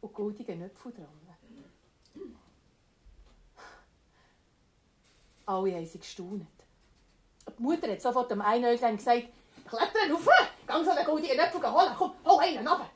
und 0.00 0.14
goldigen 0.14 0.58
Nöpfen 0.58 0.94
dran. 0.94 1.06
Alle 5.46 5.74
haben 5.74 5.86
sie 5.86 5.98
gestaunt. 5.98 6.46
Die 7.58 7.62
Mutter 7.62 7.90
hat 7.90 8.00
sofort 8.00 8.30
dem 8.30 8.40
Einäuglein 8.40 8.96
gesagt, 8.96 9.28
kletter 9.66 10.12
rauf, 10.12 10.28
geh 10.66 10.84
so 10.84 10.90
einen 10.90 11.04
goldigen 11.04 11.36
Nöpfel 11.36 11.72
holen, 11.72 11.94
komm, 11.96 12.12
hol 12.24 12.40
einen 12.40 12.66
runter. 12.66 12.90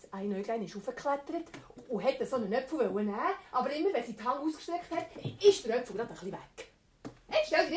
Das 0.00 0.12
Einäuglein 0.12 0.62
ist 0.62 0.74
raufgeklettert 0.74 1.44
und 1.88 2.00
hätte 2.00 2.24
so 2.24 2.36
einen 2.36 2.48
Nöpfel 2.48 2.90
nehmen 2.90 3.14
aber 3.50 3.72
immer, 3.72 3.92
wenn 3.92 4.04
sie 4.04 4.14
die 4.14 4.24
Hand 4.24 4.40
ausgestreckt 4.40 4.90
hat, 4.90 5.06
ist 5.44 5.66
der 5.66 5.76
Nöpfel 5.76 5.96
gerade 5.96 6.08
ein 6.08 6.14
bisschen 6.14 6.32
weg. 6.32 6.71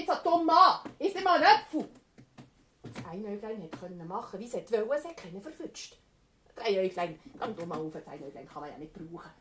So 0.06 0.14
dumm 0.24 0.50
an, 0.50 0.80
isst 1.00 1.16
nicht 1.16 1.24
mal 1.24 1.42
einen 1.42 1.44
Nöpfel. 1.44 1.90
Das 2.84 3.06
Einäuglein 3.06 3.70
konnte 3.72 4.06
machen, 4.06 4.40
wie 4.40 4.46
es 4.46 4.54
wollte, 4.54 4.94
es 4.96 5.06
hat 5.06 5.18
keinen 5.18 5.42
verwünscht. 5.42 5.98
Dreiäuglein, 6.56 7.20
ganz 7.38 7.58
dumm 7.58 7.72
auf, 7.72 7.92
das 7.92 8.08
Einäuglein 8.08 8.48
kann 8.48 8.62
man 8.62 8.72
ja 8.72 8.78
nicht 8.78 8.94
brauchen. 8.94 9.32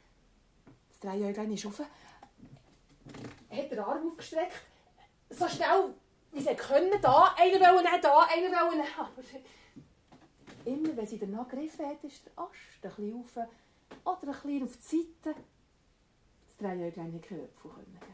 Das 0.88 1.00
Dreiäuglein 1.00 1.52
ist 1.52 1.66
rauf, 1.66 1.80
hat 1.80 3.70
den 3.70 3.78
Arm 3.78 4.08
aufgestreckt, 4.08 4.62
so 5.30 5.48
schnell, 5.48 5.94
wie 6.32 6.40
sie 6.40 6.54
können, 6.54 7.00
da, 7.00 7.34
einer 7.36 7.60
wollen 7.60 8.00
da, 8.02 8.20
einer 8.22 8.50
wollen. 8.50 8.82
Aber 8.98 9.22
immer, 10.64 10.96
wenn 10.96 11.06
sie 11.06 11.18
danach 11.18 11.48
gegriffen 11.48 11.86
hat, 11.86 12.02
ist 12.02 12.26
der 12.26 12.32
Ast 12.36 12.52
ein 12.82 12.90
bisschen 12.90 13.12
rauf 13.12 13.36
oder 14.04 14.32
ein 14.32 14.42
bisschen 14.42 14.62
auf 14.62 14.76
die 14.76 14.82
Seite. 14.82 15.40
Das 16.46 16.56
Dreiäuglein 16.58 17.12
konnte 17.12 17.28
keinen 17.28 17.44
Apfel 17.44 17.70
geben. 17.70 18.13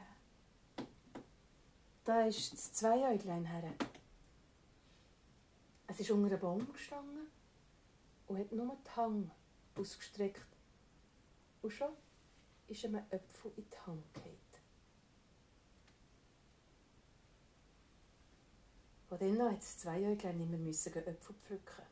Da 2.05 2.27
ist 2.27 2.53
das 2.53 2.73
Zweiäuglein 2.73 3.45
her. 3.45 3.75
Es 5.87 6.01
ist 6.01 6.11
unter 6.11 6.29
einem 6.29 6.41
Baum 6.41 6.73
gestanden 6.73 7.27
und 8.27 8.39
hat 8.39 8.53
nur 8.53 8.77
die 8.85 8.91
Hand 8.97 9.31
ausgestreckt. 9.77 10.47
Und 11.63 11.71
schon 11.71 11.93
ist 12.69 12.85
ihm 12.85 12.95
ein 12.95 13.05
Apfel 13.11 13.53
in 13.57 13.69
die 13.69 13.79
Hand 13.87 14.15
gefallen. 14.15 14.39
Von 19.11 19.19
dann 19.19 19.41
an 19.41 19.55
musste 19.55 19.57
das 19.57 19.79
Zweijähriglein 19.79 20.39
nicht 20.39 20.85
mehr 20.85 21.09
Äpfel 21.09 21.35
pflücken. 21.35 21.85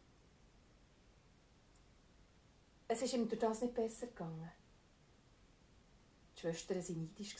Es 2.86 3.02
ist 3.02 3.12
ihm 3.12 3.28
durch 3.28 3.40
das 3.40 3.60
nicht 3.60 3.74
besser 3.74 4.06
gegangen. 4.06 4.52
Die 6.36 6.40
Schwestern 6.40 6.76
waren 6.76 7.10
neidisch. 7.18 7.36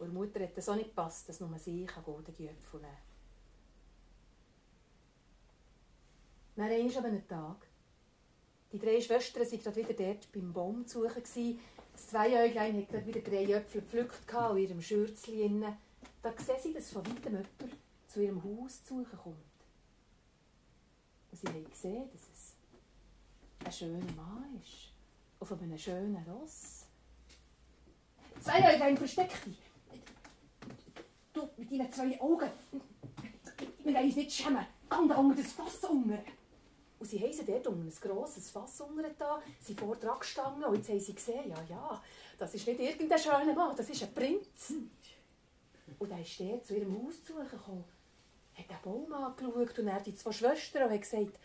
Und 0.00 0.06
der 0.06 0.14
Mutter 0.14 0.40
hat 0.40 0.56
es 0.56 0.68
auch 0.68 0.76
nicht 0.76 0.88
gepasst, 0.88 1.28
dass 1.28 1.40
nur 1.40 1.58
sie 1.58 1.86
goldige 2.02 2.48
Äpfel 2.48 2.80
nehmen 2.80 2.94
kann. 2.94 3.10
Dann 6.56 6.70
einmal 6.70 6.96
an 6.96 7.04
einem 7.04 7.28
Tag. 7.28 7.66
Die 8.72 8.78
drei 8.78 8.98
Schwestern 9.02 9.42
waren 9.42 9.60
gerade 9.60 9.76
wieder 9.76 9.92
dort 9.92 10.32
beim 10.32 10.52
Baum 10.54 10.86
zu 10.86 11.02
suchen. 11.02 11.60
Das 11.92 12.06
Zweijähriglein 12.06 12.78
hat 12.78 12.88
gerade 12.88 13.06
wieder 13.06 13.20
drei 13.20 13.44
Äpfel 13.44 13.82
gepflückt 13.82 14.22
in 14.52 14.56
ihrem 14.56 14.80
Schürzchen. 14.80 15.66
Da 16.22 16.32
sehen 16.38 16.56
sie, 16.62 16.72
dass 16.72 16.92
von 16.92 17.06
weitem 17.06 17.34
jemand 17.34 17.48
zu 18.08 18.22
ihrem 18.22 18.42
Haus 18.42 18.82
zu 18.82 19.04
kommt. 19.22 19.36
Und 21.30 21.38
sie 21.38 21.46
haben 21.46 21.70
gesehen, 21.70 22.08
dass 22.10 22.22
es 22.22 22.54
ein 23.66 23.72
schöner 23.72 24.12
Mann 24.14 24.58
ist. 24.62 24.94
Auf 25.40 25.52
einem 25.52 25.76
schönen 25.76 26.16
Ross. 26.26 26.86
Zwei 28.40 28.82
Augen 28.82 28.96
versteckt 28.96 29.44
dich. 29.44 29.69
Du 31.40 31.48
mit 31.56 31.70
deinen 31.70 31.90
zwei 31.90 32.20
Augen. 32.20 32.50
Wir 33.82 33.94
wollen 33.94 34.04
uns 34.04 34.16
nicht 34.16 34.32
schämen. 34.32 34.66
Gang 34.90 35.16
unter 35.16 35.42
das 35.42 35.52
Fass 35.52 35.84
unter. 35.84 36.18
Und 36.98 37.06
sie 37.08 37.16
sie 37.32 37.44
dort 37.46 37.66
unter 37.66 37.82
ein 37.82 38.00
grosses 38.00 38.50
Fass 38.50 38.82
da, 39.18 39.42
sie 39.58 39.74
vor 39.74 39.96
dran 39.96 40.18
gestanden 40.18 40.64
und 40.64 40.76
jetzt 40.76 40.90
haben 40.90 41.00
sie 41.00 41.14
gesehen, 41.14 41.48
ja, 41.48 41.56
ja, 41.70 42.02
das 42.38 42.54
ist 42.54 42.66
nicht 42.66 42.78
irgendein 42.78 43.18
schöner 43.18 43.54
Mann, 43.54 43.74
das 43.74 43.88
ist 43.88 44.02
ein 44.02 44.12
Prinz. 44.12 44.74
Und 45.98 46.10
dann 46.10 46.20
ist 46.20 46.38
der 46.38 46.62
zu 46.62 46.76
ihrem 46.76 46.92
Haus 47.02 47.14
gekommen, 47.24 47.84
hat 48.52 48.68
den 48.68 48.76
Baum 48.84 49.12
angeschaut 49.14 49.78
und 49.78 49.88
er 49.88 50.00
die 50.00 50.14
zwei 50.14 50.32
Schwestern 50.32 50.84
und 50.84 50.92
hat 50.92 51.00
gesagt, 51.00 51.38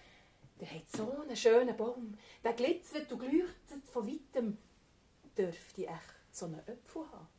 der 0.60 0.72
hat 0.72 0.91
so 0.93 1.22
einen 1.22 1.38
schönen 1.38 1.78
Baum, 1.78 2.18
der 2.43 2.54
glitzert 2.54 3.10
und 3.14 3.22
leuchtet 3.22 3.89
von 3.93 4.08
weitem. 4.08 4.58
Dürfte 5.38 5.84
ich 5.84 5.89
so 6.32 6.48
einen 6.48 6.60
Apfel 6.60 7.10
haben? 7.14 7.35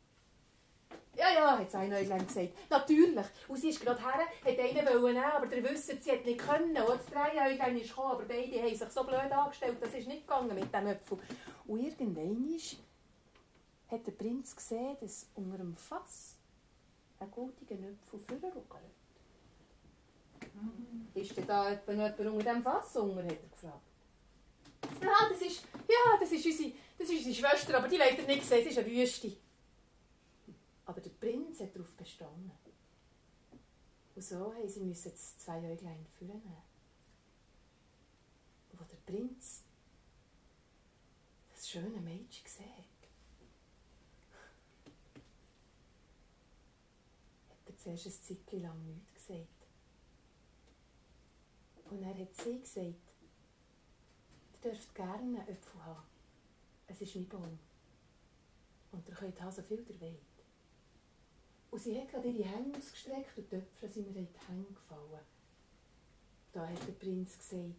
Ja, 1.17 1.33
ja, 1.33 1.57
hat 1.57 1.65
das 1.65 1.75
Einäuglein 1.75 2.27
gesagt. 2.27 2.49
Natürlich. 2.69 3.25
Und 3.47 3.57
sie 3.57 3.69
ist 3.69 3.81
gerade 3.81 3.99
her, 3.99 4.19
hat 4.19 4.59
einen 4.59 5.03
nehmen, 5.03 5.17
aber 5.17 5.47
der 5.47 5.63
wisst, 5.63 6.03
sie 6.03 6.11
hat 6.11 6.23
nicht 6.23 6.37
können. 6.37 6.77
Und 6.77 6.89
das 6.89 7.05
Dreiäuglein 7.07 7.77
ist 7.77 7.89
gekommen, 7.89 8.11
aber 8.11 8.25
beide 8.25 8.61
haben 8.61 8.75
sich 8.75 8.89
so 8.89 9.03
blöd 9.03 9.31
angestellt, 9.31 9.77
das 9.81 9.93
ist 9.95 10.07
nicht 10.07 10.27
gegangen 10.27 10.53
mit 10.53 10.71
dem 10.71 10.87
Apfel. 10.87 11.17
Und 11.65 11.79
irgendwann 11.79 12.59
hat 13.89 14.05
der 14.05 14.11
Prinz 14.11 14.55
gesehen, 14.55 14.95
dass 15.01 15.27
unter 15.33 15.57
dem 15.57 15.75
Fass 15.75 16.35
einen 17.19 17.31
guten 17.31 17.65
Apfel 17.73 18.19
vorruckelt. 18.19 18.83
Mhm. 20.53 21.07
Ist 21.15 21.35
denn 21.35 21.47
da 21.47 21.71
etwa 21.71 21.93
noch 21.93 22.17
jemand 22.17 22.19
unter 22.19 22.53
dem 22.53 22.61
Fass 22.61 22.95
unter, 22.95 23.23
hat 23.23 23.31
er 23.31 23.49
gefragt. 23.49 23.81
Ja, 25.01 25.29
das 25.29 25.41
ist, 25.41 25.63
ja, 25.87 26.19
das 26.19 26.31
ist, 26.31 26.45
unsere, 26.45 26.71
das 26.99 27.09
ist 27.09 27.25
unsere 27.25 27.35
Schwester, 27.35 27.77
aber 27.77 27.87
die 27.87 27.95
ihr 27.95 28.27
nicht 28.27 28.45
sehen, 28.45 28.61
es 28.61 28.71
ist 28.71 28.77
eine 28.77 28.87
Wüste. 28.87 29.35
Aber 30.87 31.01
der 31.01 31.09
Prinz 31.09 31.59
hat 31.59 31.75
darauf 31.75 31.91
bestanden. 31.95 32.51
Und 34.15 34.23
so 34.23 34.53
haben 34.53 34.67
sie 34.67 34.79
müssen 34.79 35.11
das 35.11 35.37
zwei 35.37 35.57
Äuglein 35.69 36.05
führen. 36.17 36.41
Und 38.71 38.79
als 38.79 38.89
der 38.89 38.97
Prinz 38.97 39.63
das 41.53 41.69
schöne 41.69 41.99
Mädchen 41.99 42.43
gesehen 42.43 42.69
hat, 42.69 43.09
hat 47.49 47.67
er 47.67 47.77
zuerst 47.77 48.05
ein 48.07 48.37
Zeitchen 48.37 48.61
lang 48.61 48.85
nichts 48.85 49.13
gesagt. 49.13 49.67
Und 51.89 52.01
er 52.01 52.17
hat 52.17 52.35
sie 52.35 52.59
gesagt, 52.61 52.85
ihr 54.53 54.59
dürft 54.63 54.95
gerne 54.95 55.41
einen 55.41 55.49
Apfel 55.49 55.83
haben. 55.83 56.07
Es 56.87 57.01
ist 57.01 57.15
mein 57.15 57.27
Baum. 57.27 57.59
Und 58.93 59.07
ihr 59.09 59.15
könnt 59.15 59.41
haben, 59.41 59.51
so 59.51 59.61
viel 59.61 59.85
ihr 59.89 59.99
wollt. 59.99 60.26
Und 61.69 61.79
sie 61.79 61.99
hat 61.99 62.09
gerade 62.09 62.29
ihre 62.29 62.49
Hände 62.49 62.77
ausgestreckt 62.77 63.37
und 63.37 63.51
die 63.51 63.55
Äpfel 63.57 63.89
sind 63.89 64.11
mir 64.13 64.19
in 64.19 64.27
die 64.27 64.47
Hände 64.47 64.73
gefallen. 64.73 65.25
Da 66.53 66.67
hat 66.67 66.87
der 66.87 66.93
Prinz 66.93 67.37
gesagt, 67.37 67.73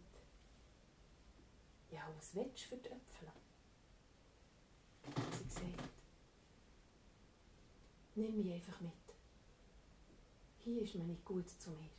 ja, 1.91 2.07
was 2.15 2.35
willst 2.35 2.65
du 2.65 2.69
für 2.69 2.77
die 2.77 2.89
Äpfel? 2.89 3.31
Sie 5.37 5.43
gesagt, 5.43 5.89
Nimm 8.15 8.37
mich 8.37 8.53
einfach 8.53 8.79
mit. 8.81 8.91
Hier 10.59 10.81
ist 10.81 10.95
mir 10.95 11.05
nicht 11.05 11.23
gut 11.23 11.49
zu 11.49 11.69
mir. 11.71 11.89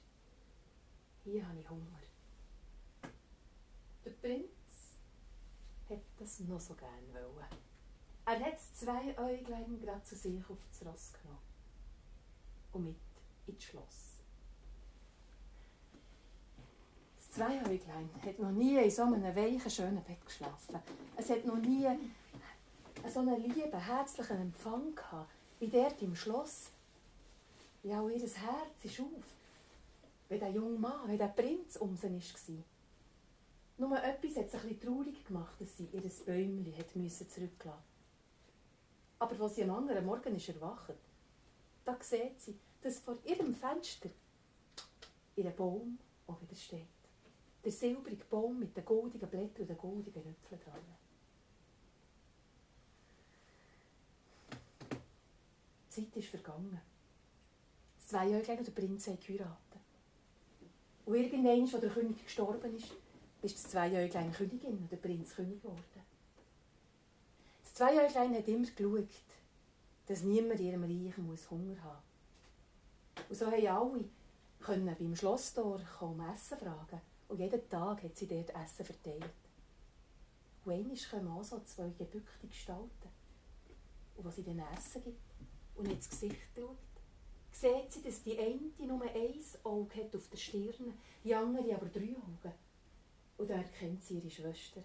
Hier 1.25 1.49
habe 1.49 1.59
ich 1.59 1.71
Hunger. 1.71 2.01
Der 4.05 4.11
Prinz 4.11 4.99
hat 5.89 6.03
das 6.19 6.41
noch 6.41 6.61
so 6.61 6.75
gern 6.75 7.13
wollen. 7.13 7.47
Er 8.27 8.39
hat 8.39 8.53
das 8.53 8.75
Zweiäuglein 8.75 9.81
gerade 9.81 10.03
zu 10.03 10.15
sich 10.15 10.39
auf 10.49 10.59
das 10.71 10.87
Ross 10.87 11.13
genommen 11.15 11.50
und 12.73 12.85
mit 12.85 12.97
ins 13.47 13.65
Schloss. 13.65 14.19
Das 17.19 17.31
Zweiäuglein 17.31 18.11
hat 18.25 18.39
noch 18.39 18.51
nie 18.51 18.77
in 18.77 18.91
so 18.91 19.03
einem 19.03 19.23
weichen, 19.35 19.71
schönen 19.71 20.03
Bett 20.03 20.25
geschlafen. 20.25 20.81
Es 21.17 21.31
hat 21.31 21.45
noch 21.45 21.59
nie 21.59 21.87
so 23.09 23.21
einen 23.21 23.43
lieben, 23.43 23.79
herzlichen 23.79 24.41
Empfang 24.41 24.95
gehabt, 24.95 25.31
wie 25.59 25.69
dort 25.69 26.01
im 26.03 26.15
Schloss. 26.15 26.71
Ja, 27.83 28.01
auch 28.01 28.09
ihr 28.09 28.19
Herz 28.19 28.85
ist 28.85 29.01
auf, 29.01 29.07
wie 30.29 30.39
der 30.39 30.51
junge 30.51 30.79
Mann, 30.79 31.09
wie 31.09 31.17
der 31.17 31.29
Prinz 31.29 31.77
um 31.77 31.97
sie 31.97 32.09
war. 32.09 32.65
Nur 33.79 34.03
etwas 34.03 34.37
hat 34.37 34.47
es 34.47 34.55
ein 34.55 34.61
bisschen 34.69 34.81
traurig 34.81 35.25
gemacht, 35.25 35.59
dass 35.59 35.77
sie 35.77 35.89
ihr 35.93 36.03
Bäumchen 36.03 36.75
hat 36.77 36.91
zurücklassen 37.31 37.83
Aber 39.19 39.41
als 39.41 39.55
sie 39.55 39.65
am 39.65 39.71
anderen 39.71 40.05
Morgen 40.05 40.37
ist 40.37 40.49
erwacht, 40.51 40.95
da 41.85 41.97
sieht 42.01 42.41
sie, 42.41 42.59
dass 42.83 42.99
vor 42.99 43.19
ihrem 43.25 43.55
Fenster 43.55 44.11
ihr 45.37 45.51
Baum 45.51 45.99
auch 46.27 46.41
wieder 46.41 46.55
steht. 46.55 46.87
Der 47.65 47.73
silbrige 47.73 48.25
Baum 48.25 48.59
mit 48.59 48.77
den 48.77 48.85
goldigen 48.85 49.29
Blättern 49.29 49.63
und 49.63 49.69
den 49.69 49.79
goldigen 49.79 50.21
Äpfeln 50.21 50.61
dran. 50.61 50.81
Die 55.87 55.91
Zeit 55.91 56.17
ist 56.17 56.29
vergangen. 56.29 56.81
Das 57.97 58.09
Zweijährige 58.09 58.65
der 58.65 58.73
Prinz 58.73 59.07
haben 59.09 59.19
geheiratet. 59.21 59.59
Und 61.05 61.15
irgendwann, 61.15 61.63
als 61.63 61.81
der 61.81 61.91
König 61.91 62.25
gestorben 62.25 62.77
ist, 62.77 62.93
ist 63.43 63.57
das 63.57 63.71
Zweijährige 63.71 64.31
Königin 64.37 64.79
und 64.79 64.93
der 64.93 64.97
Prinz 64.97 65.35
König 65.35 65.61
geworden. 65.61 65.83
Das 67.63 67.75
Zweijährige 67.75 68.19
hat 68.39 68.49
immer 68.49 68.67
geschaut, 68.67 69.09
dass 70.11 70.25
niemand 70.25 70.59
in 70.59 70.67
ihrem 70.67 70.83
Reich 70.83 71.17
muss 71.19 71.49
Hunger 71.53 71.81
haben 71.85 72.03
muss. 73.15 73.29
Und 73.29 73.37
so 73.37 73.47
haben 73.47 73.67
alle 73.69 74.05
können 74.59 74.97
beim 74.99 75.15
Schlosstor 75.15 75.81
um 76.01 76.21
Essen 76.21 76.59
fragen. 76.59 77.01
Und 77.29 77.39
jeden 77.39 77.69
Tag 77.69 78.03
hat 78.03 78.17
sie 78.17 78.27
dort 78.27 78.51
Essen 78.51 78.87
verteilt. 78.87 79.31
Und 80.65 80.73
einmal 80.73 80.97
kommen 81.09 81.29
auch 81.29 81.45
so 81.45 81.61
zwei 81.61 81.91
gebückte 81.91 82.49
Gestalten. 82.49 83.09
Und 84.17 84.25
was 84.25 84.35
sie 84.35 84.43
dann 84.43 84.59
Essen 84.77 85.05
gibt 85.05 85.21
und 85.77 85.89
ins 85.89 86.11
Gesicht 86.11 86.41
schaut, 86.57 86.77
sieht 87.53 87.93
sie, 87.93 88.03
dass 88.03 88.25
die 88.25 88.37
eine 88.37 88.89
nur 88.89 89.03
ein 89.03 89.45
Auge 89.63 89.95
hat 89.95 90.17
auf 90.17 90.29
der 90.29 90.39
Stirn, 90.39 90.93
die 91.23 91.37
andere 91.37 91.73
aber 91.73 91.87
drei 91.87 92.17
Augen. 92.17 92.55
Und 93.39 93.49
da 93.49 93.55
erkennt 93.55 94.03
sie 94.03 94.19
ihre 94.19 94.29
Schwestern. 94.29 94.85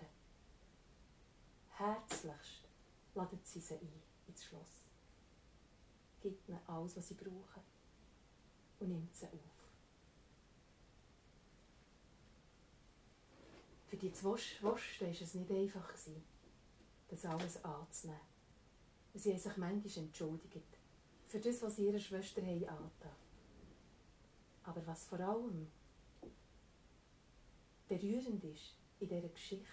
Herzlichst 1.70 2.70
ladet 3.16 3.48
sie 3.48 3.60
sie 3.60 3.74
ein 3.74 4.04
ins 4.28 4.46
Schloss. 4.46 4.85
Gibt 6.26 6.50
ihnen 6.50 6.60
alles, 6.66 6.98
was 6.98 7.08
sie 7.08 7.14
brauchen 7.14 7.62
und 8.80 8.90
nimmt 8.90 9.16
sie 9.16 9.28
auf. 9.28 9.70
Für 13.86 13.96
die 13.96 14.12
zwei 14.12 14.36
Schwestern 14.36 15.10
war 15.10 15.22
es 15.22 15.36
nicht 15.36 15.52
einfach, 15.52 15.94
das 17.10 17.26
alles 17.26 17.64
anzunehmen. 17.64 18.20
sie 19.14 19.34
haben 19.34 19.40
sich 19.40 19.58
manchmal 19.58 20.04
entschuldigt 20.04 20.66
für 21.28 21.40
das, 21.40 21.62
was 21.62 21.78
ihre 21.78 22.00
Schwester 22.00 22.42
angetan 22.42 23.16
Aber 24.64 24.88
was 24.88 25.06
vor 25.06 25.20
allem 25.20 25.68
berührend 27.88 28.44
ist 28.46 28.74
in 29.00 29.10
dieser 29.10 29.30
Geschichte, 29.30 29.70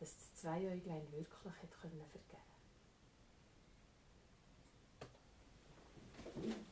dass 0.00 0.16
das 0.16 0.34
Zweiäuglein 0.36 1.12
wirklich 1.12 1.52
hat 1.60 1.74
vergeben 1.74 2.51
Thank 6.42 6.54
you. 6.56 6.71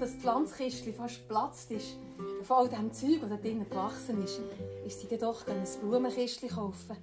Das 0.00 0.14
Pflanzkistchen 0.14 0.94
fast 0.94 1.28
geplatzt 1.28 1.70
ist, 1.70 1.96
von 2.42 2.56
all 2.56 2.68
dem 2.68 2.92
Zeug, 2.92 3.20
das 3.20 3.30
da 3.30 3.36
drinnen 3.36 3.68
gewachsen 3.68 4.24
ist, 4.24 4.40
ist 4.86 5.00
sie 5.00 5.08
dann 5.08 5.20
doch 5.20 5.46
ein 5.46 5.62
Blumenkistchen 5.80 6.48
kaufen. 6.48 6.96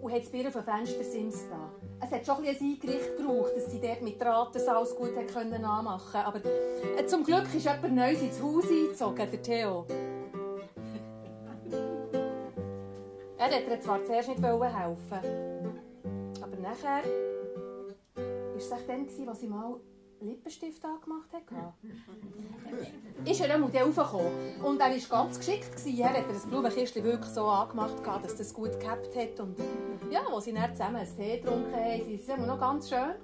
Und 0.00 0.12
hat 0.12 0.22
es 0.22 0.30
bei 0.30 0.38
ihr 0.38 0.48
auf 0.48 0.64
Fenstersims 0.64 1.48
da. 1.50 1.70
Es 2.02 2.10
hat 2.10 2.24
schon 2.24 2.36
ein, 2.36 2.46
ein 2.46 2.56
Eingericht 2.56 3.16
gebraucht, 3.18 3.52
dass 3.54 3.70
sie 3.70 3.80
dort 3.80 4.00
mit 4.00 4.20
das 4.20 4.66
alles 4.66 4.96
gut 4.96 5.10
können 5.32 5.64
anmachen. 5.64 6.20
Aber 6.20 6.40
äh, 6.96 7.04
zum 7.06 7.24
Glück 7.24 7.52
ist 7.54 7.64
jemand 7.64 7.94
Neues 7.94 8.22
ins 8.22 8.40
Haus 8.40 8.64
eingezogen, 8.64 9.30
der 9.30 9.42
Theo. 9.42 9.86
er 13.36 13.50
wollte 13.50 13.80
zwar 13.80 14.02
zuerst 14.04 14.28
nicht 14.30 14.42
helfen, 14.42 15.18
aber 16.40 16.56
nachher 16.56 17.02
war 18.14 18.56
es 18.56 18.70
dann, 18.86 19.28
als 19.28 19.40
sie 19.40 19.48
mal 19.48 19.80
Lippenstift 20.20 20.84
angemacht 20.84 21.30
hat. 21.32 21.42
ist 23.24 23.40
er 23.40 23.54
einmal 23.54 23.70
raufgekommen. 23.70 24.60
Und 24.62 24.80
er 24.80 24.90
war 24.90 25.24
ganz 25.24 25.38
geschickt. 25.38 25.70
Er 25.86 26.10
hat 26.10 26.28
das 26.28 26.46
Blumenkistchen 26.46 27.02
wirklich 27.04 27.30
so 27.30 27.46
angemacht, 27.46 27.96
dass 28.22 28.36
das 28.36 28.52
gut 28.52 28.78
gehabt 28.78 29.16
hat. 29.16 29.40
Und 29.40 29.56
ja, 30.10 30.20
als 30.26 30.44
sie 30.44 30.52
dann 30.52 30.74
zusammen 30.74 30.96
einen 30.96 31.16
Tee 31.16 31.38
getrunken 31.38 31.74
haben, 31.74 32.04
sie 32.04 32.14
es 32.14 32.28
noch 32.28 32.60
ganz 32.60 32.88
schön. 32.88 33.14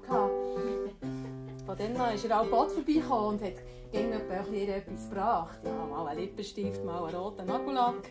Von 1.67 1.77
dann 1.77 1.97
an 1.97 2.15
ist 2.15 2.25
er 2.25 2.41
auch 2.41 2.47
Bad 2.47 2.71
vorbeigekommen 2.71 3.35
und 3.35 3.43
hat 3.43 3.55
gegen 3.93 4.13
etwas 4.13 5.09
gebracht. 5.09 5.59
Ja, 5.65 5.87
mal 5.87 6.07
einen 6.07 6.21
Lippenstift, 6.21 6.85
mal 6.85 7.05
einen 7.05 7.17
roten 7.17 7.47
Nagellack. 7.47 8.11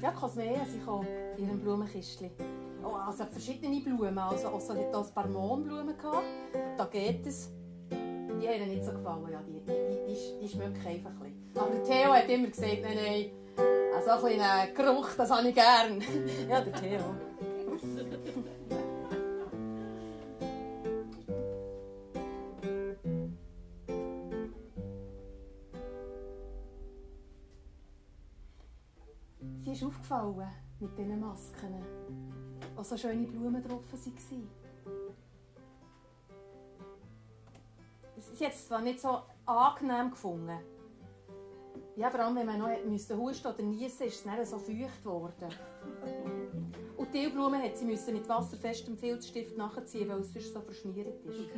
ja, 0.00 0.10
Cosmea, 0.12 0.64
sie 0.64 0.78
kommt 0.80 1.08
in 1.36 1.46
ihrem 1.46 1.60
Blumenkistchen. 1.60 2.30
Oh, 2.84 2.94
also 2.94 3.24
verschiedene 3.26 3.80
Blumen. 3.80 4.18
Also, 4.18 4.48
also 4.48 4.74
hat 4.74 4.94
ein 4.94 5.14
paar 5.14 5.28
Mohnblumen 5.28 5.96
gehabt. 5.96 6.24
Da 6.76 6.84
geht 6.86 7.26
es. 7.26 7.50
Die 7.90 8.48
haben 8.48 8.68
nicht 8.68 8.84
so 8.84 8.92
gefallen. 8.92 9.30
Ja, 9.30 9.40
die, 9.46 9.60
die, 9.60 10.14
die, 10.14 10.40
die 10.40 10.48
schmecken 10.48 10.86
einfach 10.86 11.10
ein 11.10 11.18
bisschen. 11.18 11.42
Aber 11.54 11.82
Theo 11.84 12.12
hat 12.12 12.28
immer 12.28 12.48
gesagt, 12.48 12.82
nein, 12.82 12.96
nein, 12.96 13.30
also 13.94 14.26
ein 14.26 14.38
bisschen 14.38 14.74
Geruch, 14.74 15.08
das 15.16 15.30
habe 15.30 15.48
ich 15.48 15.54
gern. 15.54 16.02
ja, 16.48 16.60
der 16.60 16.72
Theo. 16.72 17.00
Sie 29.64 29.72
ist 29.72 29.84
aufgefallen 29.84 30.48
mit 30.80 30.98
diesen 30.98 31.20
Masken 31.20 31.74
wo 32.82 32.84
so 32.84 32.96
schöne 32.96 33.28
Blumen 33.28 33.62
drauf 33.62 33.80
waren. 33.92 34.48
Sie 38.34 38.44
hat 38.44 38.52
es 38.52 38.66
zwar 38.66 38.80
nicht 38.80 39.00
so 39.00 39.20
angenehm 39.46 40.10
gefunden. 40.10 40.58
Ja, 41.94 42.10
vor 42.10 42.20
allem, 42.20 42.36
wenn 42.36 42.46
man 42.46 42.58
noch 42.58 42.68
husten 43.18 43.46
oder 43.46 43.62
niesen 43.62 44.06
ist 44.06 44.16
es 44.16 44.24
dann 44.24 44.44
so 44.44 44.58
feucht 44.58 45.02
geworden. 45.04 45.48
Und 46.96 47.14
die 47.14 47.28
Blumen 47.28 47.62
hat 47.62 47.76
sie 47.76 47.84
müssen 47.84 48.14
mit 48.14 48.28
wasserfestem 48.28 48.96
Filzstift 48.96 49.56
nachziehen, 49.56 50.08
weil 50.08 50.20
es 50.20 50.32
sonst 50.32 50.52
so 50.52 50.60
verschmiert 50.60 51.24
ist. 51.24 51.50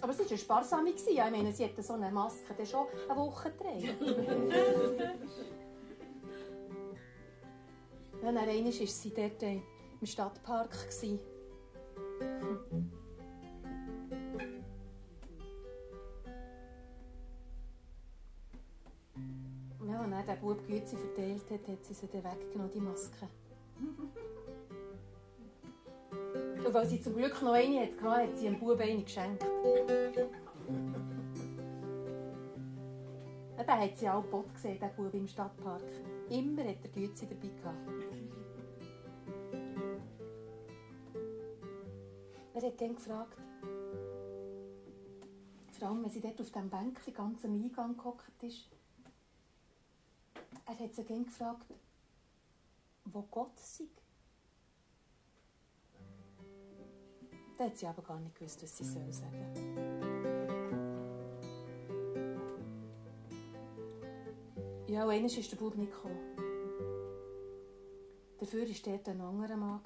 Aber 0.00 0.12
es 0.12 0.18
war 0.18 0.26
eine 0.26 0.38
sparsame. 0.38 0.90
Ich 0.90 1.16
meine, 1.16 1.52
sie 1.52 1.64
hätte 1.64 1.82
so 1.82 1.92
eine 1.92 2.10
Maske 2.10 2.66
schon 2.66 2.86
eine 3.08 3.18
Woche 3.18 3.50
getragen. 3.50 3.98
Ja, 8.28 8.34
dann 8.34 8.46
einmal 8.46 8.64
war 8.78 8.86
sie 8.86 9.10
dort 9.14 9.42
äh, 9.42 9.62
im 10.02 10.06
Stadtpark. 10.06 10.76
Hm. 11.00 11.18
Ja, 19.88 20.04
und 20.04 20.10
dann 20.10 20.26
der 20.26 20.34
Bub 20.34 20.58
Gützi 20.66 20.96
verteilt 20.98 21.50
hat, 21.50 21.68
hat 21.68 21.84
sie 21.86 21.94
sie 21.94 22.06
dann 22.06 22.24
weggenommen, 22.24 22.70
die 22.70 22.80
Maske. 22.80 23.28
Und 26.66 26.74
weil 26.74 26.86
sie 26.86 27.00
zum 27.00 27.16
Glück 27.16 27.40
noch 27.40 27.52
eine 27.52 27.80
hatte, 27.80 28.10
hat 28.10 28.36
sie 28.36 28.44
dem 28.44 28.60
Bub 28.60 28.78
eine 28.78 29.02
geschenkt. 29.04 29.42
Dann 33.68 33.80
hat 33.80 33.96
sie 33.96 34.08
auch 34.08 34.24
Bot 34.24 34.52
gesehen, 34.54 34.78
den 34.78 34.90
Bub 34.96 35.14
im 35.14 35.26
Stadtpark. 35.26 35.82
Immer 36.30 36.64
hat 36.64 36.76
er 36.82 36.90
Gützi 36.90 37.26
dabei 37.26 37.48
gehabt. 37.48 38.07
Hat 42.68 42.80
dann 42.80 42.94
gefragt, 42.94 43.38
vor 45.78 45.88
allem 45.88 46.02
wenn 46.02 46.10
sie 46.10 46.20
dort 46.20 46.40
auf 46.40 46.50
dem 46.50 46.68
Bänkchen 46.68 47.14
ganz 47.14 47.44
am 47.44 47.52
Eingang 47.52 47.96
gehockt 47.96 48.42
ist, 48.42 48.68
er 50.66 50.78
hat 50.78 50.94
sie 50.94 51.04
dann 51.04 51.24
gefragt, 51.24 51.66
wo 53.06 53.22
Gott 53.30 53.58
sei. 53.58 53.84
Da 57.56 57.64
hat 57.64 57.76
sie 57.76 57.86
aber 57.86 58.02
gar 58.02 58.20
nicht 58.20 58.34
gewusst, 58.36 58.62
was 58.62 58.76
sie 58.76 58.84
soll 58.84 59.12
sagen 59.12 59.38
Ja, 64.86 65.04
und 65.04 65.10
einmal 65.10 65.30
ist 65.30 65.52
der 65.52 65.56
Bub 65.56 65.76
nicht 65.76 65.92
gekommen. 65.92 66.18
Dafür 68.38 68.62
war 68.62 68.74
dort 68.84 69.08
ein 69.08 69.20
anderer 69.20 69.56
Mann. 69.56 69.80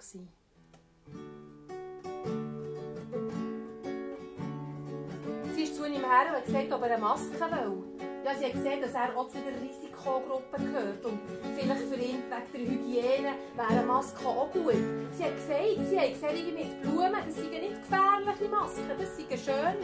Ihm 5.92 6.04
her 6.04 6.36
und 6.36 6.44
gesagt, 6.44 6.72
ob 6.72 6.82
er 6.82 6.92
eine 6.92 6.98
Maske 6.98 7.40
will. 7.40 7.84
Ja, 8.24 8.34
sie 8.38 8.44
hat 8.46 8.52
gesehen, 8.52 8.80
dass 8.80 8.94
er 8.94 9.16
auch 9.16 9.28
zu 9.28 9.38
der 9.38 9.60
Risikogruppe 9.60 10.56
gehört. 10.56 11.04
Und 11.04 11.18
vielleicht 11.56 11.82
für 11.82 11.96
ihn 11.96 12.22
wegen 12.22 12.52
der 12.52 12.60
Hygiene 12.60 13.34
wäre 13.56 13.68
eine 13.68 13.82
Maske 13.82 14.26
auch 14.26 14.50
gut. 14.52 14.74
Sie 15.12 15.24
hat 15.24 15.34
gesagt, 15.34 15.88
sie 15.88 15.98
hat 15.98 16.34
irgendwie 16.34 16.52
mit 16.52 16.82
Blumen, 16.82 17.12
das 17.26 17.36
seien 17.36 17.50
nicht 17.50 17.82
gefährliche 17.82 18.48
Masken, 18.48 18.90
das 18.98 19.16
seien 19.16 19.38
schöne. 19.38 19.76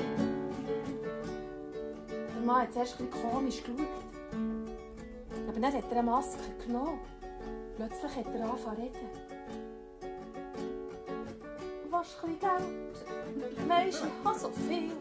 Der 2.34 2.42
Mann 2.44 2.62
hat 2.62 2.72
zuerst 2.72 3.00
ein 3.00 3.11
komisch 3.11 3.62
geschaut. 3.62 3.86
Aber 5.48 5.61
dann 5.61 5.72
hat 5.72 5.84
er 5.90 5.98
eine 5.98 6.02
Maske 6.02 6.42
genommen. 6.64 7.00
Plötzlich 7.76 8.16
hat 8.16 8.34
er 8.34 8.44
angefangen 8.44 8.76
zu 8.76 8.82
reden. 8.82 9.38
Wasch 11.90 12.16
ein 12.22 12.36
bisschen 12.36 12.50
Geld, 12.50 13.68
weisst 13.68 14.04
ich 14.04 14.24
habe 14.24 14.38
so 14.38 14.50
viel. 14.50 14.92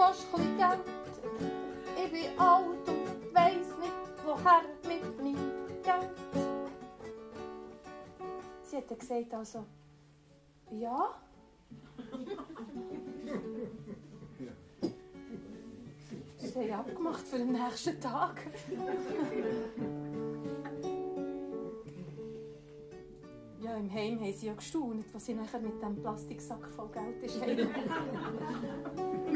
Ein 0.00 0.14
bisschen 0.14 0.56
Geld, 0.56 0.78
ich 1.96 2.12
bin 2.12 2.38
alt 2.38 2.88
und 2.88 3.34
weiss 3.34 3.76
nicht, 3.80 3.92
woher 4.24 4.62
mit 4.86 5.18
meinem 5.18 5.52
Geld. 5.82 6.10
Sie 8.62 8.76
hat 8.76 8.88
gesagt, 8.88 9.34
also, 9.34 9.64
ja. 10.70 11.14
Sie 16.36 16.72
haben 16.72 16.80
abgemacht 16.80 17.26
für 17.26 17.38
den 17.38 17.52
nächsten 17.52 18.00
Tag. 18.00 18.46
Ja, 23.60 23.76
im 23.76 23.92
Heim 23.92 24.20
haben 24.20 24.32
sie 24.32 24.46
ja 24.46 24.54
gestaunt, 24.54 25.12
was 25.12 25.26
sie 25.26 25.34
nachher 25.34 25.58
mit 25.58 25.82
dem 25.82 25.96
Plastiksack 26.00 26.68
voll 26.68 26.88
Geld 26.90 27.20
ist. 27.24 27.42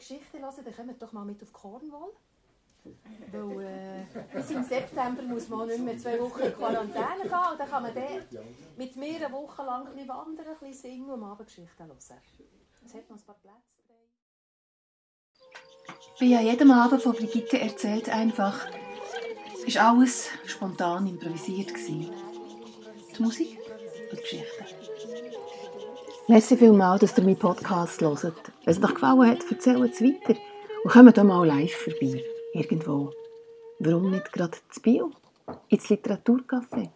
Ambiente 0.00 0.06
Geschichten 0.06 0.42
hören 0.42 0.64
dann 0.64 0.74
kommt 0.74 1.02
doch 1.02 1.12
mal 1.12 1.24
mit 1.24 1.42
auf 1.42 1.52
Cornwall. 1.52 2.10
Weil 3.30 3.60
äh, 3.62 4.04
bis 4.34 4.50
im 4.50 4.64
September 4.64 5.22
muss 5.22 5.48
man 5.48 5.68
nicht 5.68 5.84
mehr 5.84 5.98
zwei 5.98 6.18
Wochen 6.18 6.40
in 6.40 6.54
Quarantäne 6.54 7.22
gehen. 7.22 7.52
Und 7.52 7.60
dann 7.60 7.68
kann 7.68 7.82
man 7.82 7.94
dort 7.94 8.44
mit 8.78 8.96
mehreren 8.96 9.32
Wochen 9.32 9.62
lang 9.66 9.86
ein 9.86 9.92
bisschen 9.92 10.08
wandern, 10.08 10.46
ein 10.46 10.58
bisschen 10.58 10.90
singen 10.90 11.10
und 11.10 11.22
am 11.22 11.24
Abend 11.24 11.46
Geschichten 11.46 11.84
hören. 11.84 11.96
Es 11.98 12.94
hat 12.94 13.10
noch 13.10 13.16
ein 13.16 13.22
paar 13.22 13.36
Plätze 13.36 13.82
frei. 13.86 13.94
Wie 16.18 16.34
an 16.34 16.44
jedem 16.44 16.70
Abend 16.70 17.02
von 17.02 17.12
Brigitte 17.12 17.60
erzählt 17.60 18.08
einfach, 18.08 18.66
ist 19.66 19.76
alles 19.76 20.30
spontan 20.46 21.06
improvisiert 21.06 21.68
gewesen. 21.68 22.10
Die 23.14 23.22
Musik 23.22 23.58
und 24.10 24.18
die 24.18 24.22
Geschichten. 24.22 24.64
Merci 26.28 26.56
vielmals, 26.56 27.02
dass 27.02 27.18
ihr 27.18 27.24
meinen 27.24 27.38
Podcast 27.38 28.00
hört. 28.00 28.49
Wenn 28.64 28.74
es 28.74 28.82
euch 28.82 28.94
gefallen 28.94 29.30
hat, 29.30 29.50
erzählt 29.50 29.94
es 29.94 30.02
weiter 30.02 30.38
und 30.84 30.92
kommt 30.92 31.18
auch 31.18 31.24
mal 31.24 31.46
live 31.46 31.72
vorbei. 31.72 32.22
Irgendwo. 32.52 33.12
Warum 33.78 34.10
nicht 34.10 34.32
gerade 34.32 34.58
zu 34.68 34.80
Bio? 34.82 35.10
Ins 35.68 35.88
Literaturcafé? 35.88 36.90